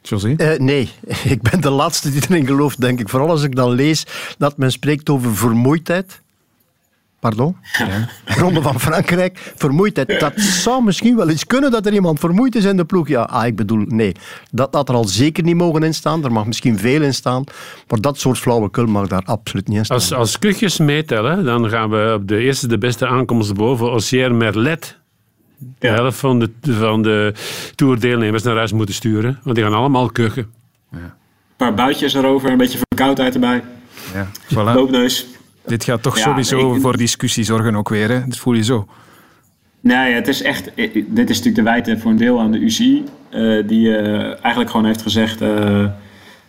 [0.03, 0.35] José?
[0.36, 0.89] Eh, nee,
[1.35, 3.09] ik ben de laatste die erin gelooft, denk ik.
[3.09, 4.07] Vooral als ik dan lees
[4.39, 6.20] dat men spreekt over vermoeidheid.
[7.27, 7.57] Pardon?
[8.40, 9.53] Ronde van Frankrijk.
[9.57, 10.20] Vermoeidheid.
[10.20, 13.09] Dat zou misschien wel eens kunnen dat er iemand vermoeid is in de ploeg.
[13.09, 14.12] Ja, ah, ik bedoel, nee.
[14.51, 16.24] Dat had er al zeker niet mogen in staan.
[16.24, 17.44] Er mag misschien veel in staan.
[17.89, 19.97] Maar dat soort flauwekul mag daar absoluut niet in staan.
[19.97, 24.35] Als, als kuchjes meetellen, dan gaan we op de eerste de beste aankomst boven Ossier
[24.35, 24.98] Merlet.
[25.78, 27.35] De helft van de, van de
[27.74, 29.40] toerdeelnemers naar huis moeten sturen.
[29.43, 30.53] Want die gaan allemaal kuchen.
[30.93, 31.01] Een
[31.57, 33.65] paar buitjes erover, een beetje verkoudheid erbij.
[34.15, 34.74] Ja, voilà.
[34.74, 35.27] Loopneus.
[35.66, 38.09] Dit gaat toch Ja, sowieso voor discussie zorgen ook weer.
[38.10, 38.26] Hè?
[38.26, 38.86] Dat voel je zo.
[39.80, 40.74] Nee, het is echt.
[40.74, 43.05] eh, Dit is natuurlijk de wijte voor een deel aan de UCI.
[43.30, 45.38] eh, die eh, eigenlijk gewoon heeft gezegd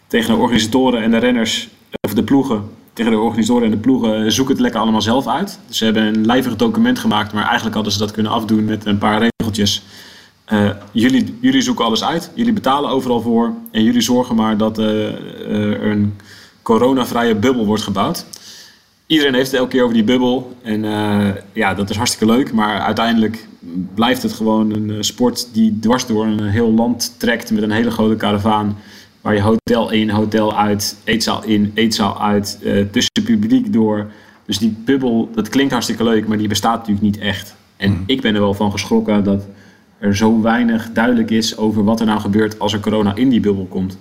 [0.08, 1.70] tegen de organisatoren en de renners,
[2.02, 2.64] of de ploegen,
[2.94, 5.60] tegen de organisatoren en de ploegen, zoek het lekker allemaal zelf uit.
[5.68, 8.86] Dus ze hebben een lijvig document gemaakt, maar eigenlijk hadden ze dat kunnen afdoen met
[8.86, 9.84] een paar regeltjes.
[10.92, 15.82] Jullie, jullie zoeken alles uit, jullie betalen overal voor en jullie zorgen maar dat er
[15.92, 16.14] een
[16.62, 18.26] coronavrije bubbel wordt gebouwd.
[19.08, 20.56] Iedereen heeft het elke keer over die bubbel.
[20.64, 22.54] En eh, ja, dat is hartstikke leuk.
[22.54, 23.48] Maar uiteindelijk
[23.94, 27.72] blijft het gewoon een eh, sport die dwars door een heel land trekt met een
[27.72, 28.78] hele grote karavaan.
[29.22, 34.12] Waar je hotel in, hotel uit, eetzaal in, eetzaal uit, eh, tussen publiek door.
[34.46, 37.56] Dus die bubbel, dat klinkt hartstikke leuk, maar die bestaat natuurlijk niet echt.
[37.78, 39.46] En ik ben er wel van geschrokken dat
[40.00, 43.40] er zo weinig duidelijk is over wat er nou gebeurt als er corona in die
[43.40, 43.98] bubbel komt.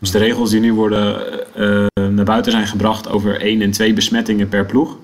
[0.00, 1.16] Dus de regels die nu worden
[1.54, 4.96] eh, eh, naar buiten zijn gebracht over één en twee besmettingen per ploeg.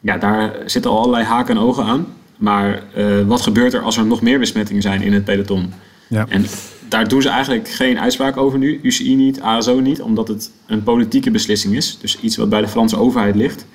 [0.00, 2.06] Ja, daar zitten al allerlei haken en ogen aan.
[2.36, 5.72] Maar eh, wat gebeurt er als er nog meer besmettingen zijn in het peloton?
[6.06, 6.26] Ja.
[6.28, 6.44] En
[6.88, 8.80] daar doen ze eigenlijk geen uitspraak over nu.
[8.82, 11.98] UCI niet, ASO niet, omdat het een politieke beslissing is.
[12.00, 13.66] Dus iets wat bij de Franse overheid ligt.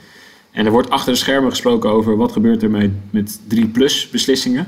[0.51, 4.67] En er wordt achter de schermen gesproken over wat gebeurt er met, met 3-plus beslissingen.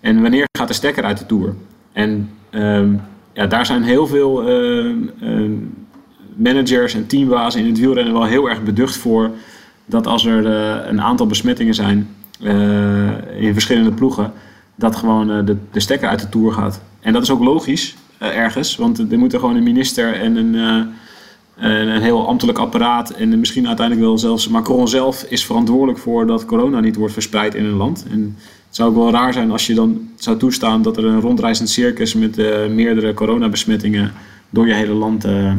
[0.00, 1.54] En wanneer gaat de stekker uit de Tour?
[1.92, 2.94] En ehm,
[3.38, 5.52] ja, daar zijn heel veel ehm, ehm,
[6.36, 9.30] managers en teambazen in het wielrennen wel heel erg beducht voor.
[9.86, 12.08] Dat als er eh, een aantal besmettingen zijn
[12.40, 14.32] eh, in verschillende ploegen,
[14.74, 16.80] dat gewoon eh, de, de stekker uit de Tour gaat.
[17.00, 21.88] En dat is ook logisch ergens, want er moeten gewoon een minister en een, een,
[21.88, 26.44] een heel ambtelijk apparaat en misschien uiteindelijk wel zelfs Macron zelf is verantwoordelijk voor dat
[26.44, 28.06] corona niet wordt verspreid in een land.
[28.10, 28.36] En
[28.68, 31.68] het zou ook wel raar zijn als je dan zou toestaan dat er een rondreizend
[31.68, 34.12] circus met eh, meerdere coronabesmettingen
[34.50, 35.52] door je hele land eh,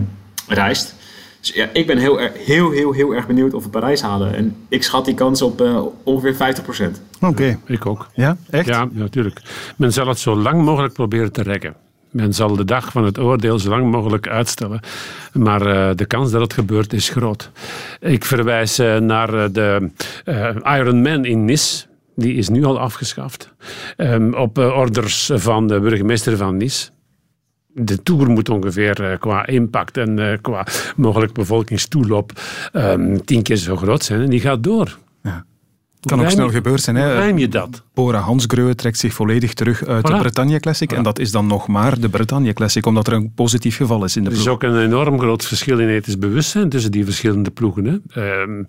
[0.47, 0.95] reist.
[1.39, 4.35] Dus ja, ik ben heel, heel, heel, heel erg benieuwd of we Parijs halen.
[4.35, 6.55] En ik schat die kans op eh, ongeveer
[6.93, 7.19] 50%.
[7.21, 7.59] Oké.
[7.65, 8.07] Ik ook.
[8.13, 8.67] Ja, echt?
[8.67, 9.41] Ja, natuurlijk.
[9.75, 11.75] Men zal het zo lang mogelijk proberen te rekken.
[12.09, 14.79] Men zal de dag van het oordeel zo lang mogelijk uitstellen.
[15.33, 17.51] Maar eh, de kans dat het gebeurt is groot.
[17.99, 19.89] Ik verwijs naar de
[20.25, 21.88] eh, Ironman in Nice.
[22.19, 23.53] Die is nu al afgeschaft.
[23.97, 26.89] Ehm, op eh, orders van de burgemeester van Nice.
[27.67, 30.65] De Tour moet ongeveer eh, qua impact en eh, qua
[30.95, 32.31] mogelijk bevolkingstoelop
[32.71, 34.21] ehm, tien keer zo groot zijn.
[34.21, 34.97] En die gaat door.
[35.21, 36.95] Het kan ook snel gebeurd zijn.
[36.95, 37.13] hoe Hè?
[37.13, 37.83] rijm je dat?
[37.99, 40.17] Bora Hansgrohe trekt zich volledig terug uit de.
[40.17, 40.91] Bretagne Classic.
[40.91, 44.15] En dat is dan nog maar de Bretagne Classic, omdat er een positief geval is
[44.15, 44.53] in de Er is ploeg.
[44.53, 47.85] ook een enorm groot verschil in ethisch bewustzijn tussen die verschillende ploegen.
[47.85, 48.21] Hè.
[48.41, 48.63] Ehm,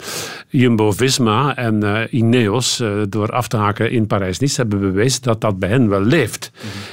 [0.49, 5.59] Jumbo-Visma en eh, Ineos, eh, door af te haken in Parijs-Nice, hebben bewezen dat dat
[5.59, 6.51] bij hen wel leeft.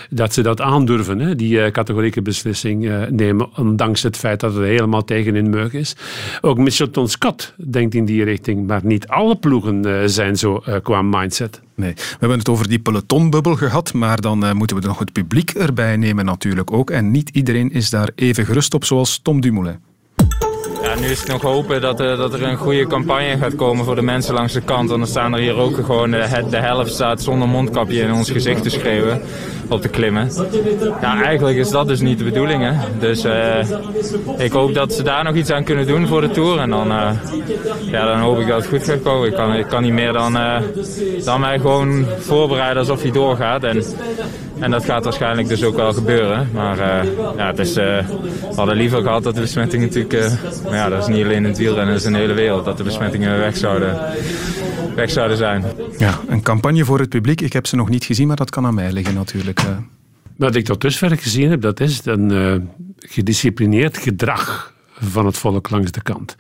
[0.10, 4.54] Dat ze dat aandurven, hè, die eh, categorieke beslissing eh, nemen, ondanks het feit dat
[4.54, 5.96] het helemaal tegen hun meug is.
[6.42, 10.76] Ook Mitchelton Scott denkt in die richting, maar niet alle ploegen eh, zijn zo eh,
[10.84, 11.62] qua mindset.
[11.78, 15.12] Nee, we hebben het over die pelotonbubbel gehad, maar dan eh, moeten we nog het
[15.12, 16.90] publiek erbij nemen natuurlijk ook.
[16.90, 19.80] En niet iedereen is daar even gerust op, zoals Tom Dumoulin.
[20.98, 23.86] Ja, nu is het nog hopen dat, er- dat er een goede campagne gaat komen
[23.86, 24.90] voor de mensen langs de kant.
[24.90, 28.12] Want dan staan er hier ook gewoon, de, he- de helft staat zonder mondkapje in
[28.14, 29.22] ons gezicht te schreeuwen
[29.70, 30.30] op de klimmen.
[31.02, 32.64] Ja, eigenlijk is dat dus niet de bedoeling.
[32.64, 32.72] Hè?
[33.00, 33.56] Dus eh,
[34.38, 36.60] ik hoop dat ze daar nog iets aan kunnen doen voor de Tour.
[36.60, 37.10] En dan, eh,
[37.92, 39.28] ja, dan hoop ik dat het goed gaat komen.
[39.28, 40.62] Ik kan, ik kan niet meer dan, eh,
[41.26, 43.64] dan mij gewoon voorbereiden alsof hij doorgaat.
[43.64, 43.84] En,
[44.60, 46.50] en dat gaat waarschijnlijk dus ook wel gebeuren.
[46.54, 47.08] Maar eh,
[47.38, 47.86] ja, het is, eh,
[48.50, 50.14] we hadden liever gehad dat de besmettingen natuurlijk...
[50.14, 50.32] eh,
[50.72, 52.66] maar ja, dat is niet alleen in het wielrennen, dat is in de hele wereld.
[52.66, 54.00] Dat de besmettingen weg zouden,
[54.96, 55.64] weg zouden zijn.
[55.98, 57.42] Ja, een campagne voor het publiek.
[57.42, 59.60] Ik heb ze nog niet gezien, maar dat kan aan mij liggen natuurlijk.
[59.60, 59.78] eh.
[60.38, 62.56] Wat ik tot dusver gezien heb, dat is een eh,
[62.98, 66.36] gedisciplineerd gedrag van het volk langs de kant.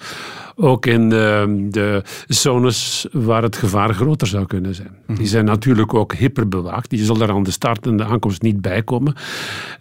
[0.55, 4.95] Ook in de, de zones waar het gevaar groter zou kunnen zijn.
[5.07, 6.89] Die zijn natuurlijk ook hyperbewaakt.
[6.89, 9.15] Die zullen er aan de start en de aankomst niet bij komen.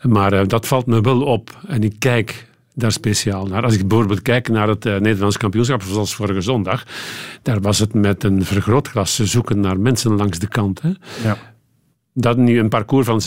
[0.03, 1.51] Maar eh, dat valt me wel op.
[1.67, 2.47] En ik kijk
[2.77, 3.63] daar speciaal naar.
[3.63, 6.85] Als ik bijvoorbeeld kijk naar het eh, Nederlands kampioenschap, zoals vorige zondag,
[7.43, 10.83] daar was het met een vergrootglas zoeken naar mensen langs de kant.
[10.83, 10.91] Hè.
[11.23, 11.37] Ja.
[12.15, 13.21] Dat nu een parcours van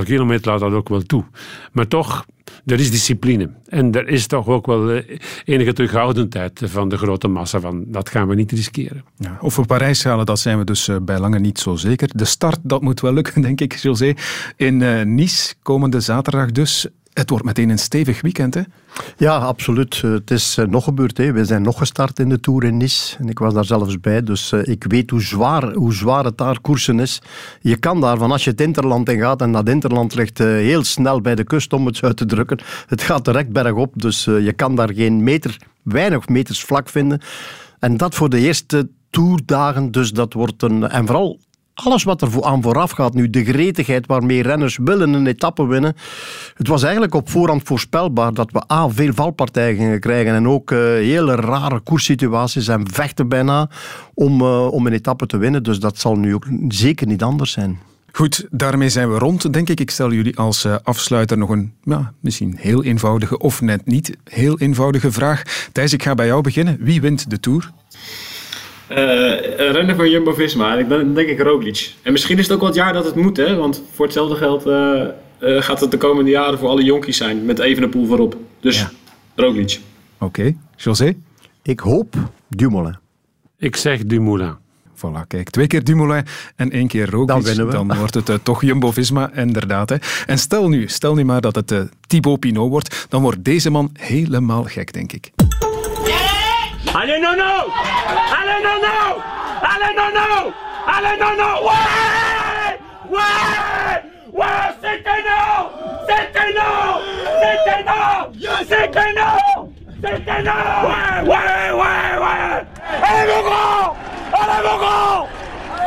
[0.00, 1.24] 7,5 kilometer laat dat ook wel toe.
[1.72, 2.24] Maar toch,
[2.66, 3.50] er is discipline.
[3.66, 7.60] En er is toch ook wel eh, enige terughoudendheid van de grote massa.
[7.60, 9.04] Van, dat gaan we niet riskeren.
[9.16, 12.08] Ja, of we Parijs halen, dat zijn we dus eh, bij lange niet zo zeker.
[12.16, 14.14] De start, dat moet wel lukken, denk ik, José.
[14.56, 16.86] In eh, Nice, komende zaterdag dus.
[17.18, 18.60] Het wordt meteen een stevig weekend, hè?
[19.16, 20.00] Ja, absoluut.
[20.04, 21.16] Eh, Het is eh, nog gebeurd.
[21.16, 21.32] Hè.
[21.32, 23.16] We zijn nog gestart in de Tour in Nice.
[23.18, 24.22] En ik was daar zelfs bij.
[24.22, 27.22] Dus eh, ik weet hoe zwaar, hoe zwaar het daar koersen is.
[27.60, 30.84] Je kan daar, van als je het interland in gaat, en dat interland ligt heel
[30.84, 32.58] snel bij de kust, om het uit te drukken.
[32.86, 33.92] Het gaat direct bergop.
[33.96, 37.20] Dus je kan daar geen meter, weinig meters vlak vinden.
[37.78, 40.88] En dat voor de eerste toerdagen, dus dat wordt een...
[40.88, 41.38] En vooral
[41.84, 45.96] alles wat er aan vooraf gaat nu, de gretigheid waarmee renners willen een etappe winnen.
[46.54, 50.70] Het was eigenlijk op voorhand voorspelbaar dat we A, veel valpartijen gingen krijgen en ook
[50.70, 53.68] eh, hele rare koerssituaties en vechten bijna
[54.14, 55.62] om, eh, om een etappe te winnen.
[55.62, 57.78] Dus dat zal nu ook zeker niet anders zijn.
[58.12, 59.80] Goed, daarmee zijn we rond, denk ik.
[59.80, 64.16] Ik stel jullie als eh, afsluiter nog een ja, misschien heel eenvoudige of net niet
[64.24, 65.68] heel eenvoudige vraag.
[65.72, 66.76] Thijs, ik ga bij jou beginnen.
[66.80, 67.70] Wie wint de Tour?
[68.88, 68.96] Eh,
[69.66, 71.94] een renner van Jumbo-Visma, ik ben, denk ik Roglic.
[72.02, 73.56] En misschien is het ook wel het jaar dat het moet, hè?
[73.56, 77.44] want voor hetzelfde geld eh, eh, gaat het de komende jaren voor alle jonkies zijn,
[77.44, 78.36] met Evenepoel voorop.
[78.60, 78.86] Dus
[79.34, 79.80] Roglic.
[80.18, 81.16] Oké, José?
[81.62, 82.14] Ik hoop
[82.48, 82.96] Dumoulin.
[83.58, 84.54] Ik zeg Dumoulin.
[84.98, 86.24] Voilà, kijk, twee keer Dumoulin
[86.56, 87.28] en één keer Roglic.
[87.28, 87.72] Dan winnen we.
[87.72, 89.88] Dan wordt het eh, toch Jumbo-Visma, inderdaad.
[89.88, 89.96] Hè.
[90.26, 93.70] En stel nu, stel nu maar dat het eh, Thibaut Pinot wordt, dan wordt deze
[93.70, 95.30] man helemaal gek, denk ik.
[96.86, 97.66] Allez, non, non
[98.38, 99.20] Allez, non, non
[99.62, 100.52] Allez, non, non
[100.86, 102.78] Allez, non, non Ouais!
[103.10, 104.02] Ouais!
[104.32, 104.46] Ouais,
[104.80, 105.70] c'était non
[106.06, 107.00] C'était non
[107.42, 108.32] C'était non
[108.68, 109.72] C'était non
[110.02, 112.64] C'était non Ouais, ouais, ouais, ouais!
[113.02, 113.96] Allez, mon grand!
[114.32, 115.28] Allez, mon grand!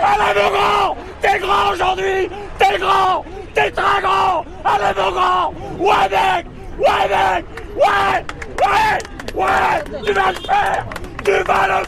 [0.03, 0.97] Allez, mon grand!
[1.22, 2.30] T'es grand aujourd'hui!
[2.59, 3.26] T'es grand!
[3.53, 4.45] T'es très grand!
[4.65, 5.53] Allez, mon grand!
[5.80, 6.45] Ouais, mec!
[6.77, 8.26] Ouais, mec Ouais
[8.61, 8.99] Ouais
[9.34, 10.85] Ouais Du vin de fer
[11.23, 11.88] Du vin de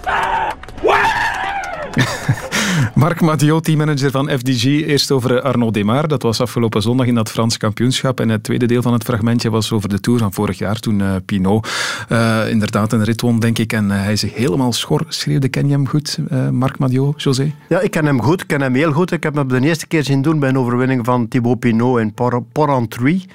[2.96, 4.64] Marc Mathieu, teammanager van FDG.
[4.64, 6.08] Eerst over Arnaud Demar.
[6.08, 8.20] Dat was afgelopen zondag in dat Frans kampioenschap.
[8.20, 10.80] En het tweede deel van het fragmentje was over de Tour van vorig jaar.
[10.80, 11.68] Toen eh, Pinot
[12.10, 13.74] eh, inderdaad een rit won, denk ik.
[13.74, 15.48] En eh, hij zich helemaal schor schreeuwde.
[15.48, 16.18] Ken je hem goed,
[16.52, 17.54] Marc Mathieu, José?
[17.70, 18.42] Ja, ik ken hem goed.
[18.42, 19.12] Ik ken hem heel goed.
[19.12, 22.14] Ik heb hem de eerste keer zien doen bij een overwinning van Thibaut Pinot in
[22.14, 23.26] Por- Porrentruy.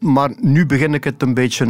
[0.00, 1.66] Maar nu begin ik het een beetje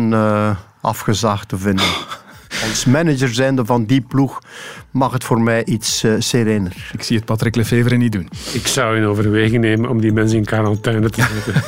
[0.81, 1.85] afgezaagd te vinden.
[2.69, 4.43] Als manager zijnde van die ploeg
[4.91, 6.91] mag het voor mij iets eh, serener.
[6.93, 8.29] Ik zie het Patrick Lefevre niet doen.
[8.53, 11.63] Ik zou in overweging nemen om die mensen in quarantaine te zetten.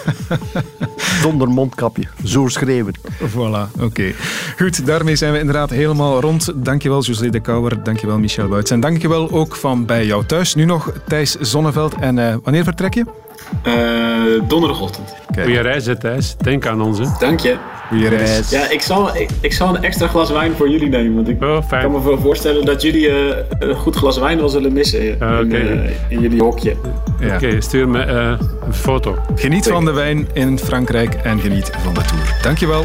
[1.23, 2.05] Zonder mondkapje.
[2.25, 2.95] Zo schreeuwen.
[3.09, 4.13] Voilà, oké.
[4.59, 6.53] Goed, daarmee zijn we inderdaad helemaal rond.
[6.55, 8.71] Dankjewel José de Kouwer, dankjewel Michel Wuits.
[8.71, 10.55] En dankjewel ook van bij jou thuis.
[10.55, 11.95] Nu nog Thijs Zonneveld.
[11.95, 13.05] En eh, wanneer vertrek je?
[13.63, 13.73] Eh,
[14.49, 15.15] donderdagochtend.
[15.43, 16.37] Goeie reis, hè, Thijs.
[16.37, 16.99] Denk aan ons.
[16.99, 17.05] Hè.
[17.19, 17.57] Dank je.
[17.89, 18.51] Goeie reis.
[18.51, 21.15] Ja, ik zal, ik, ik zal een extra glas wijn voor jullie nemen.
[21.15, 21.39] Want ik
[21.69, 25.15] kan me wel voorstellen dat jullie eh, een goed glas wijn wel zullen missen in,
[25.15, 25.57] oké.
[25.57, 26.77] eh, in jullie hokje.
[27.21, 27.35] Ja.
[27.35, 28.33] Oké, stuur me eh,
[28.67, 29.19] een foto.
[29.35, 32.39] Geniet van de wijn in Frankrijk en geniet van de Tour.
[32.43, 32.85] Dankjewel.